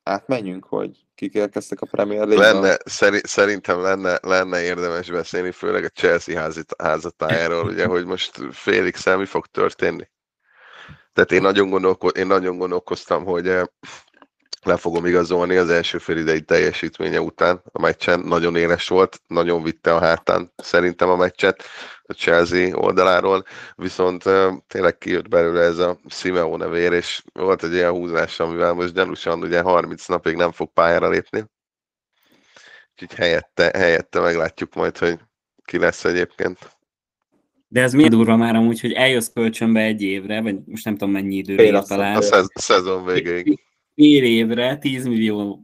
átmenjünk, 0.09 0.65
hogy 0.65 1.05
kik 1.15 1.33
érkeztek 1.33 1.81
a 1.81 1.85
Premier 1.85 2.27
league 2.27 2.51
lenne, 2.51 2.77
szeri, 2.85 3.19
Szerintem 3.23 3.81
lenne, 3.81 4.19
lenne 4.21 4.61
érdemes 4.61 5.09
beszélni, 5.09 5.51
főleg 5.51 5.83
a 5.83 5.89
Chelsea 5.89 6.39
házit, 6.39 6.75
házatájáról, 6.77 7.65
ugye, 7.65 7.85
hogy 7.85 8.05
most 8.05 8.31
félig 8.51 8.95
mi 9.17 9.25
fog 9.25 9.45
történni. 9.45 10.09
Tehát 11.13 11.31
én 11.31 11.41
nagyon, 11.41 11.69
gondolko- 11.69 12.17
én 12.17 12.27
nagyon 12.27 12.57
gondolkoztam, 12.57 13.25
hogy 13.25 13.47
eh, 13.47 13.63
le 14.63 14.77
fogom 14.77 15.05
igazolni 15.05 15.55
az 15.55 15.69
első 15.69 15.97
félidei 15.97 16.41
teljesítménye 16.41 17.21
után 17.21 17.61
a 17.71 17.79
meccsen. 17.79 18.19
Nagyon 18.19 18.55
éles 18.55 18.87
volt, 18.87 19.21
nagyon 19.27 19.63
vitte 19.63 19.95
a 19.95 19.99
hátán 19.99 20.53
szerintem 20.55 21.09
a 21.09 21.15
meccset 21.15 21.63
a 22.09 22.13
Chelsea 22.13 22.77
oldaláról, 22.77 23.43
viszont 23.75 24.23
tényleg 24.67 24.97
kijött 24.97 25.27
belőle 25.27 25.61
ez 25.61 25.77
a 25.77 25.99
Simeone 26.07 26.67
vér, 26.67 26.91
és 26.91 27.23
volt 27.33 27.63
egy 27.63 27.73
ilyen 27.73 27.91
húzás, 27.91 28.39
amivel 28.39 28.73
most 28.73 28.93
gyanúsan 28.93 29.41
ugye 29.41 29.61
30 29.61 30.05
napig 30.05 30.35
nem 30.35 30.51
fog 30.51 30.73
pályára 30.73 31.09
lépni. 31.09 31.45
Úgyhogy 32.91 33.17
helyette, 33.17 33.71
helyette 33.77 34.19
meglátjuk 34.19 34.73
majd, 34.73 34.97
hogy 34.97 35.19
ki 35.65 35.77
lesz 35.77 36.05
egyébként. 36.05 36.77
De 37.67 37.81
ez 37.81 37.93
milyen 37.93 38.09
durva 38.09 38.35
már 38.35 38.55
amúgy, 38.55 38.79
hogy 38.79 38.91
eljössz 38.91 39.31
kölcsönbe 39.33 39.81
egy 39.81 40.01
évre, 40.01 40.41
vagy 40.41 40.55
most 40.65 40.85
nem 40.85 40.93
tudom 40.97 41.13
mennyi 41.13 41.35
időre 41.35 41.81
talán. 41.81 42.15
A 42.15 42.21
szez- 42.21 42.59
szezon 42.59 43.05
végéig 43.05 43.59
fél 43.99 44.23
évre 44.23 44.77
10 44.77 45.05
millió 45.05 45.63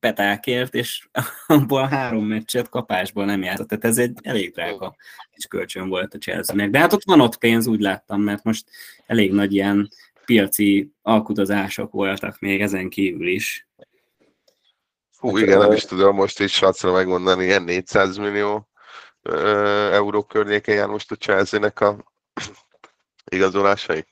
petákért, 0.00 0.74
és 0.74 1.08
abból 1.46 1.86
három 1.86 2.24
meccset 2.24 2.68
kapásból 2.68 3.24
nem 3.24 3.42
járt. 3.42 3.66
Tehát 3.66 3.84
ez 3.84 3.98
egy 3.98 4.18
elég 4.22 4.52
drága 4.52 4.96
kis 5.32 5.44
kölcsön 5.44 5.88
volt 5.88 6.14
a 6.14 6.18
Chelsea-nek. 6.18 6.70
De 6.70 6.78
hát 6.78 6.92
ott 6.92 7.04
van 7.04 7.20
ott 7.20 7.38
pénz, 7.38 7.66
úgy 7.66 7.80
láttam, 7.80 8.20
mert 8.20 8.44
most 8.44 8.64
elég 9.06 9.32
nagy 9.32 9.54
ilyen 9.54 9.88
piaci 10.24 10.92
alkudozások 11.02 11.92
voltak 11.92 12.38
még 12.38 12.60
ezen 12.60 12.88
kívül 12.88 13.28
is. 13.28 13.68
Hú, 15.16 15.36
igen, 15.36 15.58
nem 15.58 15.72
is 15.72 15.84
tudom 15.84 16.14
most 16.14 16.40
is 16.40 16.52
sacra 16.52 16.92
megmondani, 16.92 17.44
ilyen 17.44 17.62
400 17.62 18.16
millió 18.16 18.68
euró 19.92 20.22
környéken 20.22 20.74
jár 20.74 20.88
most 20.88 21.10
a 21.10 21.16
Chelsea-nek 21.16 21.80
a 21.80 21.96
igazolásai. 23.34 24.04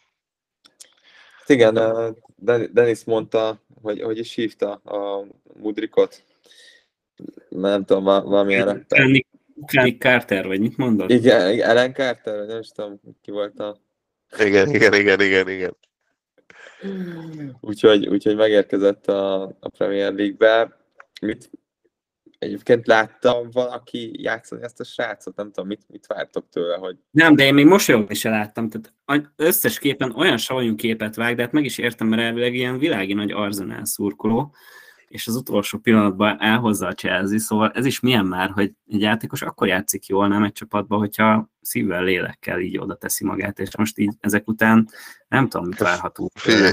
Igen, 1.46 1.78
Denis 2.72 3.04
mondta, 3.04 3.62
hogy, 3.82 4.02
hogy 4.02 4.18
is 4.18 4.34
hívta 4.34 4.72
a 4.72 5.26
Mudrikot. 5.56 6.24
Nem 7.48 7.84
tudom, 7.84 8.04
valamilyen 8.04 8.86
Nick 9.70 10.00
Carter, 10.00 10.46
vagy 10.46 10.60
mit 10.60 10.76
mondod? 10.76 11.10
Igen, 11.10 11.60
Ellen 11.60 11.92
Carter, 11.92 12.38
vagy 12.38 12.46
nem 12.46 12.60
is 12.60 12.68
tudom, 12.68 13.00
ki 13.22 13.30
volt 13.30 13.58
a 13.58 13.80
Igen, 14.38 14.68
igen, 14.68 14.94
igen, 14.94 15.20
igen, 15.20 15.48
igen. 15.48 15.76
Úgyhogy, 17.60 18.06
úgyhogy 18.06 18.36
megérkezett 18.36 19.06
a, 19.06 19.42
a 19.42 19.68
Premier 19.76 20.12
League-be. 20.12 20.76
Mit, 21.20 21.50
egyébként 22.44 22.86
láttam 22.86 23.50
valaki 23.52 24.22
játszani 24.22 24.62
ezt 24.62 24.80
a 24.80 24.84
srácot, 24.84 25.36
nem 25.36 25.46
tudom, 25.46 25.66
mit, 25.66 25.82
mit 25.88 26.06
vártok 26.06 26.48
tőle, 26.48 26.76
hogy... 26.76 26.96
Nem, 27.10 27.34
de 27.36 27.44
én 27.44 27.54
még 27.54 27.66
mosolyogni 27.66 28.14
se 28.14 28.30
láttam, 28.30 28.68
tehát 28.68 28.94
összes 29.36 29.78
képen 29.78 30.14
olyan 30.16 30.36
savanyú 30.36 30.74
képet 30.74 31.14
vág, 31.14 31.36
de 31.36 31.42
hát 31.42 31.52
meg 31.52 31.64
is 31.64 31.78
értem, 31.78 32.06
mert 32.06 32.22
elvileg 32.22 32.54
ilyen 32.54 32.78
világi 32.78 33.12
nagy 33.12 33.30
arzenál 33.30 33.84
szurkoló, 33.84 34.54
és 35.08 35.26
az 35.26 35.36
utolsó 35.36 35.78
pillanatban 35.78 36.40
elhozza 36.40 36.86
a 36.86 36.94
Chelsea, 36.94 37.38
szóval 37.38 37.70
ez 37.74 37.84
is 37.84 38.00
milyen 38.00 38.26
már, 38.26 38.50
hogy 38.50 38.72
egy 38.86 39.00
játékos 39.00 39.42
akkor 39.42 39.66
játszik 39.66 40.06
jól, 40.06 40.28
nem 40.28 40.42
egy 40.42 40.52
csapatban, 40.52 40.98
hogyha 40.98 41.50
szívvel, 41.60 42.04
lélekkel 42.04 42.60
így 42.60 42.78
oda 42.78 42.94
teszi 42.94 43.24
magát, 43.24 43.58
és 43.58 43.76
most 43.76 43.98
így 43.98 44.14
ezek 44.20 44.48
után 44.48 44.88
nem 45.28 45.48
tudom, 45.48 45.66
mit 45.66 45.78
várhatunk. 45.78 46.30
Figyelj, 46.34 46.72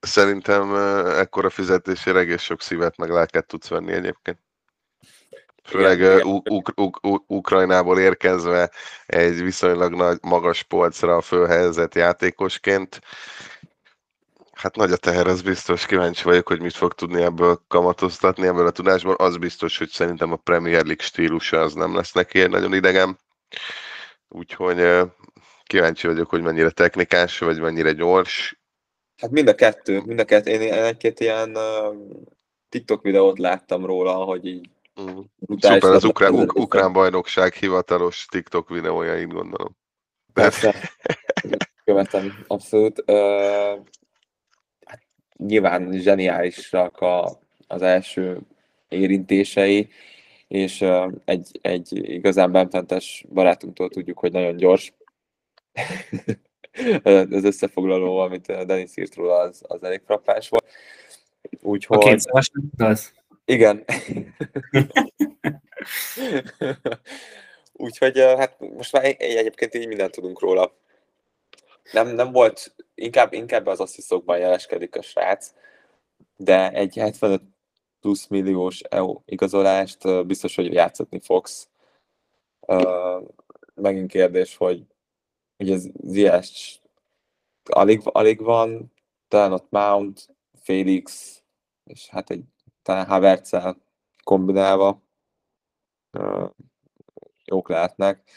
szerintem 0.00 0.74
ekkora 1.06 1.50
fizetésére 1.50 2.18
egész 2.18 2.42
sok 2.42 2.60
szívet 2.60 2.96
meg 2.96 3.10
lelket 3.10 3.46
tudsz 3.46 3.68
venni 3.68 3.92
egyébként. 3.92 4.38
Főleg 5.64 5.98
igen, 5.98 6.22
uk- 6.22 6.50
uk- 6.50 6.78
uk- 7.02 7.24
Ukrajnából 7.26 7.98
érkezve 7.98 8.70
egy 9.06 9.42
viszonylag 9.42 9.94
nagy, 9.94 10.18
magas 10.22 10.62
polcra 10.62 11.20
fölhelyezett 11.20 11.94
játékosként. 11.94 13.00
Hát 14.52 14.76
nagy 14.76 14.92
a 14.92 14.96
teher, 14.96 15.26
az 15.26 15.42
biztos. 15.42 15.86
Kíváncsi 15.86 16.24
vagyok, 16.24 16.48
hogy 16.48 16.60
mit 16.60 16.74
fog 16.74 16.92
tudni 16.92 17.22
ebből 17.22 17.62
kamatoztatni, 17.68 18.46
ebből 18.46 18.66
a 18.66 18.70
tudásból. 18.70 19.14
Az 19.14 19.36
biztos, 19.36 19.78
hogy 19.78 19.88
szerintem 19.88 20.32
a 20.32 20.36
Premier 20.36 20.84
League 20.84 21.04
stílusa 21.04 21.60
az 21.60 21.74
nem 21.74 21.94
lesz 21.94 22.12
neki 22.12 22.40
egy 22.40 22.50
nagyon 22.50 22.74
idegen. 22.74 23.18
Úgyhogy 24.28 25.02
kíváncsi 25.64 26.06
vagyok, 26.06 26.30
hogy 26.30 26.42
mennyire 26.42 26.70
technikás, 26.70 27.38
vagy 27.38 27.60
mennyire 27.60 27.92
gyors. 27.92 28.60
Hát 29.16 29.30
mind 29.30 29.48
a 29.48 29.54
kettő, 29.54 30.02
mind 30.06 30.18
a 30.18 30.24
kettő. 30.24 30.50
Én 30.50 30.72
egy-két 30.72 31.20
ilyen 31.20 31.58
TikTok 32.68 33.02
videót 33.02 33.38
láttam 33.38 33.86
róla, 33.86 34.12
hogy 34.12 34.46
így 34.46 34.68
mm. 35.00 35.18
Szuper, 35.58 35.90
az 35.90 36.04
ukrán, 36.04 36.32
uk- 36.32 36.58
ukrán 36.58 36.92
bajnokság 36.92 37.52
hivatalos 37.52 38.26
TikTok 38.30 38.68
videójait 38.68 39.32
gondolom. 39.32 39.76
Persze, 40.32 40.74
követem, 41.84 42.44
abszolút. 42.46 43.04
Uh, 43.06 43.86
hát 44.84 45.02
nyilván 45.36 45.92
zseniálisak 45.92 47.00
a, 47.00 47.40
az 47.66 47.82
első 47.82 48.40
érintései, 48.88 49.88
és 50.48 50.80
uh, 50.80 51.12
egy, 51.24 51.58
egy 51.62 51.88
igazán 51.92 52.52
bententes 52.52 53.24
barátunktól 53.28 53.88
tudjuk, 53.88 54.18
hogy 54.18 54.32
nagyon 54.32 54.56
gyors. 54.56 54.92
az 57.02 57.44
összefoglaló, 57.44 58.18
amit 58.18 58.46
Denis 58.66 58.96
írt 58.96 59.14
róla, 59.14 59.36
az, 59.36 59.62
az 59.68 59.82
elég 59.82 60.02
frappás 60.04 60.48
volt. 60.48 60.66
Úgyhogy... 61.60 61.96
A 61.96 62.00
két 62.00 62.22
az? 62.76 63.12
Igen. 63.52 63.84
Úgyhogy 67.72 68.18
hát 68.18 68.60
most 68.60 68.92
már 68.92 69.04
egyébként 69.18 69.74
így 69.74 69.86
mindent 69.86 70.12
tudunk 70.12 70.40
róla. 70.40 70.74
Nem, 71.92 72.08
nem 72.08 72.32
volt, 72.32 72.74
inkább, 72.94 73.32
inkább 73.32 73.66
az 73.66 73.80
asszisztokban 73.80 74.38
jeleskedik 74.38 74.96
a 74.96 75.02
srác, 75.02 75.52
de 76.36 76.70
egy 76.70 76.94
75 76.94 77.42
plusz 78.00 78.26
milliós 78.26 78.80
EU 78.80 79.20
igazolást 79.24 80.26
biztos, 80.26 80.54
hogy 80.54 80.72
játszatni 80.72 81.20
fogsz. 81.20 81.68
Megint 83.74 84.10
kérdés, 84.10 84.56
hogy 84.56 84.84
ugye 85.58 85.74
az 85.74 85.90
Ziyech 86.04 86.80
alig, 87.64 88.00
alig 88.04 88.40
van, 88.40 88.92
talán 89.28 89.52
ott 89.52 89.70
Mount, 89.70 90.28
Felix, 90.62 91.36
és 91.84 92.08
hát 92.08 92.30
egy 92.30 92.44
talán 92.82 93.06
havertz 93.06 93.56
kombinálva 94.24 95.02
jók 97.44 97.68
lehetnek. 97.68 98.30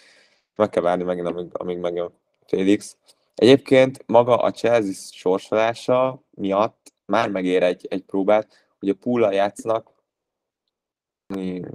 Meg 0.56 0.70
kell 0.70 0.84
várni 0.84 1.04
megint, 1.04 1.28
amíg, 1.28 1.50
amíg 1.54 1.78
megjön 1.78 2.14
Felix. 2.48 2.98
Egyébként 3.36 4.04
maga 4.08 4.38
a 4.38 4.52
Chelsea 4.52 4.94
sorsolása 4.94 6.22
miatt 6.30 6.94
már 7.06 7.30
megér 7.30 7.64
egy, 7.64 7.86
egy 7.90 8.04
próbát, 8.04 8.68
hogy 8.80 8.90
a 8.90 8.94
púla 8.94 9.32
játszanak, 9.32 9.94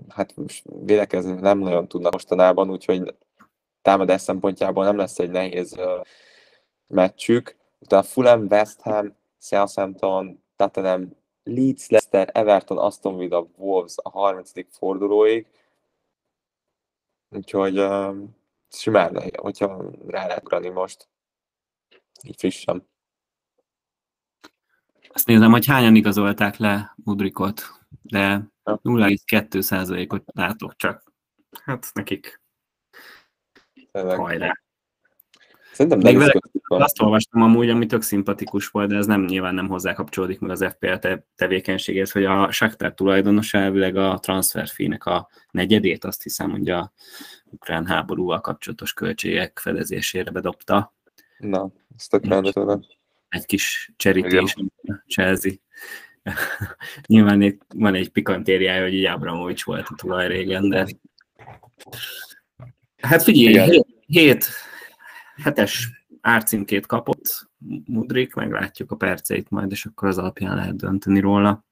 hát 0.09 0.37
most 0.37 0.64
védekezni 0.85 1.33
nem 1.33 1.59
nagyon 1.59 1.89
tudnak 1.89 2.12
mostanában, 2.12 2.71
úgyhogy 2.71 3.14
támadás 3.83 4.21
szempontjából 4.21 4.85
nem 4.85 4.97
lesz 4.97 5.18
egy 5.18 5.31
nehéz 5.31 5.73
uh, 5.79 6.05
meccsük. 6.87 7.57
Utána 7.79 8.03
Fulham, 8.03 8.47
West 8.51 8.81
Ham, 8.81 9.16
Southampton, 9.39 10.43
Tottenham, 10.57 11.16
Leeds, 11.51 11.89
Leicester, 11.89 12.31
Everton, 12.33 12.79
Aston 12.79 13.17
Villa, 13.17 13.47
Wolves 13.57 13.95
a 14.03 14.11
30. 14.11 14.53
fordulóig. 14.71 15.47
Úgyhogy 17.29 17.79
uh, 17.79 18.17
simán, 18.69 19.31
hogyha 19.37 19.91
rá 20.07 20.27
lehet 20.27 20.43
ugrani 20.43 20.69
most, 20.69 21.09
így 22.23 22.37
frissen. 22.39 22.89
Azt 25.09 25.27
nézem, 25.27 25.51
hogy 25.51 25.67
hányan 25.67 25.95
igazolták 25.95 26.57
le 26.57 26.95
Mudrikot, 27.05 27.63
de 28.03 28.51
0,2%-ot 28.65 30.23
látok 30.27 30.77
csak. 30.77 31.13
Hát 31.65 31.91
nekik 31.95 32.41
hajrá. 33.93 34.53
Szerintem 35.81 36.12
Még 36.12 36.18
vele, 36.18 36.33
azt 36.62 37.03
olvastam 37.03 37.43
amúgy, 37.43 37.68
ami 37.68 37.87
tök 37.87 38.03
szimpatikus 38.03 38.68
volt, 38.68 38.89
de 38.89 38.97
ez 38.97 39.07
nem 39.07 39.24
nyilván 39.24 39.55
nem 39.55 39.68
hozzá 39.68 39.93
kapcsolódik 39.93 40.39
meg 40.41 40.51
az 40.51 40.64
FPL 40.64 40.95
te, 40.95 41.26
tevékenységhez, 41.37 42.11
hogy 42.11 42.24
a 42.24 42.53
Shakhtar 42.53 42.95
tulajdonos 42.95 43.55
elvileg 43.55 43.97
a 43.97 44.18
transferfének 44.18 45.05
a 45.05 45.28
negyedét, 45.51 46.05
azt 46.05 46.22
hiszem, 46.22 46.51
hogy 46.51 46.70
a 46.70 46.93
ukrán 47.45 47.87
háborúval 47.87 48.41
kapcsolatos 48.41 48.93
költségek 48.93 49.59
fedezésére 49.59 50.31
bedobta. 50.31 50.95
Na, 51.39 51.70
ezt 51.97 52.11
tök 52.11 52.26
Egy 53.28 53.47
kis 53.47 53.93
cserítés, 53.97 54.55
Chelsea. 55.07 55.53
nyilván 57.07 57.43
itt 57.43 57.62
van 57.74 57.95
egy 57.95 58.09
pikantériája, 58.09 58.83
hogy 58.83 58.95
így 58.95 59.07
Abramovics 59.07 59.64
volt 59.64 59.87
a 59.89 59.95
tulaj 59.97 60.26
régen, 60.26 60.68
de 60.68 60.87
Hát 62.97 63.22
figyelj, 63.22 63.70
hét, 63.70 63.87
hét 64.07 64.47
hetes 65.43 66.05
árcímkét 66.20 66.86
kapott 66.86 67.49
Mudrik, 67.84 68.34
meglátjuk 68.34 68.91
a 68.91 68.97
perceit 68.97 69.51
majd, 69.51 69.70
és 69.70 69.84
akkor 69.84 70.09
az 70.09 70.18
alapján 70.18 70.57
lehet 70.57 70.76
dönteni 70.76 71.20
róla. 71.20 71.64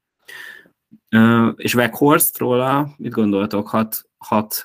Uh, 1.17 1.53
és 1.57 1.75
Weghorst 1.75 2.39
róla, 2.39 2.95
mit 2.97 3.13
gondoltok, 3.13 3.69
hat, 3.69 4.09
hat 4.19 4.63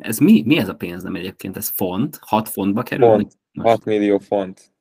ez 0.00 0.18
mi, 0.18 0.42
mi 0.46 0.58
ez 0.58 0.68
a 0.68 0.74
pénz 0.74 1.02
nem 1.02 1.14
egyébként? 1.14 1.56
Ez 1.56 1.68
font? 1.68 2.18
6 2.20 2.48
fontba 2.48 2.82
kerül? 2.82 3.06
Font. 3.06 3.38
6 3.60 3.84
millió 3.84 4.18
font. 4.18 4.72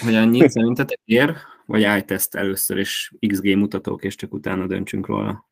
Hogy 0.00 0.14
annyit 0.14 0.50
szerintetek 0.50 1.00
ér? 1.04 1.36
Vagy 1.66 1.98
iTest 1.98 2.34
először 2.34 2.78
is 2.78 3.12
XG 3.26 3.56
mutatók, 3.56 4.04
és 4.04 4.14
csak 4.14 4.32
utána 4.32 4.66
döntsünk 4.66 5.06
róla? 5.06 5.48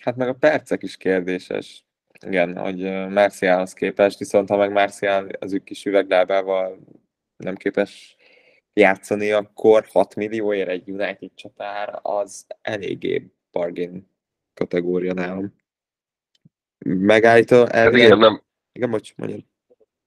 Hát 0.00 0.16
meg 0.16 0.28
a 0.28 0.34
percek 0.34 0.82
is 0.82 0.96
kérdéses. 0.96 1.84
Igen, 2.26 2.56
hogy 2.56 3.08
Marcialhoz 3.08 3.72
képest, 3.72 4.18
viszont 4.18 4.48
ha 4.48 4.56
meg 4.56 4.72
Marcial 4.72 5.28
az 5.38 5.52
ő 5.52 5.58
kis 5.58 5.84
üveglábával 5.84 6.78
nem 7.36 7.54
képes 7.54 8.16
játszani, 8.72 9.30
akkor 9.30 9.86
6 9.92 10.14
millióért 10.14 10.68
egy 10.68 10.90
United 10.90 11.30
csatár 11.34 11.98
az 12.02 12.46
eléggé 12.62 13.30
bargain 13.52 14.08
kategória 14.54 15.12
nálam. 15.12 15.54
Megállító 16.84 17.64
hát 17.66 17.92
igen, 17.92 18.18
nem, 18.18 18.42
igen, 18.72 18.90
bocs, 18.90 19.16
mondjad. 19.16 19.40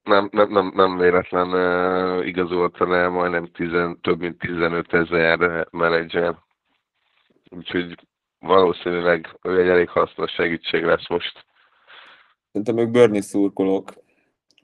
Nem, 0.03 0.29
nem, 0.31 0.51
nem, 0.51 0.71
nem 0.75 0.97
véletlen 0.97 1.47
uh, 1.47 2.27
igazolta 2.27 2.87
le 2.87 3.07
majdnem 3.07 3.51
tizen, 3.51 3.99
több 4.01 4.19
mint 4.19 4.37
15 4.37 4.93
ezer 4.93 5.67
menedzser. 5.71 6.35
Úgyhogy 7.49 8.07
valószínűleg 8.39 9.39
ő 9.41 9.61
egy 9.61 9.67
elég 9.67 9.89
hasznos 9.89 10.31
segítség 10.31 10.83
lesz 10.83 11.09
most 11.09 11.45
Szerintem 12.53 12.77
ők 12.77 12.91
Burnley 12.91 13.21
szurkolók, 13.21 13.93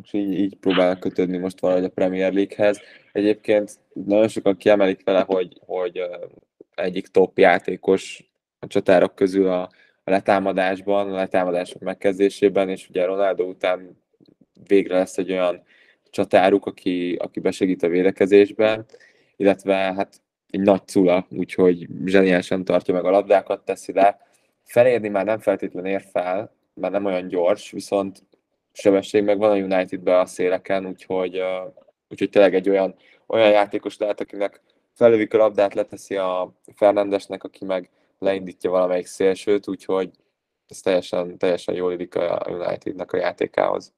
és 0.04 0.14
így, 0.14 0.40
így 0.40 0.56
próbálnak 0.56 1.00
kötődni 1.00 1.38
most 1.38 1.60
valahogy 1.60 1.84
a 1.84 1.90
Premier 1.90 2.34
League-hez. 2.34 2.80
Egyébként 3.12 3.80
nagyon 3.94 4.28
sokan 4.28 4.58
kiemelik 4.58 5.04
vele, 5.04 5.24
hogy, 5.28 5.60
hogy 5.66 6.02
egyik 6.76 7.08
top 7.08 7.38
játékos 7.38 8.32
a 8.60 8.68
csatárok 8.68 9.16
közül 9.16 9.48
a, 9.48 9.62
a 10.04 10.10
letámadásban, 10.10 11.12
a 11.12 11.16
letámadások 11.16 11.82
megkezdésében, 11.82 12.70
és 12.70 12.90
ugye 12.90 13.06
Ronaldo 13.06 13.44
után 13.44 14.04
végre 14.68 14.98
lesz 14.98 15.18
egy 15.18 15.32
olyan 15.32 15.64
csatáruk, 16.10 16.66
aki, 16.66 17.16
aki 17.16 17.40
besegít 17.40 17.84
a 17.84 17.88
védekezésben, 17.88 18.86
illetve 19.36 19.76
hát 19.76 20.22
egy 20.50 20.62
nagy 20.62 20.82
cula, 20.86 21.28
úgyhogy 21.30 21.88
zseniálisan 22.06 22.64
tartja 22.64 22.94
meg 22.94 23.06
a 23.06 23.10
labdákat, 23.10 23.66
teszi 23.66 23.94
le. 23.94 24.20
Felérni 24.64 25.08
már 25.08 25.26
nem 25.26 25.40
feltétlenül 25.40 25.90
ér 25.90 26.06
fel, 26.12 26.58
mert 26.80 26.94
nem 26.94 27.06
olyan 27.06 27.28
gyors, 27.28 27.72
viszont 27.72 28.24
sebesség 28.72 29.24
meg 29.24 29.38
van 29.38 29.52
a 29.52 29.64
Unitedben 29.64 30.20
a 30.20 30.26
széleken, 30.26 30.86
úgyhogy, 30.86 31.42
úgyhogy 32.10 32.30
tényleg 32.30 32.56
egy 32.56 32.70
olyan, 32.70 32.96
olyan 33.28 33.50
játékos 33.50 33.98
lehet, 33.98 34.20
akinek 34.20 34.62
felövik 34.94 35.34
a 35.34 35.38
labdát, 35.38 35.74
leteszi 35.74 36.16
a 36.16 36.54
Fernandesnek, 36.76 37.44
aki 37.44 37.66
meg 37.66 37.90
leindítja 38.20 38.70
valamelyik 38.70 39.06
szélsőt, 39.06 39.68
úgyhogy 39.68 40.12
ez 40.68 40.80
teljesen, 40.80 41.38
teljesen 41.38 41.76
jól 41.76 41.92
illik 41.92 42.16
a 42.16 42.46
Unitednek 42.50 43.12
a 43.12 43.18
játékához. 43.18 43.94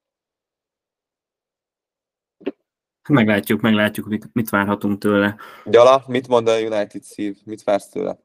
Meglátjuk, 3.09 3.61
meglátjuk, 3.61 4.07
mit, 4.07 4.29
mit 4.33 4.49
várhatunk 4.49 4.99
tőle. 4.99 5.35
Gyala, 5.65 6.03
mit 6.07 6.27
mond 6.27 6.47
a 6.47 6.59
United 6.59 7.03
szív? 7.03 7.37
Mit 7.45 7.63
vársz 7.63 7.89
tőle? 7.89 8.19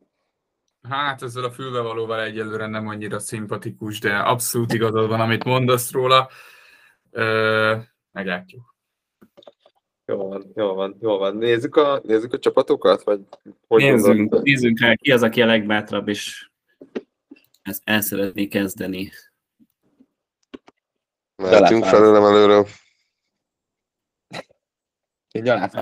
Hát 0.88 1.22
ezzel 1.22 1.44
a 1.44 1.50
fülbevalóval 1.50 2.22
egyelőre 2.22 2.66
nem 2.66 2.88
annyira 2.88 3.18
szimpatikus, 3.18 3.98
de 3.98 4.16
abszolút 4.16 4.72
igazad 4.72 5.08
van, 5.08 5.20
amit 5.20 5.44
mondasz 5.44 5.92
róla. 5.92 6.28
Ö, 7.10 7.76
meglátjuk. 8.12 8.74
Jó 10.04 10.28
van, 10.28 10.52
jó 10.54 10.74
van, 10.74 10.96
jó 11.00 11.18
van. 11.18 11.36
Nézzük 11.36 11.76
a, 11.76 12.00
nézzük 12.04 12.32
a 12.32 12.38
csapatokat? 12.38 13.02
Vagy 13.02 13.20
hogy 13.66 13.82
nézzünk, 13.82 14.42
nézzünk 14.42 14.80
rá, 14.80 14.94
ki 14.94 15.12
az, 15.12 15.22
aki 15.22 15.42
a 15.42 15.46
legbátrabb, 15.46 16.08
és 16.08 16.50
ezt 17.62 17.82
el 17.84 18.00
szeretné 18.00 18.46
kezdeni. 18.46 19.10
Mehetünk 21.42 21.84
felőlem 21.84 22.24
előről. 22.24 22.66
Én 25.30 25.42
gyalát 25.42 25.74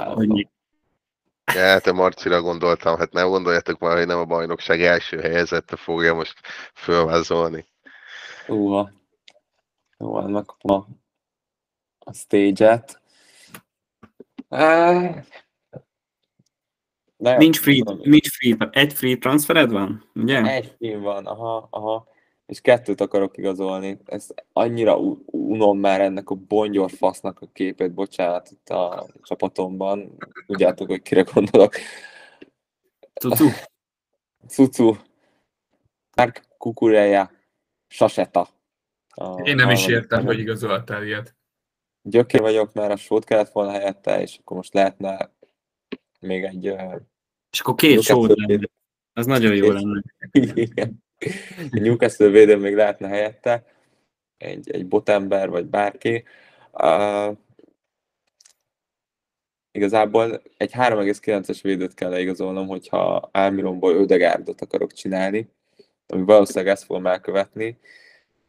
Ja, 1.54 1.78
te 1.78 1.92
Marcira 1.92 2.40
gondoltam, 2.40 2.98
hát 2.98 3.12
nem 3.12 3.28
gondoljátok 3.28 3.78
már, 3.78 3.96
hogy 3.96 4.06
nem 4.06 4.18
a 4.18 4.24
bajnokság 4.24 4.82
első 4.82 5.20
helyezette 5.20 5.76
fogja 5.76 6.14
most 6.14 6.34
fölvázolni. 6.74 7.66
Uha. 8.48 8.90
Jó, 9.98 10.14
annak 10.14 10.56
a, 10.58 10.72
a 11.98 12.12
stage-et. 12.12 13.00
nincs 17.16 17.58
free, 17.58 17.82
nincs 18.02 18.28
free, 18.28 18.68
egy 18.70 18.92
free 18.92 19.16
transfered 19.16 19.70
van, 19.70 20.10
ugye? 20.14 20.42
Egy 20.42 20.74
free 20.78 20.98
van, 20.98 21.26
aha, 21.26 21.68
aha 21.70 22.12
és 22.46 22.60
kettőt 22.60 23.00
akarok 23.00 23.36
igazolni. 23.36 23.98
Ez 24.04 24.28
annyira 24.52 24.96
unom 25.26 25.78
már 25.78 26.00
ennek 26.00 26.30
a 26.30 26.34
bongyor 26.34 26.90
fasznak 26.90 27.40
a 27.40 27.48
képét, 27.52 27.92
bocsánat, 27.92 28.50
itt 28.50 28.68
a 28.68 29.06
csapatomban. 29.22 30.16
Tudjátok, 30.46 30.88
hogy 30.88 31.02
kire 31.02 31.22
gondolok. 31.34 31.74
Cucu. 33.14 33.48
Cucu. 34.48 34.96
Mark 36.16 36.46
Kukureja. 36.58 37.30
Saseta. 37.86 38.48
A, 39.08 39.40
Én 39.42 39.54
nem 39.54 39.70
is 39.70 39.86
értem, 39.86 40.24
hogy 40.24 40.38
igazoltál 40.38 41.04
ilyet. 41.04 41.36
Gyökér 42.02 42.40
vagyok, 42.40 42.72
mert 42.72 42.92
a 42.92 42.96
sót 42.96 43.24
kellett 43.24 43.52
volna 43.52 43.70
helyette, 43.70 44.20
és 44.20 44.38
akkor 44.38 44.56
most 44.56 44.74
lehetne 44.74 45.30
még 46.20 46.44
egy... 46.44 46.64
És 47.50 47.60
akkor 47.60 47.74
két 47.74 48.02
sót 48.02 48.32
lenne. 48.34 48.68
Az 49.12 49.26
nagyon 49.26 49.54
jó 49.54 49.70
lenne. 49.70 50.02
Igen. 50.54 51.03
Newcastle 51.70 52.28
védő 52.28 52.56
még 52.56 52.74
lehetne 52.74 53.08
helyette, 53.08 53.64
egy, 54.36 54.70
egy 54.70 54.86
botember, 54.86 55.48
vagy 55.48 55.66
bárki. 55.66 56.24
Uh, 56.72 57.36
igazából 59.72 60.42
egy 60.56 60.72
3,9-es 60.72 61.58
védőt 61.62 61.94
kell 61.94 62.10
leigazolnom, 62.10 62.66
hogyha 62.66 63.28
Almironból 63.32 63.94
Ödegárdot 63.94 64.60
akarok 64.60 64.92
csinálni, 64.92 65.48
ami 66.06 66.22
valószínűleg 66.22 66.72
ezt 66.72 66.84
fogom 66.84 67.06
elkövetni. 67.06 67.78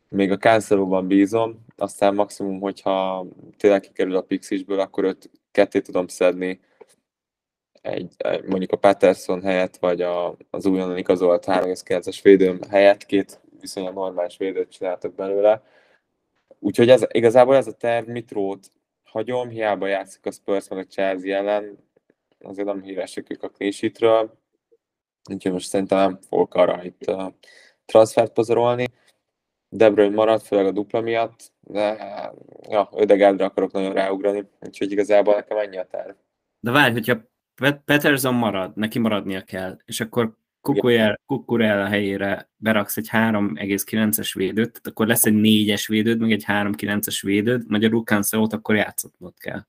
Még 0.09 0.31
a 0.31 0.37
Cancelóban 0.37 1.07
bízom, 1.07 1.65
aztán 1.75 2.15
maximum, 2.15 2.59
hogyha 2.59 3.25
tényleg 3.57 3.79
kikerül 3.79 4.15
a 4.15 4.21
Pixisből, 4.21 4.79
akkor 4.79 5.03
őt 5.03 5.29
ketté 5.51 5.79
tudom 5.79 6.07
szedni 6.07 6.59
egy, 7.85 8.15
mondjuk 8.45 8.71
a 8.71 8.77
Patterson 8.77 9.41
helyett, 9.41 9.77
vagy 9.77 10.01
a, 10.01 10.37
az 10.49 10.65
újonnan 10.65 10.97
igazolt 10.97 11.45
3,9-es 11.47 12.19
védőm 12.23 12.59
helyett 12.69 13.05
két 13.05 13.39
viszonylag 13.59 13.93
normális 13.93 14.37
védőt 14.37 14.71
csináltak 14.71 15.15
belőle. 15.15 15.63
Úgyhogy 16.59 16.89
ez, 16.89 17.05
igazából 17.11 17.55
ez 17.55 17.67
a 17.67 17.71
terv 17.71 18.07
Mitrót 18.07 18.67
hagyom, 19.03 19.49
hiába 19.49 19.87
játszik 19.87 20.25
a 20.25 20.31
Spurs 20.31 20.67
meg 20.67 20.79
a 20.79 20.85
Chelsea 20.85 21.37
ellen, 21.37 21.77
azért 22.39 22.67
nem 22.67 22.81
híresek 22.81 23.29
ők 23.29 23.43
a 23.43 23.49
clean 23.49 24.31
úgyhogy 25.29 25.51
most 25.51 25.67
szerintem 25.67 25.97
nem 25.97 26.19
fogok 26.29 26.53
arra 26.53 26.83
itt 26.83 27.09
uh, 27.09 27.33
transfert 27.85 28.33
pozorolni. 28.33 28.87
De 29.69 29.89
Bruyne 29.89 30.15
maradt, 30.15 30.45
főleg 30.45 30.65
a 30.65 30.71
dupla 30.71 31.01
miatt, 31.01 31.51
de 31.61 31.95
ja, 32.69 32.89
Ödegádra 32.95 33.45
akarok 33.45 33.71
nagyon 33.71 33.93
ráugrani, 33.93 34.49
úgyhogy 34.61 34.91
igazából 34.91 35.35
nekem 35.35 35.57
ennyi 35.57 35.77
a 35.77 35.85
terv. 35.85 36.15
De 36.59 36.71
várj, 36.71 36.93
hogyha 36.93 37.17
Peterson 37.85 38.33
marad, 38.33 38.75
neki 38.75 38.99
maradnia 38.99 39.41
kell, 39.41 39.77
és 39.85 39.99
akkor 39.99 40.35
Kukurel 41.25 41.85
helyére 41.85 42.49
beraksz 42.57 42.97
egy 42.97 43.09
3,9-es 43.11 44.31
védőt, 44.33 44.71
tehát 44.71 44.87
akkor 44.87 45.07
lesz 45.07 45.25
egy 45.25 45.33
4-es 45.37 45.85
védőd, 45.87 46.19
meg 46.19 46.31
egy 46.31 46.43
3,9-es 46.47 47.19
védőd, 47.21 47.63
magyarul 47.67 48.03
Cancelot 48.03 48.53
akkor 48.53 48.75
játszatnod 48.75 49.33
kell. 49.37 49.65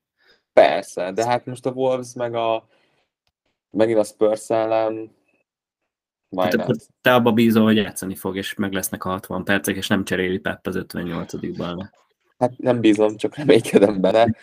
Persze, 0.53 1.13
de 1.13 1.27
hát 1.27 1.47
most 1.47 1.67
a 1.67 1.71
Wolves 1.71 2.15
meg 2.15 2.35
a 2.35 2.69
megint 3.71 3.99
a 3.99 4.05
Spurs 4.05 4.51
ellen 4.51 5.15
Hát 6.37 6.55
akkor 6.55 6.77
te 7.01 7.15
abba 7.15 7.33
bízol, 7.33 7.65
hogy 7.65 7.77
játszani 7.77 8.15
fog, 8.15 8.37
és 8.37 8.55
meg 8.55 8.73
lesznek 8.73 9.05
a 9.05 9.09
60 9.09 9.45
percek, 9.45 9.77
és 9.77 9.87
nem 9.87 10.05
cseréli 10.05 10.39
Pep 10.39 10.67
az 10.67 10.77
58-ban. 10.79 11.89
Hát 12.39 12.59
nem 12.59 12.81
bízom, 12.81 13.17
csak 13.17 13.37
reménykedem 13.37 14.01
bele, 14.01 14.35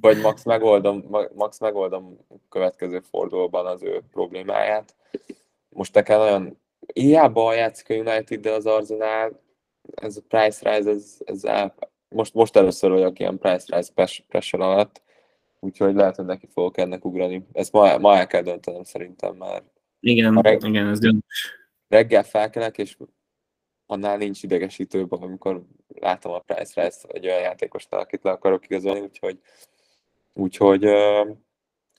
vagy 0.00 0.20
max 0.20 0.44
megoldom, 0.44 1.04
max 1.34 1.58
megoldom 1.60 2.18
következő 2.48 3.00
fordulóban 3.00 3.66
az 3.66 3.82
ő 3.82 4.02
problémáját. 4.12 4.94
Most 5.68 5.94
nekem 5.94 6.18
nagyon 6.18 6.58
hiába 6.94 7.54
játszik 7.54 7.90
a 7.90 7.94
United, 7.94 8.40
de 8.40 8.50
az 8.50 8.66
Arsenal, 8.66 9.40
ez 9.94 10.16
a 10.16 10.22
price 10.28 10.76
rise, 10.76 10.90
ez, 10.90 11.16
ez 11.24 11.44
el, 11.44 11.74
most, 12.08 12.34
most 12.34 12.56
először 12.56 12.90
vagyok 12.90 13.18
ilyen 13.18 13.38
price 13.38 13.76
rise 13.76 14.22
pressure 14.28 14.64
alatt, 14.64 15.02
úgyhogy 15.60 15.94
lehet, 15.94 16.16
hogy 16.16 16.24
neki 16.24 16.48
fogok 16.52 16.78
ennek 16.78 17.04
ugrani. 17.04 17.46
Ezt 17.52 17.72
ma, 17.72 17.98
ma 17.98 18.16
el 18.16 18.26
kell 18.26 18.42
döntenem 18.42 18.84
szerintem 18.84 19.34
már. 19.34 19.62
Igen, 20.00 20.34
reg- 20.34 20.62
igen, 20.62 20.86
ez 20.88 20.98
döntés. 20.98 21.54
Reggel 21.88 22.22
felkelek, 22.22 22.78
és 22.78 22.96
annál 23.86 24.16
nincs 24.16 24.42
idegesítőbb, 24.42 25.12
amikor 25.12 25.62
látom 25.88 26.32
a 26.32 26.38
price 26.38 26.82
ezt 26.82 27.04
egy 27.04 27.26
olyan 27.26 27.40
játékosnál, 27.40 28.00
akit 28.00 28.22
le 28.22 28.30
akarok 28.30 28.64
igazolni, 28.64 29.00
úgyhogy, 29.00 29.40
úgyhogy 30.32 30.82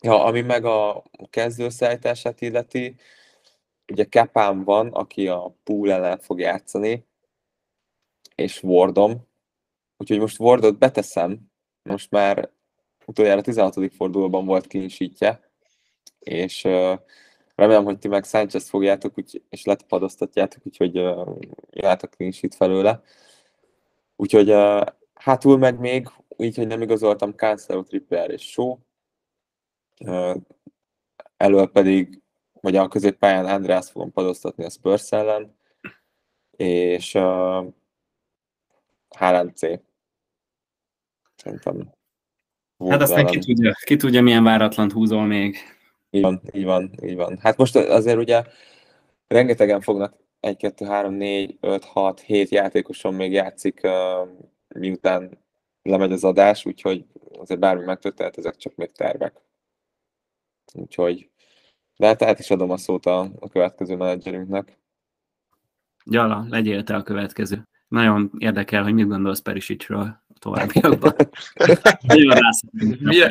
ja, 0.01 0.23
ami 0.23 0.41
meg 0.41 0.65
a 0.65 1.03
kezdőszállítását 1.29 2.41
illeti, 2.41 2.95
ugye 3.91 4.03
Kepám 4.03 4.63
van, 4.63 4.87
aki 4.87 5.27
a 5.27 5.55
pool 5.63 5.91
ellen 5.91 6.19
fog 6.19 6.39
játszani, 6.39 7.05
és 8.35 8.63
Wardom, 8.63 9.27
úgyhogy 9.97 10.19
most 10.19 10.39
Wardot 10.39 10.77
beteszem, 10.77 11.39
most 11.83 12.11
már 12.11 12.49
utoljára 13.05 13.41
16. 13.41 13.93
fordulóban 13.93 14.45
volt 14.45 14.67
clean 14.67 15.39
és 16.19 16.67
Remélem, 17.57 17.83
hogy 17.83 17.99
ti 17.99 18.07
meg 18.07 18.23
Sanchez 18.23 18.69
fogjátok, 18.69 19.17
úgy, 19.17 19.43
és 19.49 19.65
letapadoztatjátok, 19.65 20.65
úgyhogy 20.65 20.99
uh, 20.99 21.37
a 21.83 21.95
clean 21.95 22.31
sheet 22.31 22.55
felőle. 22.55 23.01
Úgyhogy 24.15 24.49
uh, 24.49 24.85
hátul 25.13 25.57
meg 25.57 25.79
még, 25.79 26.07
így, 26.37 26.55
hogy 26.55 26.67
nem 26.67 26.81
igazoltam 26.81 27.31
Cancelo, 27.31 27.83
Trippier 27.83 28.29
és 28.29 28.41
Show. 28.41 28.77
Uh, 29.99 30.35
elől 31.37 31.71
pedig, 31.71 32.21
vagy 32.61 32.75
a 32.75 32.87
középpályán 32.87 33.45
András 33.45 33.89
fogom 33.89 34.11
padoztatni 34.11 34.63
a 34.63 34.69
Spurs 34.69 35.11
ellen, 35.11 35.55
és 36.51 37.13
uh, 37.13 37.65
Haaland 39.15 39.55
C. 39.55 39.61
Szerintem. 41.35 41.93
Hát 42.89 43.01
aztán 43.01 43.25
ki 43.25 43.39
tudja, 43.39 43.73
ki 43.85 43.95
tudja, 43.95 44.21
milyen 44.21 44.43
váratlan 44.43 44.91
húzol 44.91 45.25
még. 45.25 45.57
Így 46.09 46.21
van, 46.21 46.41
így 46.51 46.65
van, 46.65 46.91
így 47.03 47.15
van. 47.15 47.37
Hát 47.41 47.57
most 47.57 47.75
azért 47.75 48.17
ugye 48.17 48.43
rengetegen 49.27 49.81
fognak 49.81 50.15
1, 50.39 50.57
2, 50.57 50.85
3, 50.85 51.13
4, 51.13 51.57
5, 51.61 51.83
6, 51.83 52.19
7 52.19 52.49
játékoson 52.49 53.13
még 53.13 53.31
játszik, 53.31 53.81
miután 54.67 55.37
lemegy 55.81 56.11
az 56.11 56.23
adás, 56.23 56.65
úgyhogy 56.65 57.05
azért 57.39 57.59
bármi 57.59 57.83
megtörténhet, 57.83 58.37
ezek 58.37 58.55
csak 58.55 58.75
még 58.75 58.91
tervek. 58.91 59.41
Úgyhogy, 60.73 61.29
de 61.95 62.07
hát 62.07 62.21
át 62.21 62.39
is 62.39 62.49
adom 62.49 62.71
a 62.71 62.77
szót 62.77 63.05
a, 63.05 63.19
a 63.39 63.49
következő 63.49 63.95
menedzserünknek. 63.95 64.77
Gyala, 66.05 66.45
legyél 66.49 66.83
te 66.83 66.95
a 66.95 67.03
következő. 67.03 67.67
Nagyon 67.87 68.31
érdekel, 68.37 68.83
hogy 68.83 68.93
mit 68.93 69.07
gondolsz 69.07 69.39
Perisicsről 69.39 70.21
továbbiakban. 70.39 71.13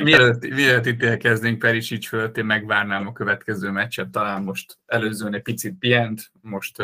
mielőtt, 0.02 0.48
mielőtt 0.48 0.86
ítélkeznénk 0.86 1.58
Perisics 1.58 2.08
fölött, 2.08 2.36
én 2.36 2.44
megvárnám 2.44 3.06
a 3.06 3.12
következő 3.12 3.70
meccset, 3.70 4.08
talán 4.08 4.42
most 4.42 4.78
előzőn 4.86 5.34
egy 5.34 5.42
picit 5.42 5.78
pihent, 5.78 6.30
most 6.40 6.82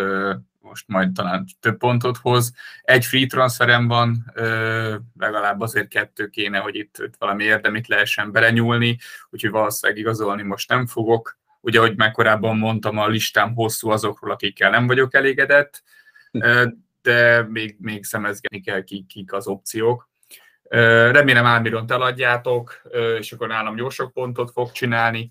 most 0.63 0.89
majd 0.89 1.13
talán 1.13 1.47
több 1.61 1.77
pontot 1.77 2.17
hoz. 2.17 2.53
Egy 2.83 3.05
free 3.05 3.27
transferem 3.27 3.89
van, 3.89 4.33
legalább 5.19 5.61
azért 5.61 5.89
kettő 5.89 6.29
kéne, 6.29 6.59
hogy 6.59 6.77
itt, 6.77 6.97
itt 6.99 7.15
valami 7.19 7.45
érdemit 7.45 7.89
lehessen 7.89 8.33
belenyúlni, 8.33 8.99
úgyhogy 9.31 9.51
valószínűleg 9.51 10.03
igazolni 10.03 10.43
most 10.43 10.69
nem 10.69 10.87
fogok. 10.87 11.39
Ugye, 11.61 11.79
ahogy 11.79 11.97
már 11.97 12.11
korábban 12.11 12.57
mondtam, 12.57 12.99
a 12.99 13.09
listám 13.09 13.55
hosszú 13.55 13.89
azokról, 13.89 14.31
akikkel 14.31 14.71
nem 14.71 14.87
vagyok 14.87 15.15
elégedett, 15.15 15.83
de 17.03 17.43
még, 17.43 17.77
még 17.79 18.05
szemezgetni 18.05 18.61
kell, 18.61 18.83
kik, 18.83 19.07
kik 19.07 19.33
az 19.33 19.47
opciók. 19.47 20.11
Remélem 21.11 21.45
Álmiront 21.45 21.91
eladjátok, 21.91 22.83
és 23.19 23.33
akkor 23.33 23.49
nálam 23.49 23.77
jó 23.77 23.89
sok 23.89 24.13
pontot 24.13 24.51
fog 24.51 24.73
csinálni. 24.73 25.29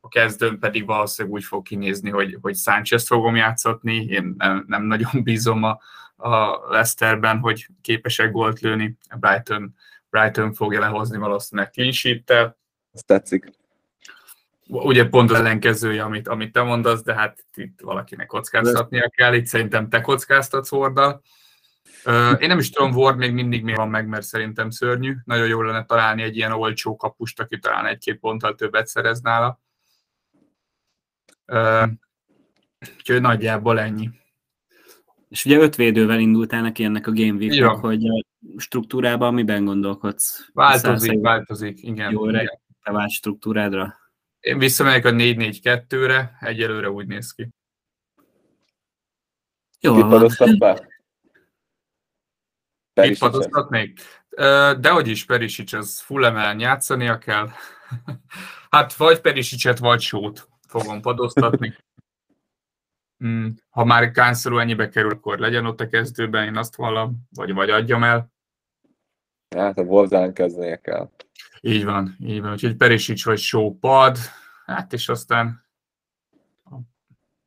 A 0.00 0.08
kezdőn 0.08 0.58
pedig 0.58 0.86
valószínűleg 0.86 1.36
úgy 1.36 1.44
fog 1.44 1.62
kinézni, 1.62 2.10
hogy, 2.10 2.38
hogy 2.40 2.56
Sánchez 2.56 3.06
fogom 3.06 3.36
játszatni. 3.36 4.04
Én 4.04 4.34
nem, 4.38 4.64
nem 4.68 4.82
nagyon 4.82 5.22
bízom 5.24 5.62
a, 5.62 5.78
a 6.16 6.60
Leicesterben, 6.68 7.38
hogy 7.38 7.66
képesek 7.80 8.30
gólt 8.30 8.60
lőni. 8.60 8.96
Brighton, 9.18 9.74
Brighton 10.10 10.52
fogja 10.52 10.80
lehozni 10.80 11.18
valószínűleg 11.18 11.70
clean 11.70 11.92
sheet-tel. 11.92 12.58
Ez 12.92 13.02
tetszik. 13.06 13.61
Ugye 14.72 15.08
pont 15.08 15.30
az 15.30 15.36
ellenkezője, 15.36 16.02
amit, 16.02 16.28
amit 16.28 16.52
te 16.52 16.62
mondasz, 16.62 17.02
de 17.02 17.14
hát 17.14 17.44
itt 17.54 17.80
valakinek 17.80 18.26
kockáztatnia 18.26 19.08
kell. 19.08 19.34
Itt 19.34 19.46
szerintem 19.46 19.88
te 19.88 20.00
kockáztatsz 20.00 20.72
Warddal. 20.72 21.22
Én 22.38 22.48
nem 22.48 22.58
is 22.58 22.70
tudom, 22.70 22.94
Ward 22.94 23.18
még 23.18 23.32
mindig 23.32 23.62
miért 23.62 23.78
van 23.78 23.88
meg, 23.88 24.06
mert 24.06 24.22
szerintem 24.22 24.70
szörnyű. 24.70 25.14
Nagyon 25.24 25.46
jó 25.46 25.62
lenne 25.62 25.84
találni 25.84 26.22
egy 26.22 26.36
ilyen 26.36 26.52
olcsó 26.52 26.96
kapust, 26.96 27.40
aki 27.40 27.58
talán 27.58 27.86
egy-két 27.86 28.18
ponttal 28.18 28.54
többet 28.54 28.86
szerez 28.86 29.20
nála. 29.20 29.60
Úgyhogy 32.98 33.20
nagyjából 33.20 33.80
ennyi. 33.80 34.10
És 35.28 35.44
ugye 35.44 35.58
öt 35.58 35.76
védővel 35.76 36.18
indultál 36.18 36.62
neki 36.62 36.84
ennek 36.84 37.06
a 37.06 37.12
Game 37.12 37.32
week 37.32 37.54
ja. 37.54 37.78
hogy 37.78 38.06
a 38.06 38.24
struktúrában 38.56 39.34
miben 39.34 39.64
gondolkodsz? 39.64 40.48
Változik, 40.52 41.20
változik, 41.20 41.82
igen. 41.82 42.10
Jó 42.10 42.24
vált 42.82 43.10
struktúrádra? 43.10 44.00
Én 44.42 44.58
visszamegyek 44.58 45.04
a 45.04 45.10
4-4-2-re, 45.10 46.36
egyelőre 46.40 46.90
úgy 46.90 47.06
néz 47.06 47.32
ki. 47.32 47.48
Jó, 49.80 49.94
van. 49.94 50.58
be? 50.58 50.88
Mit 52.94 53.18
padoztatnék? 53.18 54.00
De 54.80 54.90
hogy 54.90 55.08
is 55.08 55.24
Perisic, 55.24 55.72
az 55.72 56.00
full 56.00 56.24
emelen 56.24 56.60
játszania 56.60 57.18
kell. 57.18 57.48
hát 58.70 58.94
vagy 58.94 59.20
Perisicet, 59.20 59.78
vagy 59.78 60.00
sót 60.00 60.48
fogom 60.68 61.00
padoztatni. 61.00 61.76
Hmm, 63.18 63.54
ha 63.70 63.84
már 63.84 64.10
Kánszorú 64.10 64.58
ennyibe 64.58 64.88
kerül, 64.88 65.10
akkor 65.10 65.38
legyen 65.38 65.66
ott 65.66 65.80
a 65.80 65.88
kezdőben, 65.88 66.44
én 66.44 66.56
azt 66.56 66.76
vallom, 66.76 67.28
vagy, 67.30 67.52
vagy 67.52 67.70
adjam 67.70 68.04
el. 68.04 68.32
Hát 69.56 69.78
a 69.78 69.82
Wolfsán 69.82 70.34
kezdenie 70.34 70.80
kell. 70.80 71.10
Így 71.64 71.84
van, 71.84 72.16
így 72.20 72.40
van. 72.40 72.52
Úgyhogy 72.52 72.76
Perisic 72.76 73.24
vagy 73.24 73.38
Show 73.38 73.78
pad, 73.78 74.18
hát 74.66 74.92
és 74.92 75.08
aztán 75.08 75.64
a 76.64 76.74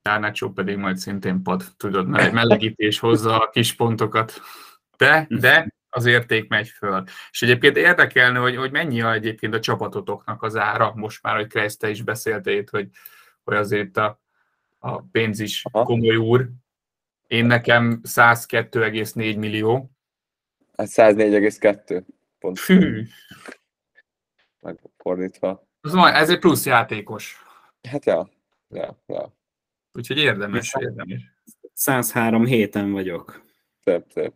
Tárnácsó 0.02 0.52
pedig 0.52 0.78
majd 0.78 0.98
szintén 0.98 1.42
pad, 1.42 1.64
tudod, 1.78 2.08
mert 2.08 2.26
egy 2.26 2.34
melegítés 2.34 3.00
hozza 3.00 3.42
a 3.42 3.50
kis 3.50 3.74
pontokat. 3.74 4.42
De, 4.98 5.26
de 5.30 5.74
az 5.90 6.06
érték 6.06 6.50
megy 6.50 6.68
föl. 6.68 7.04
És 7.32 7.42
egyébként 7.42 7.78
érdekelne, 7.78 8.40
hogy, 8.40 8.56
hogy 8.56 8.72
mennyi 8.72 9.02
a 9.02 9.14
egyébként 9.14 9.54
a 9.54 9.60
csapatotoknak 9.60 10.44
az 10.44 10.56
ára, 10.56 10.94
most 10.96 11.22
már, 11.22 11.36
hogy 11.36 11.48
Kressz, 11.48 11.78
te 11.78 11.90
is 11.90 12.02
beszéltél 12.02 12.58
itt, 12.58 12.70
hogy, 12.70 12.90
hogy 13.44 13.56
azért 13.56 13.98
a, 13.98 14.22
a 14.80 15.02
pénz 15.02 15.40
is 15.40 15.62
Aha. 15.72 15.86
komoly 15.86 16.16
úr. 16.16 16.50
Én 17.28 17.46
nekem 17.46 18.02
102,4 18.04 19.38
millió. 19.38 19.92
Hát 20.78 20.88
104,2 20.92 22.04
pont. 22.40 22.60
Fű. 22.60 23.08
Megfordítva. 25.06 25.68
Ez, 25.82 25.94
majd, 25.94 26.16
ez 26.16 26.30
egy 26.30 26.40
plusz 26.40 26.66
játékos. 26.66 27.44
Hát 27.90 28.06
ja, 28.06 28.30
ja, 28.70 28.98
ja. 29.06 29.34
Úgyhogy 29.94 30.18
érdemes, 30.18 30.74
érdemes. 30.80 31.22
103 31.74 32.46
héten 32.46 32.92
vagyok. 32.92 33.42
Szép, 33.84 34.06
szép. 34.14 34.34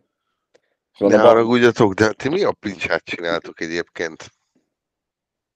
Ne 0.98 1.18
haragudjatok, 1.18 1.92
de 1.92 2.12
ti 2.12 2.28
mi 2.28 2.42
a 2.42 2.52
pincsát 2.52 3.04
csináltok 3.04 3.60
egyébként? 3.60 4.30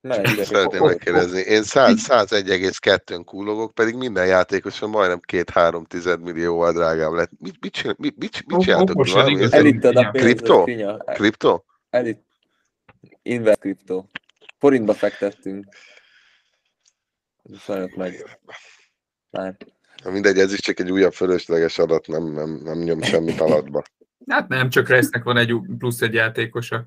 Szeretném 0.00 0.84
megkérdezni. 0.84 1.40
Én 1.40 1.62
101,2-n 1.64 3.24
kúlogok, 3.24 3.74
pedig 3.74 3.94
minden 3.94 4.26
játékosan 4.26 4.90
majdnem 4.90 5.20
2-3 5.32 6.20
millióval 6.20 6.72
drágább 6.72 7.12
lett. 7.12 7.30
Mit, 7.38 7.56
mit, 7.60 7.72
csinál, 7.72 7.94
mit, 7.98 8.16
mit, 8.18 8.46
mit 8.46 8.60
csináltok? 8.60 9.06
Elitted 9.50 9.96
a 9.96 10.10
Kripto? 10.10 10.64
Kripto? 11.04 11.64
Elit. 11.90 12.22
Invest 13.22 13.58
kripto. 13.58 14.08
Forintba 14.58 14.94
fektettünk. 14.94 15.66
Sajnos 17.58 17.94
meg. 17.94 18.38
Már. 19.30 19.56
Mindegy, 20.04 20.38
ez 20.38 20.52
is 20.52 20.60
csak 20.60 20.80
egy 20.80 20.90
újabb 20.90 21.12
fölösleges 21.12 21.78
adat, 21.78 22.06
nem, 22.06 22.32
nem, 22.32 22.60
nem 22.62 22.78
nyom 22.78 23.02
semmit 23.02 23.40
alatba. 23.40 23.82
Hát 24.26 24.48
nem, 24.48 24.68
csak 24.68 24.88
Resznek 24.88 25.22
van 25.22 25.36
egy 25.36 25.54
plusz 25.78 26.00
egy 26.00 26.14
játékosa. 26.14 26.86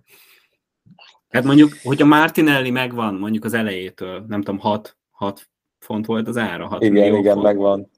Hát 1.30 1.43
mondjuk, 1.43 1.74
hogyha 1.84 2.05
Martinelli 2.05 2.72
megvan 2.72 3.15
mondjuk 3.15 3.45
az 3.45 3.53
elejétől, 3.53 4.26
nem 4.28 4.41
tudom, 4.41 4.59
6, 4.59 4.97
6 5.11 5.49
font 5.80 6.05
volt 6.05 6.28
az 6.28 6.38
ára. 6.38 6.68
6 6.68 6.84
igen, 6.84 7.15
igen, 7.15 7.34
font. 7.34 7.45
megvan. 7.45 7.89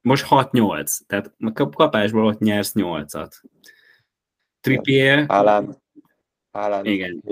Most 0.00 0.26
6-8, 0.28 0.98
tehát 1.06 1.34
a 1.38 1.68
kapásból 1.70 2.24
ott 2.26 2.38
nyersz 2.38 2.72
8-at. 2.74 3.42
Trippier. 4.60 5.26
Haaland. 5.26 5.78
Haaland. 6.50 6.86
Igen. 6.86 7.22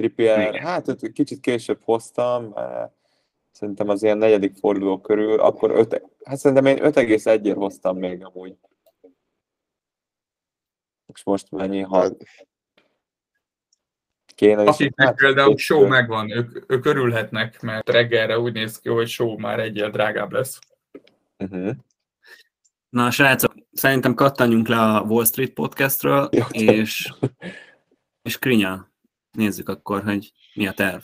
Trippier, 0.00 0.48
igen. 0.48 0.62
hát 0.62 0.88
őt 0.88 1.12
kicsit 1.12 1.40
később 1.40 1.80
hoztam, 1.82 2.54
szerintem 3.50 3.88
az 3.88 4.02
ilyen 4.02 4.18
negyedik 4.18 4.56
forduló 4.56 5.00
körül, 5.00 5.40
akkor 5.40 5.70
5, 5.70 6.02
hát 6.24 6.38
szerintem 6.38 6.66
én 6.66 6.78
5,1-ért 6.82 7.56
hoztam 7.56 7.98
még 7.98 8.24
amúgy. 8.24 8.56
És 11.14 11.24
most 11.24 11.50
mennyi? 11.50 11.80
Ha 11.80 12.08
kéne. 14.34 14.62
Akiknek 14.62 15.06
hát, 15.06 15.16
például 15.16 15.56
show 15.56 15.86
megvan, 15.86 16.30
ők, 16.30 16.72
ők 16.72 16.84
örülhetnek, 16.84 17.60
mert 17.60 17.88
reggelre 17.88 18.38
úgy 18.38 18.52
néz 18.52 18.78
ki, 18.78 18.88
hogy 18.88 19.08
show 19.08 19.38
már 19.38 19.60
egyel 19.60 19.90
drágább 19.90 20.32
lesz. 20.32 20.58
Uh-huh. 21.38 21.70
Na, 22.88 23.10
srácok, 23.10 23.54
szerintem 23.72 24.14
kattanjunk 24.14 24.68
le 24.68 24.80
a 24.80 25.00
Wall 25.00 25.24
Street 25.24 25.52
podcastről, 25.52 26.28
Jó, 26.32 26.44
és, 26.50 27.12
és 28.22 28.38
Krinya, 28.38 28.89
nézzük 29.40 29.68
akkor, 29.68 30.02
hogy 30.02 30.32
mi 30.54 30.66
a 30.66 30.72
terv. 30.72 31.02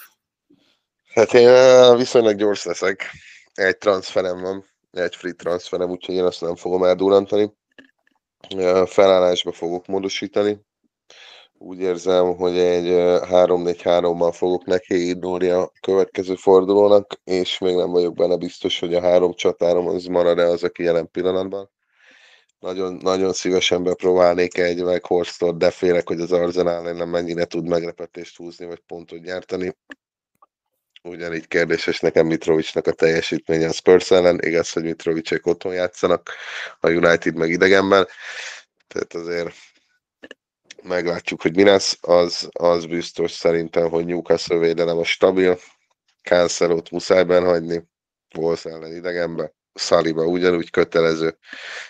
Hát 1.15 1.35
én 1.35 1.97
viszonylag 1.97 2.37
gyors 2.37 2.65
leszek. 2.65 3.11
Egy 3.55 3.79
transferem 3.79 4.41
van, 4.41 4.65
egy 4.91 5.17
free 5.17 5.33
transferem, 5.33 5.91
úgyhogy 5.91 6.15
én 6.15 6.25
azt 6.25 6.41
nem 6.41 6.57
fogom 6.57 6.85
eldurantani 6.85 7.53
felállásba 8.87 9.53
fogok 9.53 9.87
módosítani. 9.87 10.65
Úgy 11.59 11.79
érzem, 11.79 12.37
hogy 12.37 12.59
egy 12.59 12.87
3-4-3-mal 13.31 14.33
fogok 14.35 14.65
neki 14.65 15.09
indulni 15.09 15.49
a 15.49 15.73
következő 15.81 16.35
fordulónak, 16.35 17.21
és 17.25 17.59
még 17.59 17.75
nem 17.75 17.91
vagyok 17.91 18.15
benne 18.15 18.37
biztos, 18.37 18.79
hogy 18.79 18.95
a 18.95 19.01
három 19.01 19.33
csatárom 19.35 19.87
az 19.87 20.05
marad-e 20.05 20.45
az, 20.45 20.63
aki 20.63 20.83
jelen 20.83 21.11
pillanatban. 21.11 21.71
Nagyon, 22.59 22.95
nagyon 22.95 23.33
szívesen 23.33 23.83
bepróbálnék 23.83 24.59
egy 24.59 25.01
Horstort, 25.03 25.59
de 25.59 25.71
félek, 25.71 26.09
hogy 26.09 26.21
az 26.21 26.33
Arsenal 26.33 26.93
nem 26.93 27.09
mennyire 27.09 27.45
tud 27.45 27.69
meglepetést 27.69 28.37
húzni, 28.37 28.67
vagy 28.67 28.81
pontot 28.87 29.21
nyerteni. 29.21 29.77
Ugyanígy 31.03 31.49
kérdéses 31.49 32.01
nekem 32.01 32.27
Mitrovicsnak 32.27 32.87
a 32.87 32.93
teljesítménye 32.93 33.69
a 33.69 33.73
Spurs 33.73 34.11
ellen. 34.11 34.41
Igaz, 34.43 34.73
hogy 34.73 34.83
Mitrovicsek 34.83 35.47
otthon 35.47 35.75
játszanak, 35.75 36.31
a 36.81 36.89
United 36.89 37.35
meg 37.35 37.51
idegenben. 37.51 38.07
Tehát 38.89 39.15
azért 39.15 39.55
meglátjuk, 40.83 41.43
hogy 41.43 41.57
mi 41.57 41.63
lesz. 41.63 41.99
Az, 42.01 42.49
az 42.53 42.87
biztos 42.87 43.31
szerintem, 43.31 43.89
hogy 43.89 44.07
Newcastle 44.07 44.59
védelem 44.59 44.99
a 44.99 45.05
stabil. 45.05 45.59
Cancelot 46.23 46.91
muszáj 46.91 47.25
hagyni. 47.27 47.85
Wolves 48.37 48.65
ellen 48.65 48.97
idegenbe. 48.97 49.56
Szaliba 49.77 50.25
ugyanúgy 50.25 50.71
kötelező. 50.71 51.39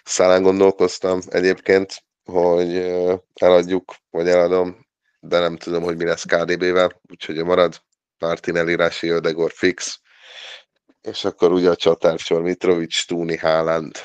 Szálán 0.04 0.42
gondolkoztam 0.42 1.20
egyébként, 1.28 2.04
hogy 2.24 2.76
eladjuk, 3.34 3.94
vagy 4.10 4.28
eladom, 4.28 4.86
de 5.20 5.38
nem 5.38 5.56
tudom, 5.56 5.82
hogy 5.82 5.96
mi 5.96 6.04
lesz 6.04 6.24
KDB-vel, 6.24 7.00
úgyhogy 7.10 7.44
marad 7.44 7.82
Martinelli, 8.18 8.76
Rási, 8.76 9.08
Ödegor 9.08 9.52
fix, 9.52 10.00
és 11.00 11.24
akkor 11.24 11.52
ugye 11.52 11.70
a 11.70 11.76
csatársor 11.76 12.42
Mitrovic, 12.42 12.92
Stúni, 12.92 13.36
Haaland. 13.36 13.96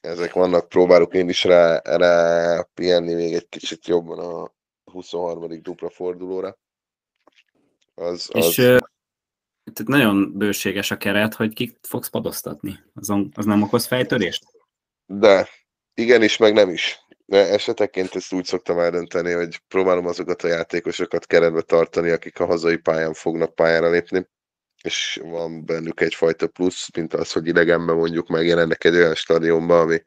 Ezek 0.00 0.32
vannak, 0.32 0.68
próbálok 0.68 1.14
én 1.14 1.28
is 1.28 1.44
rá, 1.44 1.80
rá 1.84 2.62
pihenni 2.74 3.14
még 3.14 3.34
egy 3.34 3.48
kicsit 3.48 3.86
jobban 3.86 4.18
a 4.18 4.52
23. 4.84 5.62
dupla 5.62 5.90
fordulóra. 5.90 6.58
Az, 7.94 8.28
az... 8.32 8.58
És 8.58 8.78
uh, 9.80 9.86
nagyon 9.86 10.32
bőséges 10.38 10.90
a 10.90 10.96
keret, 10.96 11.34
hogy 11.34 11.54
kik 11.54 11.76
fogsz 11.82 12.08
padoztatni. 12.08 12.78
Azon, 12.94 13.32
az 13.34 13.44
nem 13.44 13.62
okoz 13.62 13.86
fejtörést? 13.86 14.44
De 15.06 15.48
igenis, 15.94 16.36
meg 16.36 16.52
nem 16.52 16.68
is. 16.68 16.98
De 17.26 17.48
eseteként 17.48 18.14
ezt 18.14 18.32
úgy 18.32 18.44
szoktam 18.44 18.78
eldönteni, 18.78 19.32
hogy 19.32 19.60
próbálom 19.68 20.06
azokat 20.06 20.42
a 20.42 20.48
játékosokat 20.48 21.26
keretbe 21.26 21.60
tartani, 21.60 22.10
akik 22.10 22.40
a 22.40 22.46
hazai 22.46 22.76
pályán 22.76 23.12
fognak 23.12 23.54
pályára 23.54 23.90
lépni, 23.90 24.28
és 24.82 25.20
van 25.22 25.64
bennük 25.64 26.00
egyfajta 26.00 26.46
plusz, 26.46 26.88
mint 26.96 27.14
az, 27.14 27.32
hogy 27.32 27.46
idegenben 27.46 27.96
mondjuk 27.96 28.28
megjelennek 28.28 28.84
egy 28.84 28.94
olyan 28.94 29.14
stadionban, 29.14 29.80
ami 29.80 30.02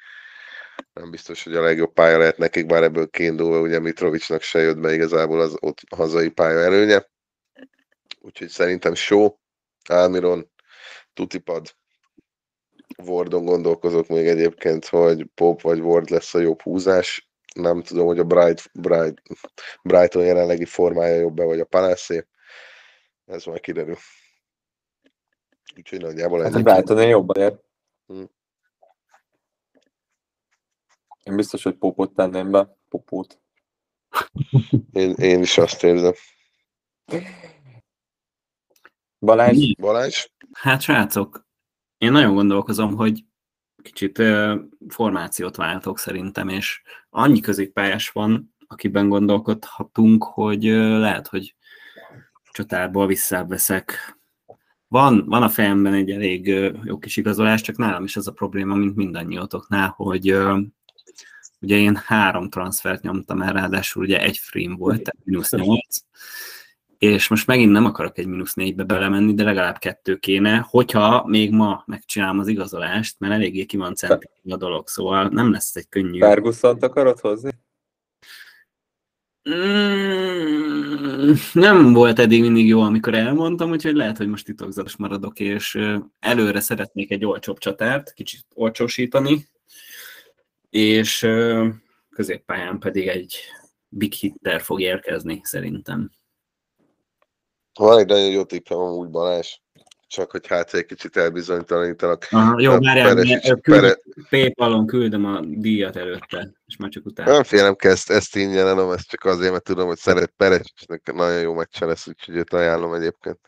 nem 0.93 1.11
biztos, 1.11 1.43
hogy 1.43 1.55
a 1.55 1.61
legjobb 1.61 1.93
pálya 1.93 2.17
lehet 2.17 2.37
nekik, 2.37 2.65
bár 2.65 2.83
ebből 2.83 3.09
kiindulva 3.09 3.59
ugye 3.59 3.79
Mitrovicsnak 3.79 4.41
se 4.41 4.59
jött 4.59 4.79
be 4.79 4.93
igazából 4.93 5.41
az 5.41 5.55
ott 5.59 5.79
hazai 5.95 6.29
pálya 6.29 6.59
előnye. 6.59 7.05
Úgyhogy 8.19 8.49
szerintem 8.49 8.93
show, 8.93 9.35
Almiron, 9.89 10.51
Tutipad, 11.13 11.75
Wardon 13.03 13.45
gondolkozok 13.45 14.07
még 14.07 14.27
egyébként, 14.27 14.85
hogy 14.85 15.25
Pop 15.35 15.61
vagy 15.61 15.79
Ward 15.79 16.09
lesz 16.09 16.33
a 16.33 16.39
jobb 16.39 16.61
húzás. 16.61 17.29
Nem 17.55 17.83
tudom, 17.83 18.05
hogy 18.05 18.19
a 18.19 18.23
Bright, 18.23 18.69
Bright, 18.73 19.21
Brighton 19.83 20.25
jelenlegi 20.25 20.65
formája 20.65 21.19
jobb-e, 21.19 21.43
vagy 21.43 21.59
a 21.59 21.65
Palace. 21.65 22.27
Ez 23.25 23.45
majd 23.45 23.59
kiderül. 23.59 23.97
Úgyhogy 25.75 26.01
nagyjából 26.01 26.41
hát 26.41 26.53
ennyi. 26.53 26.61
A 26.61 26.63
Brighton 26.63 27.07
jobb 27.07 27.29
azért. 27.29 27.63
Hmm. 28.07 28.29
Én 31.23 31.35
biztos, 31.35 31.63
hogy 31.63 31.75
Popot 31.75 32.13
tenném 32.13 32.51
be. 32.51 32.77
Popót. 32.89 33.39
Én, 34.91 35.13
én 35.13 35.41
is 35.41 35.57
azt 35.57 35.83
érzem. 35.83 36.13
Balázs? 39.19 39.71
Balázs? 39.79 40.25
Hát 40.51 40.81
srácok, 40.81 41.47
én 41.97 42.11
nagyon 42.11 42.33
gondolkozom, 42.33 42.95
hogy 42.95 43.25
kicsit 43.83 44.23
formációt 44.87 45.55
váltok 45.55 45.99
szerintem, 45.99 46.49
és 46.49 46.81
annyi 47.09 47.39
középpályás 47.39 48.09
van, 48.09 48.55
akiben 48.67 49.09
gondolkodhatunk, 49.09 50.23
hogy 50.23 50.63
lehet, 50.63 51.27
hogy 51.27 51.55
csatárból 52.51 53.07
visszaveszek. 53.07 54.17
Van, 54.87 55.25
van 55.25 55.43
a 55.43 55.49
fejemben 55.49 55.93
egy 55.93 56.11
elég 56.11 56.47
jó 56.83 56.97
kis 56.97 57.17
igazolás, 57.17 57.61
csak 57.61 57.77
nálam 57.77 58.03
is 58.03 58.15
az 58.15 58.27
a 58.27 58.31
probléma, 58.31 58.75
mint 58.75 58.95
mindannyiótoknál, 58.95 59.93
hogy 59.95 60.37
ugye 61.59 61.75
én 61.75 61.95
három 61.95 62.49
transfert 62.49 63.01
nyomtam 63.01 63.41
el, 63.41 63.53
ráadásul 63.53 64.03
ugye 64.03 64.21
egy 64.21 64.37
frame 64.37 64.75
volt, 64.75 65.01
tehát 65.01 65.25
mínusz 65.25 65.51
nyolc, 65.51 65.99
és 66.97 67.27
most 67.27 67.47
megint 67.47 67.71
nem 67.71 67.85
akarok 67.85 68.17
egy 68.17 68.27
mínusz 68.27 68.53
négybe 68.53 68.83
belemenni, 68.83 69.33
de 69.33 69.43
legalább 69.43 69.77
kettő 69.77 70.15
kéne, 70.15 70.65
hogyha 70.69 71.25
még 71.25 71.51
ma 71.51 71.83
megcsinálom 71.85 72.39
az 72.39 72.47
igazolást, 72.47 73.15
mert 73.19 73.33
eléggé 73.33 73.65
ki 73.65 73.77
van 73.77 73.93
a 74.49 74.57
dolog, 74.57 74.87
szóval 74.87 75.27
nem 75.27 75.51
lesz 75.51 75.75
egy 75.75 75.89
könnyű. 75.89 76.19
ferguson 76.19 76.77
akarod 76.79 77.19
hozni? 77.19 77.51
Mm, 79.49 81.33
nem 81.53 81.93
volt 81.93 82.19
eddig 82.19 82.41
mindig 82.41 82.67
jó, 82.67 82.81
amikor 82.81 83.13
elmondtam, 83.13 83.69
úgyhogy 83.69 83.95
lehet, 83.95 84.17
hogy 84.17 84.27
most 84.27 84.45
titokzatos 84.45 84.95
maradok, 84.95 85.39
és 85.39 85.79
előre 86.19 86.59
szeretnék 86.59 87.11
egy 87.11 87.25
olcsóbb 87.25 87.57
csatárt, 87.57 88.13
kicsit 88.13 88.45
olcsósítani, 88.53 89.47
és 90.69 91.27
középpályán 92.09 92.79
pedig 92.79 93.07
egy 93.07 93.35
big 93.89 94.13
hitter 94.13 94.61
fog 94.61 94.81
érkezni, 94.81 95.39
szerintem. 95.43 96.11
Van 97.77 97.99
egy 97.99 98.05
nagyon 98.05 98.29
jó 98.29 98.43
tippem 98.43 98.77
amúgy 98.77 99.09
Balázs, 99.09 99.47
csak 100.07 100.31
hogy 100.31 100.47
hát 100.47 100.73
egy 100.73 100.85
kicsit 100.85 101.17
elbizonytalanítanak. 101.17 102.27
Aha, 102.29 102.59
jó, 102.59 102.79
már 102.79 102.97
el, 102.97 103.59
küld, 103.61 103.99
Paypalon 104.29 104.85
küldöm 104.87 105.25
a 105.25 105.39
díjat 105.43 105.95
előtte, 105.95 106.51
és 106.65 106.77
már 106.77 106.89
csak 106.89 107.05
utána. 107.05 107.31
Nem 107.31 107.43
félem 107.43 107.75
kezd, 107.75 108.11
ezt 108.11 108.35
ingyen 108.35 108.67
adom, 108.67 108.91
ezt 108.91 109.09
csak 109.09 109.23
azért, 109.23 109.51
mert 109.51 109.63
tudom, 109.63 109.87
hogy 109.87 109.97
szeret 109.97 110.33
Peres, 110.37 110.73
és 110.75 110.85
nekem 110.85 111.15
nagyon 111.15 111.41
jó 111.41 111.53
meccse 111.53 111.85
lesz, 111.85 112.07
úgyhogy 112.07 112.35
őt 112.35 112.53
ajánlom 112.53 112.93
egyébként. 112.93 113.39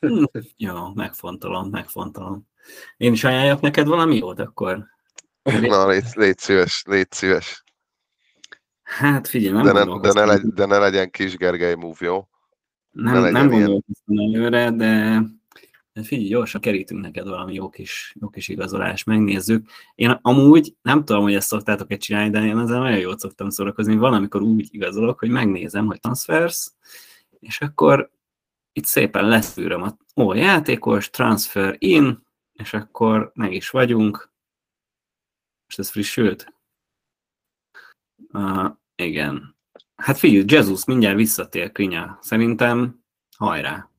Hm, 0.00 0.24
jó, 0.56 0.94
megfontolom, 0.94 1.68
megfontolom. 1.70 2.48
Én 2.96 3.12
is 3.12 3.24
ajánljak 3.24 3.60
neked 3.60 3.86
valami 3.86 4.16
jót 4.16 4.40
akkor? 4.40 4.86
Na, 5.42 5.88
légy, 5.88 6.04
légy 6.14 6.38
szíves, 6.38 6.82
légy 6.86 7.12
szíves. 7.12 7.64
Hát 8.82 9.28
figyelj, 9.28 9.54
nem 9.54 9.64
de 9.64 9.72
ne, 9.72 10.00
de, 10.00 10.12
ne 10.12 10.24
legy, 10.24 10.42
de 10.42 10.66
ne 10.66 10.78
legyen 10.78 11.10
kis 11.10 11.36
Gergely 11.36 11.74
move, 11.74 11.96
jó? 11.98 12.29
Nem, 12.90 13.32
nem 13.32 13.48
gondolkoztam 13.48 14.18
előre, 14.18 14.70
de 14.70 15.22
de 15.92 16.02
figyelj, 16.02 16.28
gyorsan 16.28 16.60
kerítünk 16.60 17.00
neked 17.00 17.28
valami 17.28 17.54
jó 17.54 17.70
kis, 17.70 18.14
jó 18.20 18.28
kis 18.28 18.48
igazolás, 18.48 19.04
megnézzük. 19.04 19.68
Én 19.94 20.18
amúgy 20.22 20.76
nem 20.82 21.04
tudom, 21.04 21.22
hogy 21.22 21.34
ezt 21.34 21.48
szoktátok-e 21.48 21.96
csinálni, 21.96 22.30
de 22.30 22.44
én 22.44 22.58
ezzel 22.58 22.78
nagyon 22.80 22.98
jót 22.98 23.18
szoktam 23.18 23.50
szórakozni. 23.50 23.96
Van, 23.96 24.12
amikor 24.12 24.42
úgy 24.42 24.68
igazolok, 24.70 25.18
hogy 25.18 25.30
megnézem, 25.30 25.86
hogy 25.86 26.00
transfers, 26.00 26.70
és 27.38 27.60
akkor 27.60 28.10
itt 28.72 28.84
szépen 28.84 29.24
leszűröm 29.24 29.82
a 29.82 29.96
ó, 30.16 30.32
játékos, 30.32 31.10
transfer 31.10 31.76
in, 31.78 32.26
és 32.52 32.72
akkor 32.72 33.30
meg 33.34 33.52
is 33.52 33.70
vagyunk. 33.70 34.32
Most 35.64 35.78
ez 35.78 35.90
frissült? 35.90 36.54
Uh, 38.32 38.70
igen. 38.94 39.56
Hát 40.00 40.18
figyelj, 40.18 40.44
Jesus 40.46 40.84
mindjárt 40.84 41.16
visszatér, 41.16 41.72
Krinya. 41.72 42.18
Szerintem 42.20 43.04
hajrá. 43.36 43.90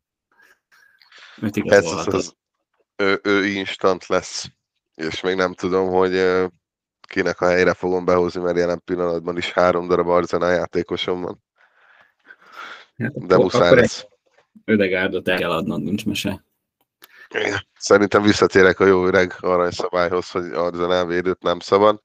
Őt 1.42 1.58
Ez 1.58 1.86
az, 1.86 2.36
ő, 2.96 3.20
ő 3.24 3.46
instant 3.46 4.06
lesz, 4.08 4.50
és 4.96 5.22
még 5.22 5.36
nem 5.36 5.54
tudom, 5.54 5.90
hogy 5.90 6.46
kinek 7.08 7.42
a 7.42 7.48
helyre 7.48 7.74
fogom 7.74 8.06
behozni, 8.06 8.42
mert 8.42 8.58
jelen 8.58 8.82
pillanatban 8.86 9.38
is 9.38 9.52
három 9.52 9.88
darab 9.88 10.08
Arzenál 10.08 10.54
játékosom 10.54 11.22
van. 11.22 11.44
Hát, 12.98 13.26
De 13.26 13.38
muszáj 13.38 13.76
lesz. 13.76 14.06
Ödegárdot 14.66 15.28
el 15.28 15.38
kell 15.38 15.52
adnod, 15.52 15.82
nincs 15.82 16.06
mese. 16.06 16.46
Szerintem 17.78 18.22
visszatérek 18.22 18.80
a 18.80 18.86
jó 18.86 19.06
öreg 19.06 19.36
aranyszabályhoz, 19.40 20.32
hogy 20.32 20.52
Arzenál 20.52 21.06
védőt 21.06 21.42
nem 21.42 21.60
szabad. 21.60 22.02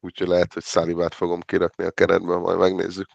Úgyhogy 0.00 0.28
lehet, 0.28 0.52
hogy 0.52 0.62
Szálibát 0.62 1.14
fogom 1.14 1.40
kirakni 1.40 1.84
a 1.84 1.90
keretben, 1.90 2.38
majd 2.38 2.58
megnézzük. 2.58 3.08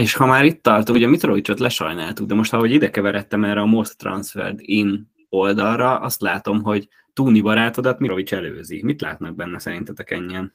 És 0.00 0.14
ha 0.14 0.26
már 0.26 0.44
itt 0.44 0.62
tartunk, 0.62 0.98
ugye 0.98 1.06
Mitrovicsot 1.06 1.58
lesajnáltuk, 1.58 2.26
de 2.26 2.34
most 2.34 2.52
ahogy 2.52 2.70
ide 2.70 2.90
keveredtem 2.90 3.44
erre 3.44 3.60
a 3.60 3.66
Most 3.66 3.98
Transferred 3.98 4.58
In 4.60 5.10
oldalra, 5.28 6.00
azt 6.00 6.20
látom, 6.20 6.62
hogy 6.62 6.88
Túni 7.12 7.40
barátodat 7.40 7.98
Mitrovics 7.98 8.34
előzi. 8.34 8.82
Mit 8.82 9.00
látnak 9.00 9.34
benne 9.34 9.58
szerintetek 9.58 10.10
ennyien? 10.10 10.54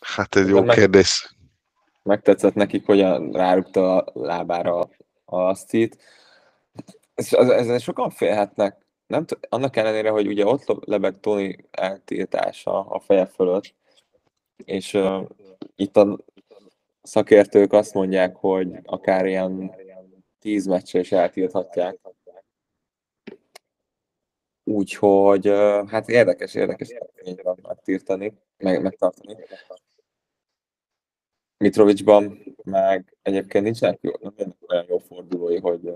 Hát 0.00 0.36
egy 0.36 0.48
jó 0.48 0.62
meg, 0.62 0.76
kérdés. 0.76 1.34
Megtetszett 2.02 2.54
nekik, 2.54 2.86
hogy 2.86 3.00
rárugta 3.32 3.96
a 3.96 4.20
lábára 4.26 4.78
a 4.78 4.88
asztit. 5.24 5.98
Ezen 7.14 7.78
sokan 7.78 8.10
félhetnek. 8.10 8.86
Nem 9.06 9.26
t- 9.26 9.46
annak 9.48 9.76
ellenére, 9.76 10.10
hogy 10.10 10.26
ugye 10.26 10.46
ott 10.46 10.86
lebeg 10.86 11.20
Tony 11.20 11.64
eltiltása 11.70 12.80
a 12.80 13.00
feje 13.00 13.26
fölött, 13.26 13.74
és 14.64 14.94
uh, 14.94 15.28
itt 15.76 15.96
a 15.96 16.18
szakértők 17.02 17.72
azt 17.72 17.94
mondják, 17.94 18.36
hogy 18.36 18.78
akár 18.84 19.26
ilyen 19.26 19.74
tíz 20.38 20.66
meccsre 20.66 21.00
is 21.00 21.12
eltilthatják. 21.12 21.98
Úgyhogy 24.64 25.46
hát 25.86 26.08
érdekes, 26.08 26.54
érdekes 26.54 26.88
van 27.42 27.58
megtiltani, 27.62 28.32
meg, 28.56 28.82
megtartani. 28.82 29.36
Mitrovicsban 31.56 32.54
meg 32.64 33.16
egyébként 33.22 33.64
nincsenek 33.64 34.00
nem 34.36 34.56
olyan 34.68 34.84
jó 34.88 34.98
fordulói, 34.98 35.58
hogy, 35.58 35.94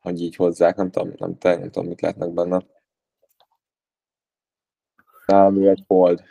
hogy 0.00 0.20
így 0.20 0.36
hozzák, 0.36 0.76
nem 0.76 0.90
tudom, 0.90 1.12
nem, 1.16 1.38
te, 1.38 1.56
nem 1.56 1.70
tudom, 1.70 1.88
mit 1.88 2.00
lehetnek 2.00 2.30
benne. 2.30 2.66
Nálam 5.26 5.68
egy 5.68 5.84
hold. 5.86 6.22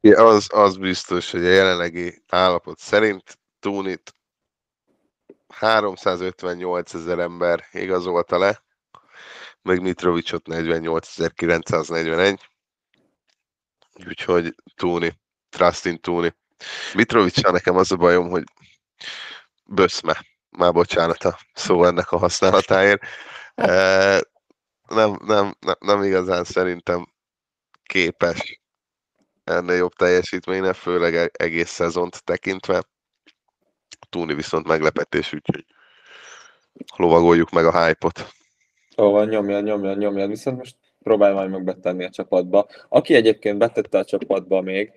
Az, 0.00 0.46
az 0.52 0.76
biztos, 0.76 1.30
hogy 1.30 1.44
a 1.44 1.48
jelenlegi 1.48 2.22
állapot 2.28 2.78
szerint 2.78 3.38
Túnit 3.60 4.12
358 5.48 6.94
ezer 6.94 7.18
ember 7.18 7.64
igazolta 7.72 8.38
le, 8.38 8.62
meg 9.62 9.80
Mitrovicsot 9.80 10.42
48.941. 10.46 12.38
Úgyhogy 14.06 14.54
Túni, 14.74 15.18
Trustin 15.48 16.00
Túni. 16.00 16.34
Mitrovicsal 16.94 17.52
nekem 17.52 17.76
az 17.76 17.92
a 17.92 17.96
bajom, 17.96 18.28
hogy 18.28 18.44
böszme, 19.64 20.24
már 20.50 20.72
bocsánat 20.72 21.24
a 21.24 21.38
szó 21.54 21.84
ennek 21.84 22.12
a 22.12 22.18
használatáért. 22.18 23.02
E, 23.54 24.22
nem, 24.88 25.18
nem, 25.24 25.56
nem, 25.60 25.76
nem 25.78 26.02
igazán 26.02 26.44
szerintem 26.44 27.12
képes 27.82 28.60
ennél 29.48 29.76
jobb 29.76 29.92
teljesítményre, 29.92 30.72
főleg 30.72 31.14
e- 31.14 31.30
egész 31.32 31.70
szezont 31.70 32.24
tekintve. 32.24 32.82
Túni 34.08 34.34
viszont 34.34 34.66
meglepetés, 34.66 35.32
úgyhogy 35.32 35.64
lovagoljuk 36.96 37.50
meg 37.50 37.64
a 37.64 37.84
hype-ot. 37.84 38.26
Ó, 38.96 39.10
van, 39.10 39.28
nyomja, 39.28 39.60
nyomja, 39.60 39.94
nyomja. 39.94 40.26
Viszont 40.26 40.56
most 40.56 40.76
próbálj 41.02 41.34
majd 41.34 41.50
meg 41.50 41.64
betenni 41.64 42.04
a 42.04 42.10
csapatba. 42.10 42.66
Aki 42.88 43.14
egyébként 43.14 43.58
betette 43.58 43.98
a 43.98 44.04
csapatba 44.04 44.60
még, 44.60 44.92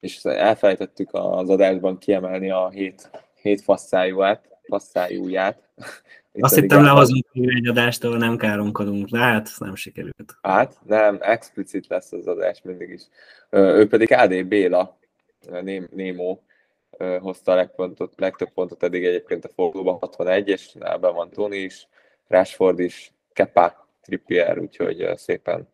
és 0.00 0.24
elfelejtettük 0.24 1.08
az 1.12 1.48
adásban 1.48 1.98
kiemelni 1.98 2.50
a 2.50 2.70
hét, 2.70 3.10
hét 3.42 3.60
fasszájúját, 3.60 4.48
fasszájúját. 4.62 5.68
Azt 6.40 6.54
hittem 6.54 6.82
lehozunk 6.82 7.26
egy 7.32 7.66
adást, 7.66 8.04
ahol 8.04 8.16
nem 8.16 8.36
káromkodunk, 8.36 9.08
de 9.08 9.18
hát 9.18 9.50
nem 9.58 9.74
sikerült. 9.74 10.36
Hát 10.42 10.76
nem, 10.86 11.18
explicit 11.20 11.86
lesz 11.86 12.12
az 12.12 12.26
adás 12.26 12.62
mindig 12.62 12.88
is. 12.88 13.02
Ő 13.50 13.88
pedig 13.88 14.12
AD 14.12 14.46
Béla, 14.46 14.98
Némó 15.90 16.44
hozta 17.20 17.52
a 17.52 17.54
legpontot, 17.54 18.12
legtöbb 18.16 18.50
pontot 18.50 18.82
eddig 18.82 19.04
egyébként 19.04 19.44
a 19.44 19.48
fordulóban 19.48 19.98
61, 19.98 20.48
és 20.48 20.74
ebben 20.80 21.14
van 21.14 21.30
Tony 21.30 21.52
is, 21.52 21.88
Rashford 22.26 22.78
is, 22.78 23.12
Kepa, 23.32 23.88
Trippier, 24.02 24.58
úgyhogy 24.58 25.10
szépen, 25.16 25.68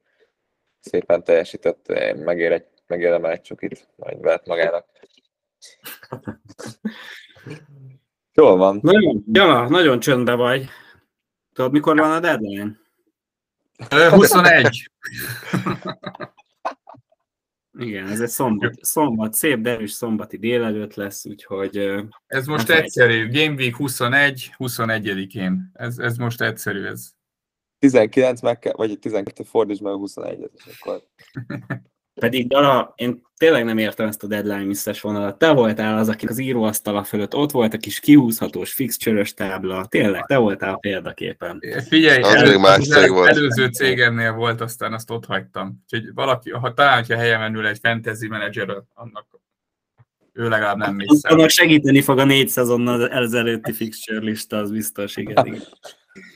szépen 0.80 1.24
teljesített, 1.24 1.86
megér 2.16 2.52
egy, 2.52 2.66
megérdemel 2.86 3.30
egy 3.30 3.40
csokit, 3.40 3.88
majd 3.96 4.20
vehet 4.20 4.46
magának. 4.46 4.86
Jól 8.34 8.56
van. 8.56 8.78
Nagyon, 8.82 9.24
ja, 9.32 9.68
nagyon 9.68 10.00
csöndbe 10.00 10.34
vagy. 10.34 10.68
Tudod, 11.52 11.72
mikor 11.72 11.96
van 11.96 12.10
a 12.10 12.20
deadline? 12.20 12.78
21. 14.10 14.90
Igen, 17.78 18.06
ez 18.06 18.20
egy 18.20 18.28
szombat, 18.28 18.84
szombat, 18.84 19.34
szép 19.34 19.60
derűs 19.60 19.90
szombati 19.90 20.36
délelőtt 20.36 20.94
lesz, 20.94 21.26
úgyhogy... 21.26 21.76
Ez 22.26 22.46
most 22.46 22.70
egyszerű. 22.70 23.28
Game 23.28 23.54
Week 23.54 23.76
21, 23.76 24.54
21-én. 24.58 25.70
Ez, 25.72 25.98
ez 25.98 26.16
most 26.16 26.40
egyszerű, 26.40 26.84
ez. 26.84 27.12
19 27.78 28.40
meg 28.40 28.58
kell, 28.58 28.72
vagy 28.76 28.98
12 28.98 29.42
fordíts 29.44 29.80
meg 29.80 29.94
21-et, 29.96 30.50
és 30.54 30.78
akkor... 30.80 31.02
Pedig 32.14 32.48
Dala, 32.48 32.92
én 32.96 33.22
tényleg 33.36 33.64
nem 33.64 33.78
értem 33.78 34.06
ezt 34.06 34.22
a 34.22 34.26
deadline 34.26 34.64
misszes 34.64 35.00
vonalat. 35.00 35.38
Te 35.38 35.50
voltál 35.50 35.98
az, 35.98 36.08
aki 36.08 36.26
az 36.26 36.38
íróasztala 36.38 37.04
fölött 37.04 37.34
ott 37.34 37.50
volt 37.50 37.74
a 37.74 37.78
kis 37.78 38.00
kiúzhatós 38.00 38.72
fixcsörös 38.72 39.34
tábla. 39.34 39.86
Tényleg, 39.86 40.24
te 40.26 40.36
voltál 40.36 40.74
a 40.74 40.76
példaképen. 40.76 41.62
Figyelj, 41.88 42.22
az 42.22 42.34
elő, 42.34 42.58
más 42.58 42.88
cég 42.88 43.10
volt. 43.10 43.28
előző 43.28 43.66
cégemnél 43.66 44.32
volt, 44.32 44.60
aztán 44.60 44.92
azt 44.92 45.10
ott 45.10 45.26
hagytam. 45.26 45.82
Úgyhogy 45.82 46.14
valaki, 46.14 46.50
ha 46.50 46.74
talán, 46.74 46.96
hogyha 46.96 47.16
helyemen 47.16 47.54
ül 47.54 47.66
egy 47.66 47.78
fantasy 47.82 48.28
manager, 48.28 48.82
annak 48.94 49.26
ő 50.32 50.48
legalább 50.48 50.76
nem 50.76 50.94
mész 50.94 51.24
Annak 51.24 51.48
segíteni 51.48 52.00
fog 52.00 52.18
a 52.18 52.24
négy 52.24 52.48
szezonnal 52.48 53.08
ezelőtti 53.08 53.72
fixture 53.72 54.18
lista, 54.18 54.56
az 54.56 54.70
biztos, 54.70 55.16
igen. 55.16 55.46
igen. 55.46 55.62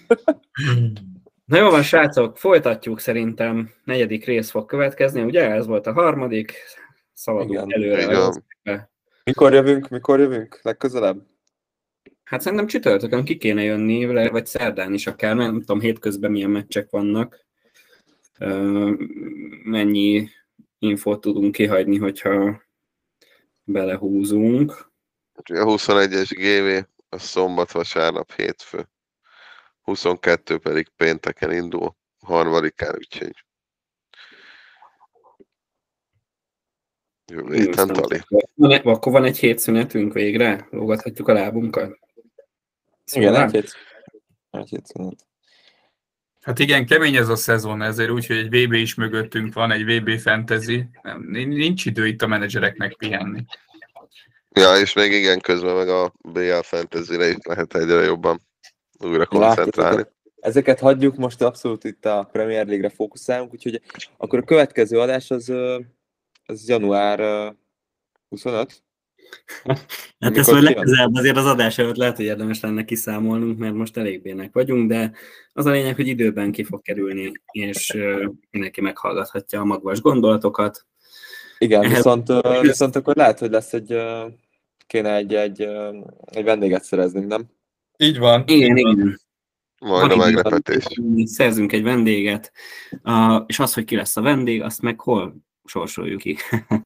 Na 1.45 1.57
jó 1.57 1.70
van, 1.70 1.82
srácok, 1.82 2.38
folytatjuk 2.38 3.01
szerintem. 3.01 3.70
Negyedik 3.84 4.24
rész 4.24 4.51
fog 4.51 4.66
következni, 4.66 5.22
ugye? 5.22 5.51
Ez 5.51 5.66
volt 5.66 5.86
a 5.86 5.92
harmadik. 5.92 6.55
Szaladunk 7.12 7.72
előre. 7.72 8.32
Mikor 9.24 9.53
jövünk, 9.53 9.88
mikor 9.88 10.18
jövünk? 10.20 10.59
Legközelebb? 10.62 11.26
Hát 12.24 12.40
szerintem 12.40 12.66
csütörtökön 12.66 13.24
ki 13.24 13.36
kéne 13.36 13.62
jönni, 13.62 14.28
vagy 14.28 14.47
szerdán 14.47 14.95
is 14.95 15.07
akár, 15.07 15.36
nem 15.36 15.59
tudom, 15.59 15.80
hétközben 15.80 16.30
milyen 16.30 16.51
meccsek 16.51 16.90
vannak. 16.90 17.47
Mennyi 19.64 20.28
infót 20.78 21.20
tudunk 21.20 21.53
kihagyni, 21.53 21.97
hogyha 21.97 22.62
belehúzunk. 23.64 24.92
A 25.34 25.64
21-es 25.64 26.30
GV, 26.30 26.86
a 27.09 27.18
szombat, 27.18 27.72
vasárnap, 27.72 28.32
hétfő. 28.32 28.88
22 29.85 30.59
pedig 30.59 30.89
pénteken 30.97 31.53
indul, 31.53 31.97
harmadikán, 32.20 32.95
úgyhogy 32.97 33.45
jövő 37.32 37.55
héten 37.55 37.89
tali. 37.89 38.20
Akkor 38.82 39.12
van 39.12 39.24
egy 39.24 39.39
hétszünetünk 39.39 40.12
végre? 40.12 40.66
Lógathatjuk 40.70 41.28
a 41.28 41.32
lábunkat? 41.32 41.99
Szóval 43.05 43.30
igen, 43.30 43.45
egy, 43.45 43.53
hét, 43.53 43.72
egy 44.51 44.68
hétszünet. 44.68 45.26
Hát 46.41 46.59
igen, 46.59 46.87
kemény 46.87 47.16
ez 47.16 47.28
a 47.28 47.37
szezon, 47.37 47.82
ezért 47.82 48.11
úgy, 48.11 48.26
hogy 48.26 48.37
egy 48.37 48.49
VB 48.49 48.72
is 48.72 48.95
mögöttünk 48.95 49.55
van, 49.55 49.70
egy 49.70 49.85
VB 49.85 50.18
fantasy. 50.18 50.89
Nem, 51.03 51.22
nincs 51.28 51.87
idő 51.87 52.07
itt 52.07 52.22
a 52.22 52.26
menedzsereknek 52.26 52.97
pihenni. 52.97 53.45
Ja, 54.51 54.76
és 54.76 54.93
még 54.93 55.12
igen, 55.12 55.41
közben 55.41 55.74
meg 55.74 55.89
a 55.89 56.12
BL 56.18 56.61
fantasy-re 56.62 57.28
is 57.28 57.37
lehet 57.43 57.74
egyre 57.74 58.03
jobban 58.03 58.43
újra 59.05 59.26
koncentrálni. 59.26 59.96
Látjuk, 59.96 60.12
ezeket 60.40 60.80
hagyjuk, 60.80 61.16
most 61.16 61.42
abszolút 61.42 61.84
itt 61.84 62.05
a 62.05 62.28
Premier 62.32 62.66
League-re 62.66 62.94
fókuszálunk, 62.94 63.52
úgyhogy 63.52 63.80
akkor 64.16 64.38
a 64.38 64.44
következő 64.44 64.98
adás 64.98 65.30
az, 65.30 65.52
az 66.46 66.68
január 66.68 67.20
25. 68.28 68.82
Hát 70.18 70.36
ezt 70.36 70.50
majd 70.50 70.62
legközelebb 70.62 71.14
azért 71.14 71.36
az 71.36 71.46
adás 71.46 71.78
előtt 71.78 71.96
lehet, 71.96 72.16
hogy 72.16 72.24
érdemes 72.24 72.61
lenne 72.61 72.84
kiszámolnunk, 72.84 73.59
mert 73.59 73.74
most 73.74 73.96
elég 73.96 74.22
bének 74.22 74.52
vagyunk, 74.52 74.88
de 74.88 75.12
az 75.52 75.66
a 75.66 75.70
lényeg, 75.70 75.96
hogy 75.96 76.07
időben 76.07 76.52
ki 76.52 76.64
fog 76.64 76.82
kerülni, 76.82 77.32
és 77.52 77.98
mindenki 78.50 78.80
meghallgathatja 78.80 79.61
a 79.61 79.64
magvas 79.64 80.00
gondolatokat. 80.00 80.86
Igen, 81.59 81.82
Ehhez... 81.82 81.96
viszont, 81.96 82.32
viszont 82.61 82.96
akkor 82.96 83.16
lehet, 83.16 83.38
hogy 83.38 83.50
lesz 83.50 83.72
egy, 83.72 83.96
kéne 84.86 85.14
egy, 85.14 85.34
egy, 85.34 85.68
egy 86.24 86.44
vendéget 86.44 86.84
szereznünk, 86.84 87.26
nem? 87.26 87.48
Így 87.97 88.18
van. 88.18 88.42
Igen, 88.47 88.76
igen. 88.76 89.20
Majd 89.80 90.11
a 90.11 90.16
meglepetés. 90.16 90.86
Szerzünk 91.24 91.72
egy 91.72 91.82
vendéget, 91.82 92.53
uh, 93.03 93.42
és 93.47 93.59
az, 93.59 93.74
hogy 93.74 93.84
ki 93.84 93.97
lesz 93.97 94.16
a 94.16 94.22
vendég, 94.22 94.62
azt 94.62 94.82
meg 94.82 95.01
hol 95.01 95.36
sorsoljuk 95.64 96.20
ki. 96.20 96.36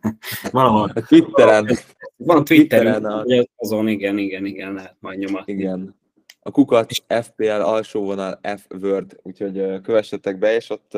Valahol. 0.50 0.90
A 0.94 1.00
Twitteren. 1.00 1.68
Van 2.16 2.44
Twitteren, 2.44 3.02
Twitteren 3.02 3.40
a... 3.40 3.46
azon, 3.56 3.88
igen, 3.88 4.18
igen, 4.18 4.46
igen, 4.46 4.72
lehet 4.72 4.96
majd 5.00 5.18
nyomatni. 5.18 5.52
Igen. 5.52 5.96
A 6.40 6.50
kukat 6.50 6.92
FPL 7.22 7.50
alsó 7.50 8.04
vonal 8.04 8.40
F 8.56 8.66
Word, 8.82 9.20
úgyhogy 9.22 9.80
kövessetek 9.80 10.38
be, 10.38 10.54
és 10.54 10.70
ott, 10.70 10.94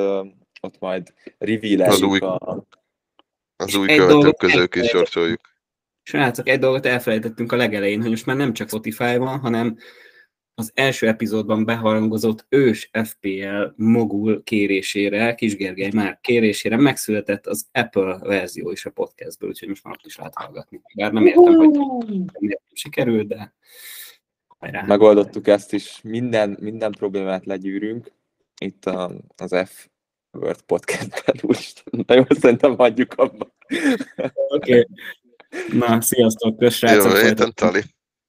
ott 0.61 0.79
majd 0.79 1.13
reveal 1.39 1.91
az 1.91 2.03
új, 2.03 2.19
a... 2.19 2.65
Az 3.57 3.75
új 3.75 3.87
követők 3.87 4.37
közül 4.37 4.69
is 4.73 4.89
sorsoljuk. 4.89 5.41
Srácok, 6.11 6.49
egy 6.49 6.59
dolgot 6.59 6.87
elfelejtettünk 6.87 7.53
a 7.53 7.57
legelején, 7.57 8.01
hogy 8.01 8.11
most 8.11 8.27
már 8.27 8.37
nem 8.37 8.53
csak 8.53 8.69
Spotify 8.69 9.17
van, 9.17 9.39
hanem 9.39 9.77
az 10.55 10.71
első 10.75 11.07
epizódban 11.07 11.65
beharangozott 11.65 12.47
ős 12.49 12.91
FPL 13.03 13.65
mogul 13.77 14.43
kérésére, 14.43 15.35
Kis 15.35 15.57
Gergely 15.57 15.91
már 15.95 16.19
kérésére 16.21 16.77
megszületett 16.77 17.47
az 17.47 17.69
Apple 17.73 18.19
verzió 18.19 18.71
is 18.71 18.87
a 18.87 18.91
podcastből, 18.91 19.49
úgyhogy 19.49 19.69
most 19.69 19.85
már 19.85 19.95
ott 19.95 20.07
is 20.07 20.17
lehet 20.17 20.35
hallgatni. 20.35 20.81
Bár 20.95 21.13
nem 21.13 21.27
értem, 21.27 21.55
hogy 21.55 21.79
miért 22.39 22.63
sikerült, 22.73 23.27
de 23.27 23.55
hajrá. 24.59 24.83
Megoldottuk 24.87 25.47
ezt 25.47 25.73
is, 25.73 26.01
minden, 26.03 26.57
minden 26.61 26.93
problémát 26.93 27.47
legyűrünk 27.47 28.13
itt 28.61 28.85
a, 28.87 29.13
az 29.37 29.57
F 29.65 29.87
Word 30.33 30.61
podcastben, 30.63 31.35
úristen, 31.43 32.03
de 32.07 32.15
jó, 32.15 32.25
szerintem 32.29 32.77
hagyjuk 32.77 33.15
abba. 33.15 33.55
Oké. 34.49 34.71
Okay. 34.71 34.87
Na, 35.73 36.01
sziasztok, 36.01 36.59
köszönöm. 36.59 37.11
Jó 37.11 37.17
héten, 37.17 37.53
Tali. 37.55 37.83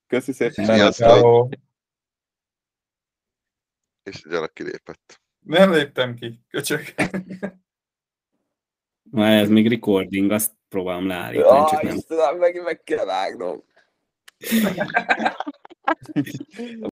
Köszi 0.07 0.31
szépen. 0.31 0.65
Sziasztok. 0.65 1.53
És 4.03 4.23
gyerek 4.29 4.53
kilépett. 4.53 5.21
Nem 5.39 5.71
léptem 5.71 6.15
ki, 6.15 6.39
köcsök. 6.49 6.93
Na 9.11 9.25
ez 9.25 9.49
még 9.49 9.69
recording, 9.69 10.31
azt 10.31 10.51
próbálom 10.67 11.07
leállítani, 11.07 11.57
ja, 11.57 11.67
csak 11.69 11.81
nem. 11.81 11.95
Istenem, 11.95 12.37
meg, 12.37 12.63
meg 12.63 12.83
kell 12.83 13.05
vágnom. 13.05 13.63